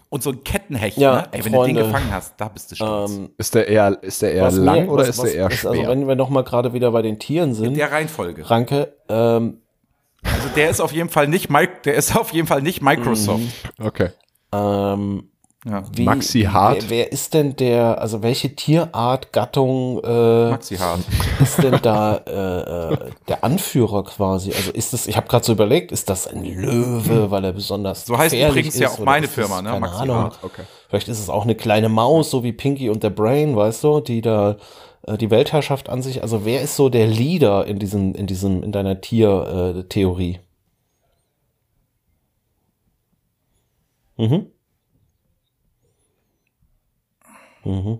Und 0.09 0.23
so 0.23 0.29
ein 0.31 0.43
Kettenhecht, 0.45 0.97
Ja, 0.97 1.15
ne? 1.15 1.27
Ey, 1.31 1.43
wenn 1.45 1.53
Freunde, 1.53 1.73
du 1.73 1.79
den 1.81 1.91
gefangen 1.91 2.11
hast, 2.13 2.35
da 2.37 2.47
bist 2.47 2.71
du 2.71 2.75
stolz. 2.75 3.11
Ähm, 3.11 3.29
Ist 3.37 3.53
der 3.53 3.67
eher, 3.67 4.01
ist 4.01 4.21
der 4.21 4.33
eher 4.33 4.43
was 4.45 4.55
lang 4.55 4.85
mir- 4.85 4.91
oder 4.91 5.01
was- 5.03 5.09
ist 5.09 5.17
was- 5.19 5.25
der 5.25 5.35
eher 5.35 5.47
ist- 5.51 5.57
schwer? 5.59 5.71
Also 5.71 5.87
wenn 5.87 6.07
wir 6.07 6.15
noch 6.15 6.29
mal 6.29 6.43
gerade 6.43 6.71
wieder 6.73 6.91
bei 6.91 7.01
den 7.01 7.19
Tieren 7.19 7.49
In 7.49 7.55
sind, 7.55 7.77
der 7.77 7.91
Reihenfolge. 7.91 8.49
Ranke, 8.49 8.93
ähm, 9.09 9.57
Also 10.23 10.47
der 10.55 10.69
ist 10.69 10.79
auf 10.79 10.93
jeden 10.93 11.09
Fall 11.09 11.27
nicht, 11.27 11.49
der 11.85 11.95
ist 11.95 12.15
auf 12.15 12.31
jeden 12.31 12.47
Fall 12.47 12.61
nicht 12.61 12.81
Microsoft. 12.81 13.43
okay. 13.81 14.11
ähm, 14.53 15.29
Ja. 15.65 15.83
wie, 15.93 16.03
Maxi 16.03 16.41
Hart. 16.41 16.89
Wer, 16.89 16.89
wer 16.89 17.11
ist 17.13 17.33
denn 17.33 17.55
der, 17.55 18.01
also 18.01 18.21
welche 18.21 18.53
Tierart, 18.53 19.31
Gattung 19.31 20.03
äh, 20.03 20.49
Maxi 20.49 20.75
Hart. 20.75 20.99
ist 21.39 21.63
denn 21.63 21.79
da 21.81 22.17
äh, 22.27 22.93
äh, 22.93 22.97
der 23.29 23.43
Anführer 23.45 24.03
quasi? 24.03 24.51
Also 24.51 24.71
ist 24.71 24.91
das, 24.91 25.07
ich 25.07 25.15
habe 25.15 25.27
gerade 25.27 25.45
so 25.45 25.53
überlegt, 25.53 25.93
ist 25.93 26.09
das 26.09 26.27
ein 26.27 26.43
Löwe, 26.43 27.31
weil 27.31 27.45
er 27.45 27.53
besonders 27.53 28.05
So 28.05 28.17
heißt 28.17 28.35
übrigens 28.35 28.77
ja 28.77 28.87
ist, 28.87 28.95
auch 28.95 28.99
oder 28.99 29.05
meine 29.05 29.25
ist 29.25 29.33
Firma, 29.33 29.61
das, 29.61 29.63
ne? 29.63 29.69
Keine 29.69 29.79
Maxi 29.79 30.01
Ahnung. 30.01 30.15
Hart. 30.15 30.39
Okay. 30.41 30.63
Vielleicht 30.89 31.07
ist 31.07 31.19
es 31.19 31.29
auch 31.29 31.43
eine 31.43 31.55
kleine 31.55 31.87
Maus, 31.87 32.29
so 32.29 32.43
wie 32.43 32.51
Pinky 32.51 32.89
und 32.89 33.01
der 33.01 33.09
Brain, 33.09 33.55
weißt 33.55 33.85
du, 33.85 34.01
die 34.01 34.21
da 34.21 34.57
äh, 35.07 35.17
die 35.17 35.31
Weltherrschaft 35.31 35.87
an 35.89 36.01
sich. 36.01 36.21
Also 36.21 36.43
wer 36.45 36.61
ist 36.61 36.75
so 36.75 36.89
der 36.89 37.07
Leader 37.07 37.65
in 37.65 37.79
diesem, 37.79 38.13
in 38.15 38.27
diesem, 38.27 38.63
in 38.63 38.71
deiner 38.73 38.99
Tiertheorie? 38.99 39.79
Äh, 39.79 39.83
Theorie? 39.83 40.39
mhm. 44.17 44.52
Mhm. 47.65 47.99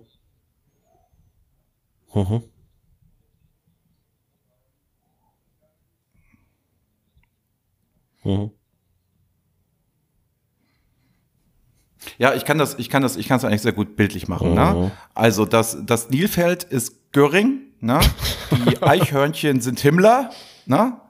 Mhm. 2.14 2.42
Mhm. 8.24 8.50
Ja, 12.18 12.34
ich 12.34 12.44
kann 12.44 12.58
das, 12.58 12.78
ich 12.78 12.88
kann 12.90 13.02
das, 13.02 13.16
ich 13.16 13.28
kann 13.28 13.38
es 13.38 13.44
eigentlich 13.44 13.62
sehr 13.62 13.72
gut 13.72 13.96
bildlich 13.96 14.28
machen. 14.28 14.54
Ne? 14.54 14.92
Also 15.14 15.44
das, 15.46 15.78
das 15.84 16.10
Nilfeld 16.10 16.64
ist 16.64 17.12
Göring, 17.12 17.60
ne? 17.80 18.00
die 18.66 18.82
Eichhörnchen 18.82 19.60
sind 19.60 19.80
Himmler, 19.80 20.30
ne? 20.66 21.00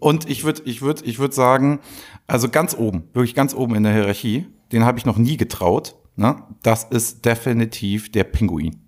Und 0.00 0.30
ich 0.30 0.44
würde, 0.44 0.62
ich 0.64 0.80
würde, 0.80 1.04
ich 1.04 1.18
würde 1.18 1.34
sagen, 1.34 1.80
also 2.28 2.48
ganz 2.48 2.74
oben, 2.76 3.08
wirklich 3.14 3.34
ganz 3.34 3.52
oben 3.52 3.74
in 3.74 3.82
der 3.82 3.92
Hierarchie, 3.92 4.46
den 4.70 4.84
habe 4.84 4.98
ich 4.98 5.04
noch 5.04 5.16
nie 5.16 5.36
getraut. 5.36 5.96
Ne? 6.18 6.42
Das 6.62 6.82
ist 6.82 7.24
definitiv 7.24 8.10
der 8.10 8.24
Pinguin. 8.24 8.82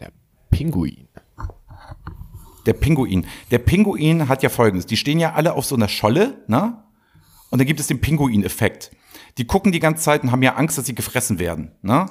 Der 0.00 0.10
Pinguin. 0.50 1.06
Der 2.66 2.72
Pinguin. 2.72 3.26
Der 3.52 3.58
Pinguin 3.58 4.28
hat 4.28 4.42
ja 4.42 4.48
folgendes: 4.48 4.86
Die 4.86 4.96
stehen 4.96 5.20
ja 5.20 5.34
alle 5.34 5.54
auf 5.54 5.64
so 5.64 5.76
einer 5.76 5.86
Scholle, 5.86 6.42
ne? 6.48 6.82
Und 7.50 7.60
dann 7.60 7.66
gibt 7.66 7.78
es 7.78 7.86
den 7.86 8.00
Pinguin-Effekt. 8.00 8.90
Die 9.38 9.46
gucken 9.46 9.70
die 9.70 9.78
ganze 9.78 10.02
Zeit 10.02 10.24
und 10.24 10.32
haben 10.32 10.42
ja 10.42 10.56
Angst, 10.56 10.76
dass 10.78 10.86
sie 10.86 10.96
gefressen 10.96 11.38
werden, 11.38 11.72
ne? 11.80 12.06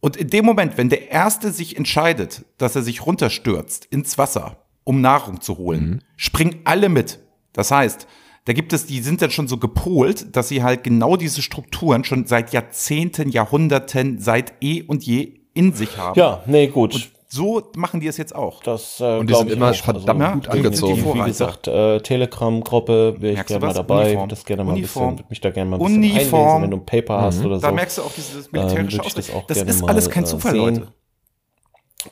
Und 0.00 0.16
in 0.16 0.28
dem 0.28 0.44
Moment, 0.44 0.76
wenn 0.76 0.90
der 0.90 1.10
Erste 1.10 1.50
sich 1.50 1.78
entscheidet, 1.78 2.44
dass 2.58 2.76
er 2.76 2.82
sich 2.82 3.06
runterstürzt 3.06 3.86
ins 3.86 4.18
Wasser, 4.18 4.66
um 4.84 5.00
Nahrung 5.00 5.40
zu 5.40 5.56
holen, 5.56 6.04
springen 6.16 6.60
alle 6.64 6.90
mit. 6.90 7.20
Das 7.54 7.70
heißt, 7.70 8.06
da 8.46 8.52
gibt 8.54 8.72
es, 8.72 8.86
die 8.86 9.00
sind 9.00 9.20
dann 9.22 9.30
schon 9.30 9.46
so 9.48 9.58
gepolt, 9.58 10.34
dass 10.34 10.48
sie 10.48 10.62
halt 10.62 10.82
genau 10.84 11.16
diese 11.16 11.42
Strukturen 11.42 12.02
schon 12.04 12.26
seit 12.26 12.52
Jahrzehnten, 12.52 13.28
Jahrhunderten, 13.28 14.18
seit 14.20 14.54
eh 14.62 14.82
und 14.82 15.04
je 15.04 15.40
in 15.52 15.72
sich 15.74 15.98
haben. 15.98 16.18
Ja, 16.18 16.42
nee, 16.46 16.68
gut. 16.68 17.10
So 17.28 17.60
machen 17.76 17.98
die 17.98 18.06
es 18.06 18.16
jetzt 18.18 18.34
auch. 18.36 18.62
Das, 18.62 19.00
äh, 19.00 19.18
Und 19.18 19.28
die 19.28 19.34
sind 19.34 19.48
ich 19.48 19.54
immer 19.56 19.72
auch. 19.72 19.74
verdammt 19.74 20.22
Also, 20.22 20.32
gut 20.34 20.44
die- 20.46 20.50
die 20.50 20.56
angezogen. 20.58 20.96
Vorreiter. 21.02 21.24
Wie 21.24 21.28
gesagt, 21.28 21.66
äh, 21.66 22.00
Telegram-Gruppe 22.00 23.16
wäre 23.18 23.32
ich 23.32 23.36
Merkst 23.38 23.50
du 23.50 23.54
gerne 23.58 23.66
mal 23.66 23.72
dabei. 23.74 24.06
Uniform. 24.10 24.28
Das 24.28 24.44
gerne 24.44 24.64
mal 24.64 24.70
ein 24.72 24.76
Uniform. 24.78 25.04
bisschen, 25.06 25.18
würde 25.18 25.28
mich 25.30 25.40
da 25.40 25.50
gerne 25.50 25.70
mal 25.70 25.76
ein 25.76 25.82
bisschen 25.82 26.02
Uniform. 26.04 26.40
einlesen, 26.44 26.62
wenn 26.62 26.70
du 26.70 26.76
ein 26.76 26.86
Paper 26.86 27.20
hast 27.22 27.44
oder 27.44 27.56
so. 27.56 27.62
Da 27.62 27.72
merkst 27.72 27.98
du 27.98 28.02
auch 28.02 28.12
dieses 28.12 28.46
ähm, 28.46 28.50
militärische 28.52 29.00
ich 29.04 29.14
das 29.14 29.26
Das 29.26 29.56
gerne 29.56 29.70
ist 29.70 29.82
mal, 29.82 29.88
alles 29.90 30.08
kein 30.08 30.22
äh, 30.22 30.26
Zufall, 30.26 30.52
sehen. 30.52 30.60
Leute. 30.76 30.92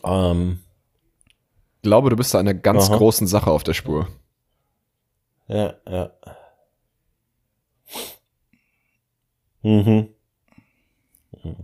Ähm, 0.04 0.58
Ich 1.76 1.82
glaube, 1.82 2.10
du 2.10 2.16
bist 2.16 2.34
da 2.34 2.40
einer 2.40 2.54
ganz 2.54 2.88
Aha. 2.90 2.96
großen 2.96 3.26
Sache 3.28 3.50
auf 3.52 3.62
der 3.62 3.74
Spur. 3.74 4.08
ja, 5.48 5.74
ja. 5.88 6.10
Mhm. 9.64 10.08
Mhm. 11.42 11.56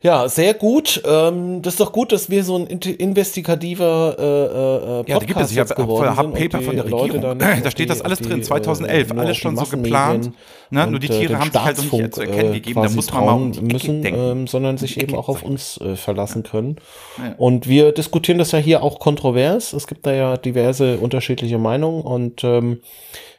Ja, 0.00 0.28
sehr 0.28 0.52
gut. 0.52 1.02
Ähm, 1.06 1.62
das 1.62 1.74
ist 1.74 1.80
doch 1.80 1.90
gut, 1.90 2.12
dass 2.12 2.28
wir 2.28 2.44
so 2.44 2.58
ein 2.58 2.66
investigativer 2.66 4.14
äh, 4.18 4.22
äh, 4.22 5.00
äh, 5.00 5.10
Ja, 5.10 5.18
da 5.18 5.24
gibt 5.24 5.30
es, 5.30 5.34
Podcast 5.34 5.50
ich 5.52 5.56
jetzt 5.56 5.70
habe 5.78 6.16
hab 6.16 6.34
Paper 6.34 6.58
die 6.58 6.64
von 6.66 6.76
der 6.76 6.84
Regierung. 6.84 7.20
dann 7.22 7.38
Da 7.38 7.70
steht 7.70 7.78
die- 7.78 7.86
das 7.86 8.02
alles 8.02 8.20
auf 8.20 8.26
drin, 8.26 8.36
die, 8.40 8.42
2011, 8.42 9.10
äh, 9.10 9.14
alles 9.18 9.36
die 9.36 9.40
schon 9.40 9.56
so 9.56 9.64
geplant. 9.64 10.32
Ne? 10.68 10.86
Nur 10.88 11.00
die 11.00 11.06
äh, 11.06 11.20
Tiere 11.20 11.38
haben 11.38 11.50
sich 11.50 11.58
halt 11.58 11.78
noch 11.78 11.92
nicht 11.98 12.14
zu 12.14 12.20
erkennen 12.20 12.50
äh, 12.50 12.60
gegeben. 12.60 12.82
Da 12.82 12.90
muss 12.90 13.10
man 13.14 13.24
mal 13.24 13.32
um 13.32 13.52
die 13.52 13.58
Ecke 13.60 13.72
müssen, 13.72 14.02
denken. 14.02 14.20
ähm, 14.20 14.46
sondern 14.46 14.76
sich 14.76 14.92
Die 14.96 15.00
eben 15.00 15.14
auch 15.14 15.30
auf 15.30 15.42
uns 15.42 15.80
äh, 15.80 15.96
verlassen 15.96 16.42
können. 16.42 16.76
Ja. 17.16 17.34
Und 17.38 17.66
wir 17.66 17.92
diskutieren 17.92 18.36
das 18.36 18.52
ja 18.52 18.58
hier 18.58 18.82
auch 18.82 18.98
kontrovers. 18.98 19.72
Es 19.72 19.86
gibt 19.86 20.04
da 20.04 20.12
ja 20.12 20.36
diverse 20.36 20.98
unterschiedliche 20.98 21.56
Meinungen 21.56 22.02
und 22.02 22.44
ähm, 22.44 22.82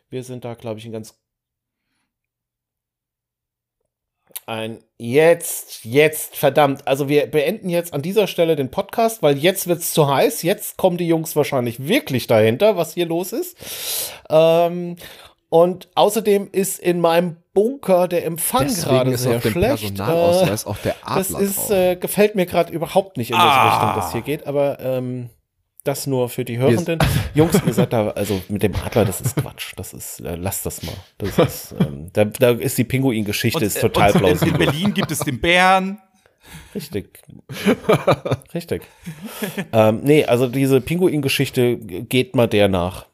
wir 0.10 0.24
sind 0.24 0.44
da, 0.46 0.56
glaube 0.56 0.80
ich, 0.80 0.86
ein 0.88 0.92
ganz 0.92 1.14
Ein 4.48 4.84
jetzt, 5.00 5.86
jetzt, 5.86 6.36
verdammt. 6.36 6.88
Also 6.88 7.10
wir 7.10 7.26
beenden 7.26 7.70
jetzt 7.70 7.94
an 7.94 8.04
dieser 8.04 8.28
Stelle 8.28 8.56
den 8.56 8.70
Podcast, 8.70 9.24
weil 9.24 9.38
jetzt 9.38 9.68
wird's 9.68 9.92
zu 9.92 10.08
heiß. 10.08 10.44
Jetzt 10.44 10.78
kommen 10.78 10.98
die 10.98 11.08
Jungs 11.08 11.36
wahrscheinlich 11.36 11.88
wirklich 11.88 12.28
dahinter, 12.28 12.78
was 12.78 12.94
hier 12.94 13.08
los 13.08 13.34
ist. 13.34 13.58
Ähm, 14.30 14.98
und 15.50 15.90
außerdem 15.96 16.50
ist 16.52 16.80
in 16.80 17.00
meinem 17.00 17.38
Bunker 17.54 18.08
der 18.08 18.26
Empfang 18.26 18.68
gerade 18.68 19.18
sehr 19.18 19.42
schlecht. 19.42 19.98
Der 19.98 20.96
das 21.08 21.30
ist, 21.32 21.72
äh, 21.72 21.96
gefällt 21.96 22.36
mir 22.36 22.46
gerade 22.46 22.72
überhaupt 22.72 23.18
nicht, 23.18 23.32
in 23.32 23.38
welche 23.38 23.48
Ah. 23.50 23.70
Richtung 23.70 23.96
das 23.96 24.12
hier 24.12 24.22
geht, 24.22 24.46
aber 24.46 24.80
ähm, 24.80 25.30
das 25.86 26.08
nur 26.08 26.28
für 26.30 26.44
die 26.44 26.58
Hörenden. 26.58 27.00
Jungs, 27.34 27.62
ihr 27.66 27.74
seid 27.74 27.94
da, 27.94 28.10
also 28.10 28.42
mit 28.50 28.64
dem 28.64 28.76
Adler, 28.76 29.06
das 29.06 29.22
ist 29.22 29.38
Quatsch. 29.38 29.74
Das 29.78 29.94
ist, 29.94 30.20
äh, 30.20 30.36
lasst 30.36 30.66
das 30.66 30.84
mal. 30.84 30.96
Das 31.20 31.38
ist, 31.38 31.76
ähm, 31.80 32.10
da, 32.12 32.26
da 32.26 32.50
ist 32.52 32.78
die 32.78 32.84
Pinguin-Geschichte 32.84 33.64
ist 33.64 33.80
total 33.80 34.12
und 34.12 34.16
in, 34.16 34.26
in 34.26 34.28
plausibel. 34.28 34.66
Berlin 34.66 34.94
gibt 34.94 35.12
es 35.12 35.20
den 35.20 35.40
Bären. 35.40 36.00
Richtig. 36.74 37.20
Richtig. 38.54 38.82
ähm, 39.72 40.02
nee, 40.04 40.26
also 40.26 40.48
diese 40.48 40.82
Pinguin-Geschichte 40.82 41.78
geht 41.78 42.36
mal 42.36 42.48
der 42.48 42.68
nach. 42.68 43.06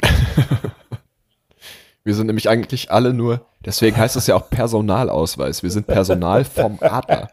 Wir 2.04 2.14
sind 2.14 2.26
nämlich 2.28 2.48
eigentlich 2.48 2.90
alle 2.90 3.12
nur, 3.14 3.46
deswegen 3.64 3.96
heißt 3.96 4.16
es 4.16 4.26
ja 4.26 4.36
auch 4.36 4.48
Personalausweis. 4.50 5.62
Wir 5.62 5.70
sind 5.70 5.86
Personal 5.86 6.44
vom 6.44 6.78
Adler. 6.80 7.28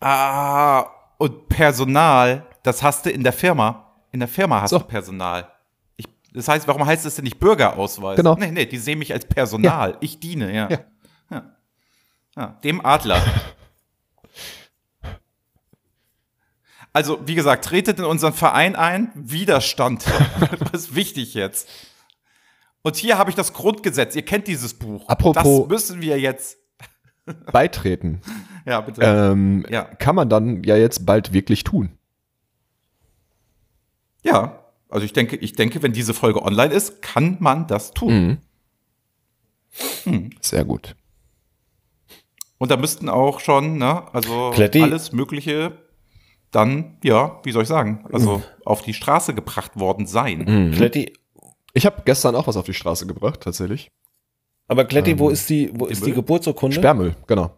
Ah, 0.00 0.86
und 1.18 1.48
Personal, 1.48 2.46
das 2.62 2.82
hast 2.82 3.06
du 3.06 3.10
in 3.10 3.24
der 3.24 3.32
Firma. 3.32 3.84
In 4.12 4.20
der 4.20 4.28
Firma 4.28 4.60
hast 4.62 4.70
So. 4.70 4.78
du 4.78 4.84
Personal. 4.84 5.48
Ich, 5.96 6.06
das 6.32 6.48
heißt, 6.48 6.68
warum 6.68 6.86
heißt 6.86 7.04
es 7.04 7.16
denn 7.16 7.24
nicht 7.24 7.38
Bürgerausweis? 7.40 8.16
Genau. 8.16 8.36
Nee, 8.36 8.50
nee, 8.52 8.66
die 8.66 8.78
sehen 8.78 8.98
mich 8.98 9.12
als 9.12 9.26
Personal. 9.26 9.96
Ich 10.00 10.20
diene, 10.20 10.54
ja. 10.54 10.68
Ja. 10.70 10.78
ja. 11.30 11.42
ja. 12.36 12.46
Dem 12.64 12.84
Adler. 12.84 13.20
Also, 16.92 17.20
wie 17.26 17.34
gesagt, 17.34 17.64
tretet 17.64 17.98
in 17.98 18.04
unseren 18.04 18.32
Verein 18.32 18.74
ein. 18.74 19.12
Widerstand. 19.14 20.04
das 20.72 20.82
ist 20.82 20.94
wichtig 20.94 21.34
jetzt. 21.34 21.68
Und 22.82 22.96
hier 22.96 23.18
habe 23.18 23.30
ich 23.30 23.36
das 23.36 23.52
Grundgesetz. 23.52 24.14
Ihr 24.16 24.24
kennt 24.24 24.46
dieses 24.46 24.74
Buch. 24.74 25.06
Apropos- 25.08 25.42
Das 25.60 25.68
müssen 25.68 26.00
wir 26.02 26.18
jetzt. 26.18 26.58
Beitreten. 27.52 28.20
Ja, 28.64 28.80
bitte. 28.80 29.02
Ähm, 29.02 29.66
Ja. 29.68 29.84
Kann 29.84 30.14
man 30.14 30.28
dann 30.30 30.62
ja 30.64 30.76
jetzt 30.76 31.04
bald 31.04 31.32
wirklich 31.32 31.64
tun. 31.64 31.90
Ja, 34.22 34.64
also 34.88 35.04
ich 35.04 35.12
denke, 35.12 35.36
ich 35.36 35.52
denke, 35.54 35.82
wenn 35.82 35.92
diese 35.92 36.14
Folge 36.14 36.42
online 36.42 36.72
ist, 36.72 37.02
kann 37.02 37.36
man 37.40 37.66
das 37.66 37.92
tun. 37.92 38.38
Sehr 40.40 40.64
gut. 40.64 40.96
Und 42.58 42.70
da 42.70 42.76
müssten 42.76 43.08
auch 43.08 43.38
schon, 43.40 43.78
ne, 43.78 44.12
also 44.14 44.50
Kletti. 44.54 44.82
alles 44.82 45.12
Mögliche 45.12 45.72
dann, 46.50 46.96
ja, 47.04 47.38
wie 47.44 47.52
soll 47.52 47.62
ich 47.62 47.68
sagen, 47.68 48.06
also 48.10 48.42
auf 48.64 48.80
die 48.82 48.94
Straße 48.94 49.34
gebracht 49.34 49.78
worden 49.78 50.06
sein. 50.06 50.72
Kletti, 50.74 51.12
Ich 51.74 51.86
habe 51.86 52.02
gestern 52.04 52.34
auch 52.34 52.46
was 52.46 52.56
auf 52.56 52.66
die 52.66 52.74
Straße 52.74 53.06
gebracht, 53.06 53.40
tatsächlich. 53.42 53.90
aber 54.68 54.84
Kletti, 54.84 55.18
wo 55.18 55.28
ist 55.30 55.48
die, 55.50 55.70
wo 55.74 55.86
ist 55.86 56.04
die? 56.06 56.12
Geburtsurkunde? 56.12 56.76
Sperrmüll, 56.76 57.14
genau. 57.26 57.56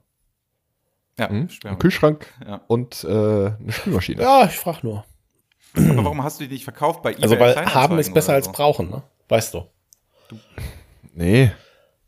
Ja, 1.19 1.29
Mhm. 1.29 1.49
Sperma. 1.49 1.77
Ein 1.77 1.79
Kühlschrank 1.79 2.27
Ja. 2.47 2.61
und 2.67 3.05
äh, 3.05 3.09
eine 3.09 3.57
Spülmaschine. 3.73 4.23
Ja, 4.23 4.45
ich 4.47 4.57
frag 4.59 4.83
nur. 4.83 5.05
Aber 5.75 6.05
warum 6.05 6.23
hast 6.25 6.41
du 6.41 6.45
die 6.47 6.55
nicht 6.55 6.65
verkauft 6.65 7.03
bei 7.03 7.13
eBay? 7.13 7.23
Also, 7.23 7.39
weil 7.39 7.55
haben 7.75 7.99
ist 7.99 8.13
besser 8.15 8.29
oder 8.31 8.37
als 8.37 8.47
so? 8.47 8.53
brauchen, 8.53 8.91
ne? 8.91 9.03
Weißt 9.29 9.55
du. 9.55 9.67
Nee. 11.15 11.53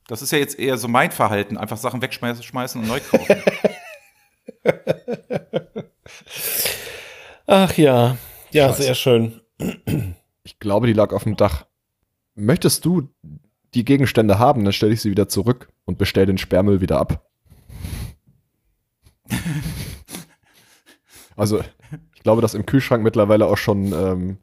Das 0.08 0.20
ist 0.22 0.32
ja 0.32 0.38
jetzt 0.38 0.58
eher 0.58 0.76
so 0.78 0.88
mein 0.88 1.12
Verhalten, 1.12 1.56
einfach 1.56 1.76
Sachen 1.76 2.02
wegschmeißen 2.02 2.42
schmeißen 2.42 2.80
und 2.82 2.88
neu 2.88 3.00
kaufen. 3.00 3.42
Ach 7.46 7.76
ja. 7.76 8.16
Ja, 8.50 8.68
Scheiße. 8.68 8.82
sehr 8.82 8.94
schön. 8.94 9.40
Ich 10.44 10.58
glaube, 10.58 10.86
die 10.86 10.92
lag 10.92 11.12
auf 11.12 11.24
dem 11.24 11.36
Dach. 11.36 11.66
Möchtest 12.34 12.84
du 12.84 13.08
die 13.74 13.84
Gegenstände 13.84 14.38
haben, 14.38 14.64
dann 14.64 14.72
stelle 14.72 14.92
ich 14.92 15.00
sie 15.00 15.10
wieder 15.10 15.28
zurück 15.28 15.68
und 15.84 15.98
bestell 15.98 16.26
den 16.26 16.38
Sperrmüll 16.38 16.80
wieder 16.80 16.98
ab. 16.98 17.26
Also, 21.34 21.64
ich 22.14 22.22
glaube, 22.22 22.42
dass 22.42 22.52
im 22.52 22.66
Kühlschrank 22.66 23.02
mittlerweile 23.02 23.46
auch 23.46 23.56
schon 23.56 23.92
ähm, 23.94 24.38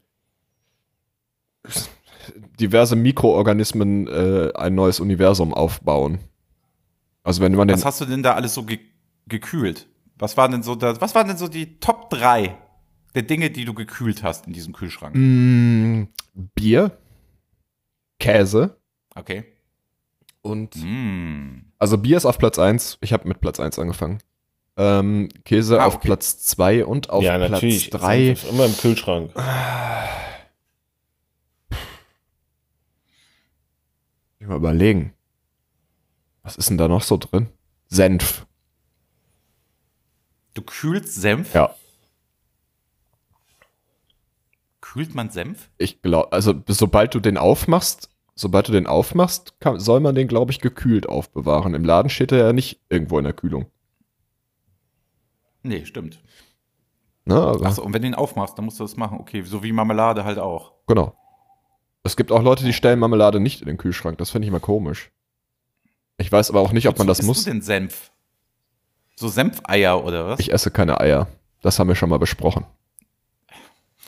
diverse 2.58 2.96
Mikroorganismen 2.96 4.06
äh, 4.06 4.52
ein 4.54 4.74
neues 4.74 5.00
Universum 5.00 5.54
aufbauen. 5.54 6.18
Also 7.22 7.42
wenn 7.42 7.54
man 7.54 7.68
den 7.68 7.76
Was 7.76 7.84
hast 7.84 8.00
du 8.00 8.06
denn 8.06 8.22
da 8.22 8.34
alles 8.34 8.54
so 8.54 8.64
ge 8.64 8.78
gekühlt? 9.26 9.88
Was 10.18 10.36
waren 10.36 10.50
denn 10.50 10.62
so 10.62 10.74
da, 10.74 11.00
was 11.00 11.14
waren 11.14 11.28
denn 11.28 11.36
so 11.36 11.46
die 11.46 11.78
Top 11.78 12.10
3 12.10 12.56
der 13.14 13.22
Dinge, 13.22 13.50
die 13.50 13.64
du 13.64 13.74
gekühlt 13.74 14.22
hast 14.22 14.46
in 14.46 14.52
diesem 14.52 14.72
Kühlschrank? 14.72 15.14
Mm, 15.14 16.08
Bier, 16.54 16.98
Käse 18.20 18.76
Okay. 19.16 19.44
und 20.42 20.76
Mm. 20.76 21.64
Also 21.78 21.98
Bier 21.98 22.16
ist 22.18 22.26
auf 22.26 22.38
Platz 22.38 22.58
1. 22.58 22.98
Ich 23.00 23.12
habe 23.12 23.26
mit 23.26 23.40
Platz 23.40 23.58
1 23.58 23.78
angefangen. 23.78 24.18
Ähm, 24.76 25.28
Käse 25.44 25.80
Ah, 25.80 25.86
auf 25.86 25.96
okay. 25.96 26.08
Platz 26.08 26.38
2 26.44 26.84
und 26.84 27.10
auf 27.10 27.22
ja, 27.24 27.36
Platz 27.36 27.50
natürlich. 27.50 27.90
3. 27.90 28.24
Senf 28.26 28.44
ist 28.44 28.50
Immer 28.50 28.66
im 28.66 28.76
Kühlschrank. 28.76 29.32
Ich 34.38 34.46
mal 34.46 34.56
überlegen. 34.56 35.12
Was 36.42 36.56
ist 36.56 36.70
denn 36.70 36.78
da 36.78 36.88
noch 36.88 37.02
so 37.02 37.16
drin? 37.16 37.48
Senf. 37.88 38.46
Du 40.54 40.62
kühlst 40.62 41.14
Senf? 41.14 41.54
Ja. 41.54 41.74
Kühlt 44.80 45.14
man 45.14 45.30
Senf? 45.30 45.70
Ich 45.78 46.02
glaube, 46.02 46.32
also 46.32 46.54
sobald 46.68 47.14
du 47.14 47.20
den 47.20 47.36
aufmachst, 47.36 48.09
sobald 48.40 48.68
du 48.68 48.72
den 48.72 48.86
aufmachst, 48.86 49.60
kann, 49.60 49.78
soll 49.78 50.00
man 50.00 50.14
den, 50.14 50.26
glaube 50.26 50.50
ich, 50.50 50.60
gekühlt 50.60 51.08
aufbewahren. 51.08 51.74
Im 51.74 51.84
Laden 51.84 52.08
steht 52.08 52.32
er 52.32 52.38
ja 52.38 52.52
nicht 52.52 52.80
irgendwo 52.88 53.18
in 53.18 53.24
der 53.24 53.34
Kühlung. 53.34 53.66
Nee, 55.62 55.84
stimmt. 55.84 56.22
Achso, 57.28 57.82
und 57.82 57.92
wenn 57.92 58.02
du 58.02 58.08
ihn 58.08 58.14
aufmachst, 58.14 58.56
dann 58.56 58.64
musst 58.64 58.80
du 58.80 58.84
das 58.84 58.96
machen. 58.96 59.18
Okay, 59.20 59.42
so 59.42 59.62
wie 59.62 59.72
Marmelade 59.72 60.24
halt 60.24 60.38
auch. 60.38 60.72
Genau. 60.86 61.14
Es 62.02 62.16
gibt 62.16 62.32
auch 62.32 62.42
Leute, 62.42 62.64
die 62.64 62.72
stellen 62.72 62.98
Marmelade 62.98 63.40
nicht 63.40 63.60
in 63.60 63.66
den 63.66 63.76
Kühlschrank. 63.76 64.16
Das 64.18 64.30
finde 64.30 64.46
ich 64.46 64.52
mal 64.52 64.58
komisch. 64.58 65.12
Ich 66.16 66.32
weiß 66.32 66.50
aber 66.50 66.60
auch 66.60 66.72
nicht, 66.72 66.88
ob 66.88 66.98
man 66.98 67.06
das 67.06 67.22
muss. 67.22 67.38
isst 67.38 67.46
du 67.46 67.50
denn 67.50 67.62
Senf? 67.62 68.10
So 69.16 69.28
Senfeier 69.28 70.02
oder 70.02 70.26
was? 70.28 70.40
Ich 70.40 70.50
esse 70.50 70.70
keine 70.70 70.98
Eier. 70.98 71.28
Das 71.60 71.78
haben 71.78 71.88
wir 71.88 71.94
schon 71.94 72.08
mal 72.08 72.18
besprochen. 72.18 72.64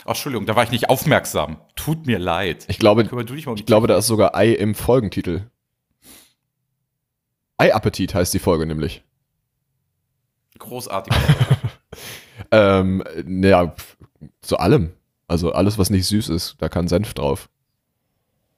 Ach, 0.03 0.09
Entschuldigung, 0.09 0.45
da 0.45 0.55
war 0.55 0.63
ich 0.63 0.71
nicht 0.71 0.89
aufmerksam. 0.89 1.61
Tut 1.75 2.05
mir 2.05 2.19
leid. 2.19 2.65
Ich 2.67 2.79
glaube, 2.79 3.07
um 3.09 3.55
ich 3.55 3.65
glaube, 3.65 3.87
da 3.87 3.97
ist 3.97 4.07
sogar 4.07 4.35
Ei 4.35 4.51
im 4.51 4.75
Folgentitel. 4.75 5.49
Ei-Appetit 7.57 8.13
heißt 8.13 8.33
die 8.33 8.39
Folge 8.39 8.65
nämlich. 8.65 9.03
Großartig. 10.59 11.13
Ähm, 12.51 13.03
naja, 13.25 13.75
zu 14.41 14.57
allem. 14.57 14.93
Also 15.27 15.53
alles, 15.53 15.79
was 15.79 15.89
nicht 15.89 16.05
süß 16.05 16.29
ist, 16.29 16.55
da 16.59 16.69
kann 16.69 16.87
Senf 16.87 17.15
drauf. 17.15 17.49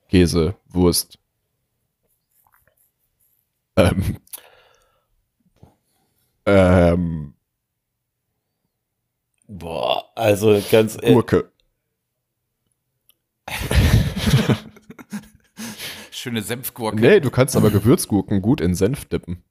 Käse, 0.10 0.56
Wurst. 0.68 1.18
Ähm. 3.78 4.18
Ähm, 6.46 7.35
Boah, 9.58 10.04
also 10.16 10.62
ganz 10.70 10.98
äh, 11.02 11.14
Gurke. 11.14 11.50
Schöne 16.12 16.42
Senfgurke. 16.42 17.00
Nee, 17.00 17.20
du 17.20 17.30
kannst 17.30 17.56
aber 17.56 17.70
Gewürzgurken 17.70 18.42
gut 18.42 18.60
in 18.60 18.74
Senf 18.76 19.06
dippen. 19.06 19.44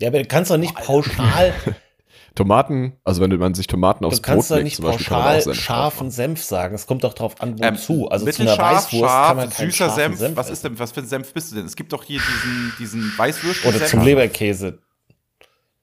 Ja, 0.00 0.08
aber 0.08 0.18
du 0.20 0.26
kannst 0.26 0.50
doch 0.50 0.56
nicht 0.56 0.74
pauschal, 0.74 1.52
Tomaten, 2.34 2.94
also 3.04 3.20
wenn 3.20 3.36
man 3.36 3.54
sich 3.54 3.66
Tomaten 3.66 4.02
du 4.02 4.08
aufs 4.08 4.22
kannst 4.22 4.48
Brot 4.48 4.50
doch 4.50 4.56
legt, 4.56 4.64
nicht 4.64 4.76
zum 4.76 4.84
Beispiel, 4.86 5.06
kann 5.06 5.18
man 5.18 5.26
auch 5.26 5.32
pauschal 5.34 5.42
Senf 5.42 5.56
scharfen 5.60 5.98
machen. 6.06 6.10
Senf 6.12 6.42
sagen. 6.44 6.74
Es 6.74 6.86
kommt 6.86 7.04
doch 7.04 7.14
drauf 7.14 7.40
an, 7.40 7.56
Ähm, 7.60 7.74
wozu. 7.74 8.08
also 8.08 8.26
zu 8.26 8.42
einer 8.42 8.50
mittelscharf, 8.52 8.76
Weißwurst 8.86 9.04
scharf, 9.04 9.28
kann 9.28 9.36
man 9.36 9.50
keinen 9.50 9.70
süßer 9.70 9.86
scharfen 9.90 10.16
Senf. 10.16 10.36
Was 10.36 10.50
ist 10.50 10.64
denn, 10.64 10.78
was 10.78 10.92
für 10.92 11.00
ein 11.00 11.06
Senf 11.06 11.32
bist 11.34 11.50
du 11.50 11.56
denn? 11.56 11.66
Es 11.66 11.76
gibt 11.76 11.92
doch 11.92 12.04
hier 12.04 12.20
diesen, 12.20 12.72
diesen 12.78 13.18
Weißwürsten. 13.18 13.68
Oder 13.74 13.84
zum 13.86 14.02
Leberkäse. 14.02 14.78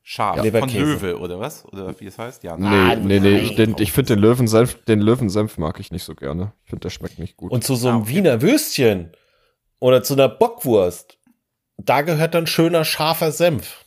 Scharf. 0.08 0.40
Leberkäse. 0.44 1.00
Von 1.00 1.10
Löwe, 1.10 1.20
oder 1.20 1.40
was? 1.40 1.66
Oder 1.66 2.00
wie 2.00 2.06
es 2.06 2.20
heißt? 2.20 2.44
Ja. 2.44 2.56
Nee, 2.58 2.68
Ah, 2.68 2.96
nee, 2.96 3.20
nee, 3.20 3.40
ich, 3.40 3.56
den, 3.56 3.76
ich 3.80 3.92
finde 3.92 4.14
den 4.14 4.20
Löwensenf, 4.22 4.78
den 4.86 5.02
Löwensenf 5.02 5.58
mag 5.58 5.80
ich 5.80 5.92
nicht 5.92 6.04
so 6.04 6.14
gerne. 6.14 6.54
Ich 6.64 6.70
finde, 6.70 6.82
der 6.82 6.90
schmeckt 6.92 7.18
nicht 7.18 7.38
gut. 7.38 7.52
Und 7.52 7.64
zu 7.64 7.74
so 7.76 7.88
einem 7.88 7.98
Ah, 7.98 8.02
okay. 8.02 8.10
Wiener 8.12 8.42
Würstchen 8.44 9.12
oder 9.80 10.04
zu 10.04 10.14
einer 10.14 10.30
Bockwurst, 10.30 11.18
da 11.78 12.02
gehört 12.04 12.36
dann 12.36 12.46
schöner 12.46 12.86
scharfer 12.86 13.32
Senf. 13.32 13.84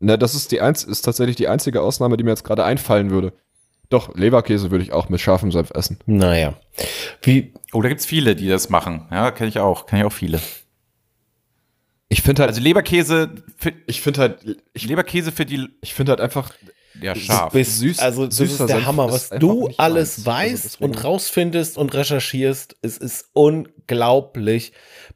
Ne, 0.00 0.18
das 0.18 0.34
ist 0.34 0.52
die 0.52 0.60
einz 0.60 0.84
ist 0.84 1.00
tatsächlich 1.02 1.36
die 1.36 1.48
einzige 1.48 1.80
Ausnahme, 1.80 2.18
die 2.18 2.24
mir 2.24 2.30
jetzt 2.30 2.44
gerade 2.44 2.62
einfallen 2.64 3.08
würde. 3.10 3.32
Doch, 3.88 4.14
Leberkäse 4.14 4.70
würde 4.70 4.84
ich 4.84 4.92
auch 4.92 5.08
mit 5.08 5.22
scharfem 5.22 5.50
Senf 5.50 5.70
essen. 5.70 5.98
Naja. 6.04 6.54
Wie, 7.22 7.54
Oh, 7.72 7.80
da 7.80 7.88
gibt's 7.88 8.04
viele, 8.06 8.36
die 8.36 8.48
das 8.48 8.68
machen. 8.68 9.08
Ja, 9.10 9.30
kenne 9.30 9.48
ich 9.48 9.58
auch. 9.60 9.86
Kenne 9.86 10.02
ich 10.02 10.06
auch 10.06 10.12
viele. 10.12 10.40
Ich 12.08 12.22
finde 12.22 12.42
halt, 12.42 12.50
Also 12.50 12.60
Leberkäse, 12.60 13.30
ich 13.86 14.00
finde 14.00 14.20
halt, 14.20 14.44
ich, 14.72 14.86
Leberkäse 14.86 15.32
für 15.32 15.46
die, 15.46 15.68
ich 15.80 15.94
finde 15.94 16.10
halt 16.10 16.20
einfach, 16.20 16.52
ja, 17.00 17.14
scharf. 17.16 17.52
bist, 17.52 17.82
Süß- 17.82 17.98
also 18.00 18.26
das 18.26 18.38
ist 18.38 18.50
süßer 18.50 18.66
der 18.66 18.76
Senf 18.76 18.86
Hammer, 18.86 19.10
was 19.10 19.30
du 19.30 19.68
alles 19.78 20.18
meins. 20.18 20.28
Also 20.28 20.30
weißt 20.30 20.64
deswegen- 20.64 20.84
und 20.84 21.04
rausfindest 21.04 21.76
und 21.78 21.92
recherchierst. 21.94 22.76
Es 22.82 22.98
ist 22.98 23.30
unglaublich. 23.32 24.72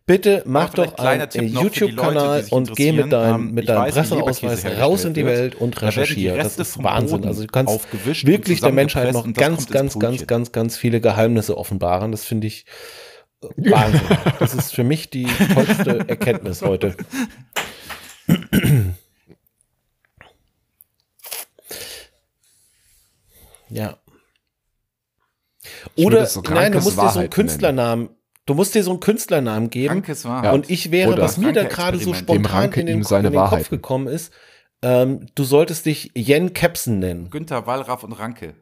Bitte 0.07 0.43
mach 0.47 0.75
doch 0.75 0.97
einen 0.99 1.29
die 1.31 1.39
YouTube-Kanal 1.47 2.47
und 2.51 2.75
geh 2.75 2.93
mit 2.93 3.13
deinem, 3.13 3.49
Ähm, 3.49 3.55
mit 3.55 3.69
deinem 3.69 3.93
Presseausweis 3.93 4.65
raus 4.81 5.05
in 5.05 5.15
die 5.15 5.25
Welt 5.27 5.55
und 5.55 5.77
Da 5.81 5.87
recherchiere. 5.87 6.39
Das 6.39 6.57
ist 6.59 6.83
Wahnsinn. 6.83 7.19
Boden 7.19 7.29
Also 7.29 7.43
du 7.43 7.49
kannst 7.49 7.87
wirklich 8.27 8.61
der 8.61 8.73
Menschheit 8.73 9.13
noch 9.13 9.33
ganz, 9.35 9.69
ganz, 9.69 9.99
ganz, 9.99 10.27
ganz, 10.27 10.51
ganz 10.53 10.77
viele 10.77 11.01
Geheimnisse 11.01 11.57
offenbaren. 11.59 12.11
Das 12.11 12.25
finde 12.25 12.47
ich 12.49 12.65
äh, 12.65 13.08
Wahnsinn. 13.41 14.01
Das 14.39 14.55
ist 14.55 14.75
für 14.75 14.85
mich 14.85 15.11
die 15.11 15.27
tollste 15.55 16.09
Erkenntnis 16.09 16.63
heute. 16.63 16.97
Ja. 23.71 23.99
Oder 25.97 26.27
so 26.27 26.41
nein, 26.41 26.73
du 26.73 26.81
musst 26.81 26.89
dir 26.89 26.93
so 26.93 27.01
einen 27.01 27.15
Wahrheit 27.17 27.31
Künstlernamen, 27.31 28.11
du 28.47 28.55
musst 28.55 28.75
dir 28.75 28.83
so 28.83 28.91
einen 28.93 29.01
Künstlernamen 29.01 29.71
geben. 29.71 30.03
Krankes. 30.03 30.25
Und 30.25 30.71
ich 30.71 30.91
wäre, 30.91 31.13
Oder 31.13 31.23
was 31.23 31.37
mir 31.37 31.53
da 31.53 31.65
gerade 31.65 31.99
so 31.99 32.15
spontan 32.15 32.73
in 32.73 32.87
den, 32.87 33.03
in 33.03 33.33
den 33.33 33.45
Kopf 33.45 33.69
gekommen 33.69 34.07
ist, 34.07 34.33
ähm, 34.81 35.27
du 35.35 35.45
solltest 35.45 35.87
dich 35.87 36.13
Jen 36.15 36.55
Kepsen 36.55 36.99
nennen. 37.01 37.31
Günther 37.31 37.67
Wallraff 37.67 38.05
und 38.05 38.13
Ranke. 38.13 38.55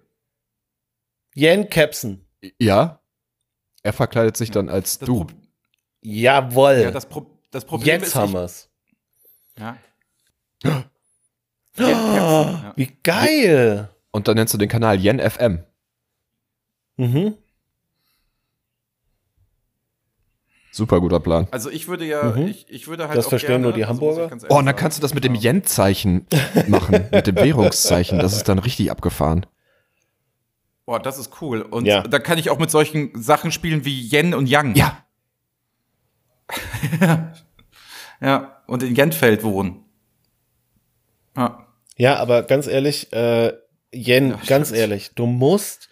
Jen 1.34 1.68
Kepsen. 1.68 2.26
ja, 2.58 3.00
er 3.86 3.92
verkleidet 3.92 4.36
sich 4.36 4.50
dann 4.50 4.68
als 4.68 4.98
Das 4.98 5.06
du. 5.06 5.24
Pro 5.24 5.32
Jawoll. 6.02 6.80
ja, 6.82 6.90
das, 6.90 7.06
Pro 7.06 7.26
das 7.50 7.64
Problem 7.64 8.00
Jetzt 8.00 8.08
ist, 8.08 8.14
haben 8.16 8.28
ich, 8.28 8.34
wir's. 8.34 8.68
ja. 9.58 9.76
Oh, 11.78 11.82
Ja. 11.82 12.72
wie 12.76 12.90
geil. 13.02 13.88
Und 14.10 14.28
dann 14.28 14.36
nennst 14.36 14.52
du 14.54 14.58
den 14.58 14.68
Kanal 14.68 14.98
Yen 14.98 15.18
FM. 15.20 15.64
Mhm. 16.96 17.34
Super 20.72 21.00
guter 21.00 21.20
Plan. 21.20 21.48
Also 21.52 21.70
ich 21.70 21.88
würde 21.88 22.04
ja, 22.04 22.22
Mhm. 22.24 22.48
ich, 22.48 22.68
ich 22.68 22.86
würde 22.88 23.08
halt 23.08 23.16
Das 23.16 23.26
auch 23.26 23.30
verstehen 23.30 23.48
gerne, 23.48 23.62
nur 23.64 23.72
die 23.72 23.84
also 23.84 23.94
Hamburger. 23.94 24.28
ganz 24.28 24.44
Oh, 24.48 24.58
und 24.58 24.66
dann 24.66 24.76
kannst 24.76 24.98
du 24.98 25.02
das 25.02 25.14
mit 25.14 25.24
dem 25.24 25.34
ja. 25.34 25.52
Yen-Zeichen 25.52 26.26
machen, 26.68 27.06
mit 27.10 27.26
dem 27.26 27.36
Währungszeichen. 27.36 28.18
Das 28.18 28.34
ist 28.36 28.48
dann 28.48 28.58
richtig 28.58 28.90
abgefahren. 28.90 29.46
Boah, 30.86 31.00
das 31.00 31.18
ist 31.18 31.42
cool. 31.42 31.62
Und 31.62 31.84
Ja. 31.84 32.02
da 32.02 32.18
kann 32.18 32.38
ich 32.38 32.48
auch 32.48 32.58
mit 32.58 32.70
solchen 32.70 33.10
Sachen 33.20 33.50
spielen 33.52 33.84
wie 33.84 34.08
Yen 34.08 34.32
und 34.34 34.46
Yang. 34.48 34.74
Ja. 34.76 35.04
Ja, 38.20 38.62
und 38.66 38.82
in 38.82 38.94
Jentfeld 38.94 39.42
wohnen. 39.44 39.84
Ja. 41.36 41.66
Ja, 41.98 42.16
aber 42.16 42.44
ganz 42.44 42.66
ehrlich, 42.66 43.12
äh, 43.12 43.52
Jen, 43.92 44.30
Ja, 44.30 44.40
ganz 44.46 44.72
ehrlich, 44.72 45.10
du 45.14 45.26
musst, 45.26 45.90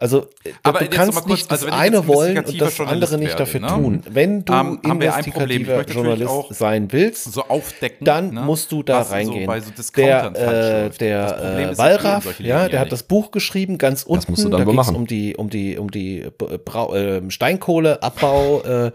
also 0.00 0.22
äh, 0.44 0.52
Aber 0.62 0.78
du 0.80 0.88
kannst 0.88 1.12
kurz, 1.18 1.26
nicht 1.26 1.50
also 1.50 1.66
das 1.66 1.74
jetzt 1.74 1.80
eine 1.80 2.06
wollen 2.06 2.38
und 2.38 2.60
das 2.60 2.80
andere 2.80 3.18
nicht 3.18 3.38
Journalist 3.38 3.40
dafür 3.40 3.60
werde, 3.62 3.76
ne? 3.76 3.82
tun. 3.82 4.02
Wenn 4.10 4.44
du 4.46 4.52
Ähm, 4.52 4.80
Problem. 4.80 4.96
Ich 4.96 4.98
investigativer 4.98 5.84
Journalist 5.92 6.30
auch 6.30 6.52
sein 6.52 6.90
willst, 6.90 7.32
So 7.32 7.42
aufdecken. 7.44 8.04
dann 8.06 8.32
ne, 8.32 8.40
musst 8.40 8.72
du 8.72 8.82
da 8.82 9.00
was 9.00 9.10
reingehen. 9.10 9.42
So 9.42 9.46
bei 9.46 9.60
so 9.60 9.70
Discountern 9.70 10.32
der 10.34 10.42
falsch 10.42 10.66
äh. 10.66 10.88
Das 10.88 10.98
der 10.98 11.26
Problem 11.26 11.58
äh, 11.58 11.66
das 11.68 11.78
Wallraff, 11.78 12.40
ja, 12.40 12.68
der 12.68 12.80
hat 12.80 12.92
das 12.92 13.02
Buch 13.02 13.30
geschrieben, 13.30 13.76
ganz 13.76 14.02
unten. 14.04 14.30
musst 14.32 14.44
du 14.44 14.48
dann 14.48 14.60
da 14.60 14.64
geht's 14.64 14.74
machen. 14.76 14.96
um 14.96 15.06
die 15.06 15.36
um 15.36 15.50
die 15.50 15.76
um 15.76 15.90
die 15.90 16.26
Brau 16.64 16.94
äh, 16.94 17.30
Steinkohleabbau. 17.30 18.62
äh, 18.62 18.86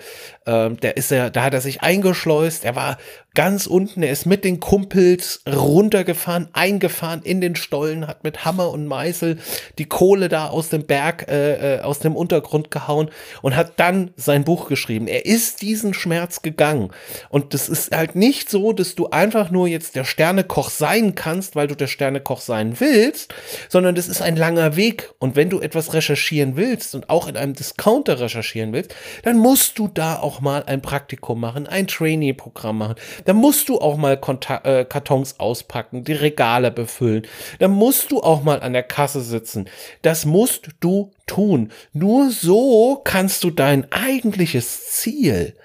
äh, 0.46 0.70
der 0.76 0.98
ist 0.98 1.12
er, 1.12 1.30
da 1.30 1.44
hat 1.44 1.54
er 1.54 1.62
sich 1.62 1.82
eingeschleust. 1.82 2.66
Er 2.66 2.76
war 2.76 2.98
ganz 3.36 3.68
unten. 3.68 4.02
Er 4.02 4.12
ist 4.12 4.26
mit 4.26 4.44
den 4.44 4.60
Kumpels 4.60 5.42
runtergefahren, 5.48 6.48
eingefahren 6.54 7.22
in 7.22 7.42
den 7.42 7.56
Stollen, 7.56 8.08
hat 8.08 8.24
mit 8.24 8.46
Hammer 8.46 8.72
und 8.72 8.88
Meißel 8.88 9.38
die 9.78 9.86
Kohle 9.86 10.30
da 10.30 10.48
aus 10.48 10.70
dem 10.70 10.86
Berg, 10.86 11.28
äh, 11.28 11.76
äh, 11.76 11.82
aus 11.82 12.00
dem 12.00 12.16
Untergrund 12.16 12.72
gehauen 12.72 13.12
und 13.42 13.56
hat 13.56 13.74
dann 13.78 14.12
sein 14.16 14.44
Buch 14.44 14.68
geschrieben. 14.68 15.08
Er 15.08 15.26
ist 15.26 15.62
diesen 15.62 15.94
Schmerz 15.94 16.42
gegangen. 16.42 16.90
Und 17.30 17.54
das 17.54 17.70
ist 17.70 17.96
halt 17.96 18.16
nicht 18.16 18.50
so, 18.50 18.74
dass 18.74 18.96
du 18.96 19.10
einfach 19.10 19.52
nur 19.52 19.68
jetzt 19.68 19.96
der 19.96 20.06
Sternekoch 20.06 20.70
sein 20.70 21.14
kannst, 21.14 21.56
weil 21.56 21.68
du 21.68 21.76
der 21.76 21.88
Sternekoch 21.88 22.40
sein 22.40 22.80
willst, 22.80 23.34
sondern 23.70 23.96
das 23.96 24.08
ist 24.08 24.22
ein 24.22 24.38
langer 24.38 24.76
Weg. 24.76 25.12
Und 25.20 25.36
wenn 25.36 25.50
du 25.50 25.60
etwas 25.60 25.94
recherchieren 25.94 26.56
willst 26.56 26.96
und 26.96 27.10
auch 27.10 27.28
in 27.28 27.36
einem 27.36 27.54
Discounter 27.54 28.20
recherchieren 28.20 28.72
willst, 28.72 28.96
dann 29.24 29.38
musst 29.38 29.78
du 29.78 29.90
da 29.90 30.18
auch 30.18 30.40
mal 30.40 30.64
ein 30.66 30.82
Praktikum 30.82 31.42
machen, 31.42 31.68
ein 31.68 31.88
Trainee-Programm 31.88 32.78
machen. 32.78 32.96
Dann 33.26 33.36
musst 33.36 33.70
du 33.70 33.80
auch 33.80 33.98
mal 33.98 34.18
Konta 34.20 34.62
äh, 34.64 34.86
Kartons 34.86 35.40
auspacken, 35.40 36.04
die 36.04 36.14
Regale 36.14 36.72
befüllen. 36.72 37.28
Dann 37.60 37.72
musst 37.72 38.12
du 38.12 38.22
auch 38.22 38.44
mal 38.44 38.62
an 38.62 38.74
der 38.74 38.84
Kasse 38.84 39.22
sitzen. 39.22 39.70
Das 40.02 40.26
musst 40.26 40.70
du 40.80 41.12
tun. 41.26 41.72
Nur 41.94 42.32
so 42.32 43.02
kannst 43.04 43.44
du 43.44 43.52
dein 43.52 43.92
eigentliches 43.92 44.92
Ziel 44.92 45.56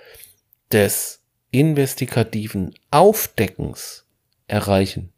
des 0.72 1.22
investigativen 1.50 2.74
Aufdeckens 2.90 4.06
erreichen. 4.46 5.12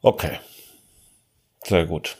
Okay. 0.00 0.38
Sehr 1.64 1.86
gut. 1.86 2.16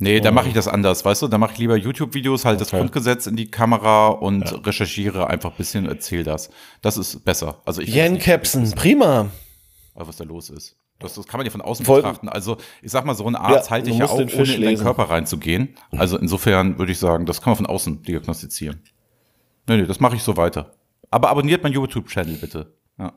Nee, 0.00 0.20
da 0.20 0.30
mache 0.30 0.46
ich 0.48 0.54
das 0.54 0.68
anders, 0.68 1.04
weißt 1.04 1.22
du? 1.22 1.28
Da 1.28 1.38
mache 1.38 1.52
ich 1.54 1.58
lieber 1.58 1.76
YouTube-Videos, 1.76 2.44
halt 2.44 2.60
das 2.60 2.68
Okay. 2.68 2.78
Grundgesetz 2.78 3.26
in 3.26 3.34
die 3.34 3.50
Kamera 3.50 4.08
und 4.08 4.64
recherchiere 4.64 5.26
einfach 5.28 5.50
ein 5.50 5.56
bisschen, 5.56 5.86
erzähl 5.86 6.22
das. 6.22 6.50
Das 6.82 6.96
ist 6.96 7.24
besser. 7.24 7.60
Also 7.64 7.82
ich 7.82 7.92
nicht, 7.94 8.22
Kepsen, 8.22 8.70
prima. 8.72 9.28
was 9.94 10.16
da 10.16 10.24
los 10.24 10.50
ist. 10.50 10.76
Das, 11.00 11.14
das 11.14 11.26
kann 11.26 11.38
man 11.38 11.46
ja 11.46 11.50
von 11.52 11.60
außen 11.62 11.84
Voll- 11.84 12.02
betrachten. 12.02 12.28
Also 12.28 12.58
ich 12.80 12.92
sag 12.92 13.04
mal, 13.04 13.14
so 13.14 13.26
einen 13.26 13.34
Arzt 13.36 13.66
Ja, 13.66 13.70
halte 13.72 13.90
ich 13.90 13.98
ja 13.98 14.04
auch, 14.06 14.16
den 14.18 14.28
ohne 14.28 14.36
Fisch 14.36 14.54
in 14.54 14.60
lesen. 14.62 14.84
Körper 14.84 15.04
reinzugehen. 15.10 15.76
Also 15.90 16.16
insofern 16.16 16.78
würde 16.78 16.92
ich 16.92 16.98
sagen, 16.98 17.26
das 17.26 17.40
kann 17.40 17.50
man 17.52 17.56
von 17.56 17.66
außen 17.66 18.02
diagnostizieren. 18.02 18.80
Nee, 19.68 19.78
nee, 19.78 19.86
das 19.86 19.98
mache 20.00 20.14
ich 20.16 20.22
so 20.22 20.36
weiter. 20.36 20.74
Aber 21.10 21.28
abonniert 21.30 21.62
meinen 21.64 21.72
YouTube-Channel 21.74 22.36
bitte. 22.36 22.72
Ja. 22.98 23.12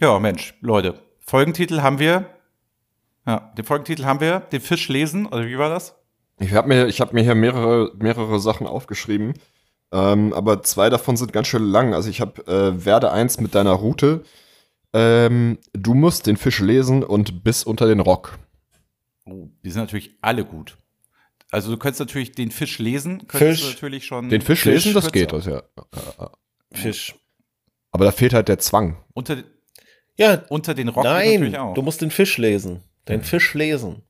ja, 0.00 0.18
Mensch, 0.18 0.54
Leute. 0.60 1.00
Folgentitel 1.20 1.80
haben 1.80 1.98
wir. 1.98 2.26
Ja, 3.26 3.52
den 3.56 3.64
Folgentitel 3.64 4.04
haben 4.04 4.20
wir. 4.20 4.40
Den 4.40 4.60
Fisch 4.60 4.88
lesen. 4.88 5.26
Oder 5.26 5.46
wie 5.46 5.58
war 5.58 5.68
das? 5.70 5.94
Ich 6.40 6.52
habe 6.54 6.68
mir, 6.68 6.86
ich 6.86 7.00
hab 7.00 7.12
mir 7.12 7.22
hier 7.22 7.34
mehrere, 7.34 7.92
mehrere 7.96 8.40
Sachen 8.40 8.66
aufgeschrieben. 8.66 9.34
Ähm, 9.92 10.32
aber 10.32 10.62
zwei 10.62 10.90
davon 10.90 11.16
sind 11.16 11.32
ganz 11.32 11.46
schön 11.48 11.64
lang. 11.64 11.94
Also 11.94 12.08
ich 12.08 12.20
habe 12.20 12.46
äh, 12.46 12.84
Werde 12.84 13.12
eins 13.12 13.38
mit 13.38 13.54
deiner 13.54 13.72
Route. 13.72 14.24
Ähm, 14.92 15.58
du 15.72 15.94
musst 15.94 16.26
den 16.26 16.36
Fisch 16.36 16.60
lesen 16.60 17.04
und 17.04 17.44
bis 17.44 17.64
unter 17.64 17.86
den 17.86 18.00
Rock. 18.00 18.38
Oh, 19.24 19.48
die 19.64 19.70
sind 19.70 19.82
natürlich 19.82 20.16
alle 20.20 20.44
gut. 20.44 20.76
Also 21.50 21.70
du 21.70 21.76
könntest 21.76 22.00
natürlich 22.00 22.32
den 22.32 22.50
Fisch 22.50 22.78
lesen, 22.78 23.26
könntest 23.28 23.62
Fisch. 23.62 23.70
du 23.70 23.74
natürlich 23.74 24.06
schon. 24.06 24.30
Den 24.30 24.40
Fisch, 24.40 24.62
Fisch 24.62 24.86
lesen, 24.86 24.94
das 24.94 25.12
geht. 25.12 25.32
Das 25.32 25.44
ja. 25.46 25.62
Fisch. 26.72 27.14
Aber 27.90 28.06
da 28.06 28.10
fehlt 28.10 28.32
halt 28.32 28.48
der 28.48 28.58
Zwang. 28.58 28.96
Unter, 29.12 29.36
Ja, 30.16 30.42
unter 30.48 30.72
den 30.72 30.88
Rock 30.88 31.04
nein, 31.04 31.54
auch. 31.56 31.74
du 31.74 31.82
musst 31.82 32.00
den 32.00 32.10
Fisch 32.10 32.38
lesen. 32.38 32.82
Den 33.08 33.22
Fisch 33.22 33.54
lesen. 33.54 34.02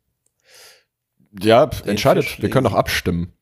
Ja, 1.41 1.67
pf, 1.69 1.87
entscheidet. 1.87 2.25
Fisch 2.25 2.43
Wir 2.43 2.51
können 2.51 2.67
auch 2.67 2.73
lesen. 2.73 2.79
abstimmen. 2.81 3.33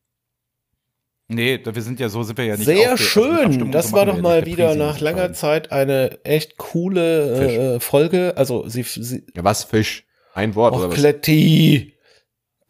Nee, 1.27 1.61
wir 1.63 1.81
sind 1.81 1.99
ja 1.99 2.09
so, 2.09 2.23
sind 2.23 2.37
wir 2.37 2.45
ja 2.45 2.55
nicht. 2.57 2.65
Sehr 2.65 2.91
also 2.91 3.03
schön. 3.03 3.71
Das 3.71 3.89
so 3.89 3.95
war 3.95 4.05
doch 4.05 4.19
mal 4.19 4.45
wieder 4.45 4.75
nach 4.75 4.99
langer 4.99 5.23
entscheiden. 5.25 5.63
Zeit 5.63 5.71
eine 5.71 6.19
echt 6.25 6.57
coole 6.57 7.75
äh, 7.75 7.79
Folge. 7.79 8.33
Also 8.35 8.67
sie, 8.67 8.83
sie 8.83 9.25
Ja, 9.33 9.43
was? 9.43 9.63
Fisch? 9.63 10.05
Ein 10.33 10.55
Wort 10.55 10.73
Och, 10.73 10.79
oder 10.79 10.89
was? 10.89 10.95
Kletti. 10.95 11.93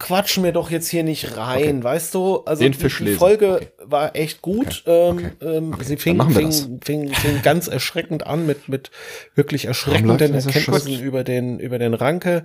Quatsch 0.02 0.40
mir 0.40 0.52
doch 0.52 0.72
jetzt 0.72 0.90
hier 0.90 1.04
nicht 1.04 1.38
rein, 1.38 1.84
weißt 1.84 2.16
du? 2.16 2.38
Also 2.46 2.64
Den 2.64 2.72
die, 2.72 2.78
Fisch 2.80 2.98
die 2.98 3.04
lesen. 3.04 3.20
Folge 3.20 3.56
Okay. 3.58 3.68
war 3.86 4.16
echt 4.16 4.42
gut. 4.42 4.82
Okay. 4.86 5.10
Ähm, 5.10 5.18
Okay. 5.18 5.32
ähm, 5.58 5.74
Okay. 5.74 5.84
Sie 5.84 5.98
fing, 5.98 6.30
fing, 6.32 6.80
fing, 6.84 7.14
fing 7.14 7.42
ganz 7.44 7.68
erschreckend 7.68 8.26
an 8.26 8.48
mit, 8.48 8.68
mit 8.68 8.90
wirklich 9.36 9.66
erschreckenden 9.66 10.20
Erkenntnissen 10.34 11.00
über 11.02 11.24
den, 11.24 11.60
über 11.60 11.78
den 11.78 11.94
Ranke, 11.94 12.42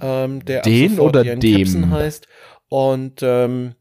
ähm, 0.00 0.42
der 0.46 0.62
Den 0.62 0.98
oder 0.98 1.22
dem? 1.22 1.90
Heißt. 1.90 2.28
Und 2.68 3.22
ähm, 3.22 3.74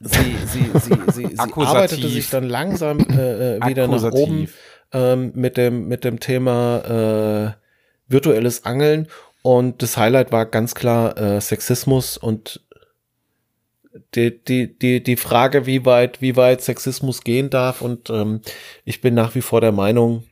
sie, 0.00 0.34
sie, 0.46 0.78
sie, 0.80 1.12
sie, 1.12 1.26
sie 1.36 1.38
arbeitete 1.38 2.08
sich 2.08 2.28
dann 2.28 2.44
langsam 2.48 2.98
äh, 2.98 3.56
äh, 3.56 3.66
wieder 3.68 3.86
nach 3.86 4.02
Akkusativ. 4.02 4.20
oben 4.20 4.48
ähm, 4.92 5.32
mit 5.34 5.56
dem 5.56 5.86
mit 5.88 6.02
dem 6.04 6.18
Thema 6.20 7.54
äh, 7.56 8.12
virtuelles 8.12 8.64
Angeln 8.64 9.06
und 9.42 9.82
das 9.82 9.96
Highlight 9.96 10.32
war 10.32 10.46
ganz 10.46 10.74
klar 10.74 11.16
äh, 11.18 11.40
Sexismus 11.40 12.16
und 12.16 12.64
die, 14.14 14.42
die, 14.42 14.78
die, 14.78 15.02
die 15.02 15.16
Frage, 15.16 15.66
wie 15.66 15.84
weit, 15.84 16.22
wie 16.22 16.36
weit 16.36 16.62
Sexismus 16.62 17.22
gehen 17.24 17.50
darf 17.50 17.82
und 17.82 18.08
ähm, 18.10 18.40
ich 18.84 19.00
bin 19.00 19.14
nach 19.14 19.34
wie 19.34 19.42
vor 19.42 19.60
der 19.60 19.72
Meinung, 19.72 20.24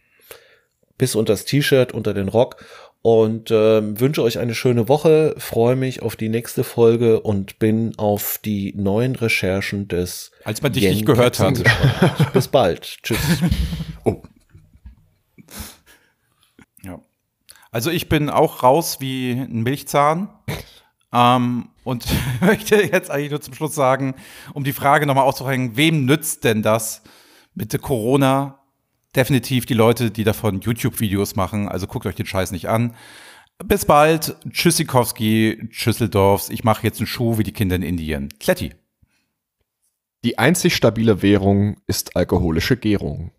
bis 0.97 1.15
unter 1.15 1.33
das 1.35 1.45
T-Shirt, 1.45 1.93
unter 1.93 2.15
den 2.15 2.29
Rock 2.29 2.65
und 3.03 3.51
ähm, 3.51 3.99
wünsche 3.99 4.23
euch 4.23 4.39
eine 4.39 4.55
schöne 4.55 4.89
Woche, 4.89 5.35
freue 5.39 5.77
mich 5.77 6.03
auf 6.03 6.17
die 6.17 6.29
nächste 6.29 6.65
Folge 6.65 7.21
und 7.21 7.59
bin 7.59 7.99
auf 7.99 8.39
die 8.45 8.75
neuen 8.77 9.17
Recherchen 9.17 9.89
des 9.89 10.33
Als 10.45 10.61
man 10.61 10.73
dich 10.73 10.85
nicht 10.85 11.07
gehört 11.07 11.39
hat. 11.39 11.63
Bis 12.35 12.49
bald. 12.49 12.99
Tschüss. 13.03 13.19
Oh. 14.05 14.23
Ja. 16.83 17.01
Also 17.71 17.91
ich 17.91 18.09
bin 18.09 18.31
auch 18.31 18.63
raus 18.63 19.01
wie 19.01 19.33
ein 19.33 19.63
Milchzahn. 19.63 20.29
Ähm, 21.13 21.69
und 21.85 22.07
möchte 22.41 22.83
jetzt 22.83 23.11
eigentlich 23.11 23.31
nur 23.31 23.41
zum 23.41 23.55
Schluss 23.55 23.75
sagen, 23.75 24.15
um 24.55 24.65
die 24.65 24.73
Frage 24.73 25.07
nochmal 25.07 25.25
auszuhängen, 25.25 25.77
wem 25.77 26.05
nützt 26.05 26.45
denn 26.45 26.63
das 26.63 27.03
mit 27.55 27.81
Corona? 27.83 28.61
Definitiv 29.17 29.67
die 29.67 29.75
Leute, 29.75 30.13
die 30.13 30.23
davon 30.23 30.61
YouTube-Videos 30.61 31.35
machen. 31.35 31.69
Also 31.69 31.89
guckt 31.89 32.07
euch 32.07 32.15
den 32.15 32.27
Scheiß 32.27 32.53
nicht 32.53 32.69
an. 32.69 32.95
Bis 33.65 33.85
bald. 33.85 34.37
Tschüssikowski, 34.49 35.69
Schüsseldorfs. 35.71 36.49
Ich 36.49 36.63
mache 36.63 36.85
jetzt 36.85 37.01
einen 37.01 37.09
Schuh 37.09 37.37
wie 37.37 37.43
die 37.43 37.53
Kinder 37.53 37.77
in 37.77 37.83
Indien. 37.83 38.29
Kletti. 38.39 38.73
Die 40.23 40.39
einzig 40.39 40.77
stabile 40.77 41.23
Währung 41.23 41.81
ist 41.87 42.15
alkoholische 42.15 42.77
Gärung. 42.77 43.33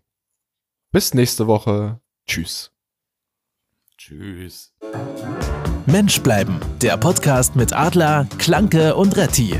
Bis 0.90 1.14
nächste 1.14 1.46
Woche. 1.46 2.00
Tschüss. 2.26 2.71
Tschüss. 4.04 4.72
Mensch 5.86 6.20
bleiben, 6.22 6.58
der 6.80 6.96
Podcast 6.96 7.54
mit 7.54 7.72
Adler, 7.72 8.26
Klanke 8.38 8.96
und 8.96 9.16
Retti. 9.16 9.54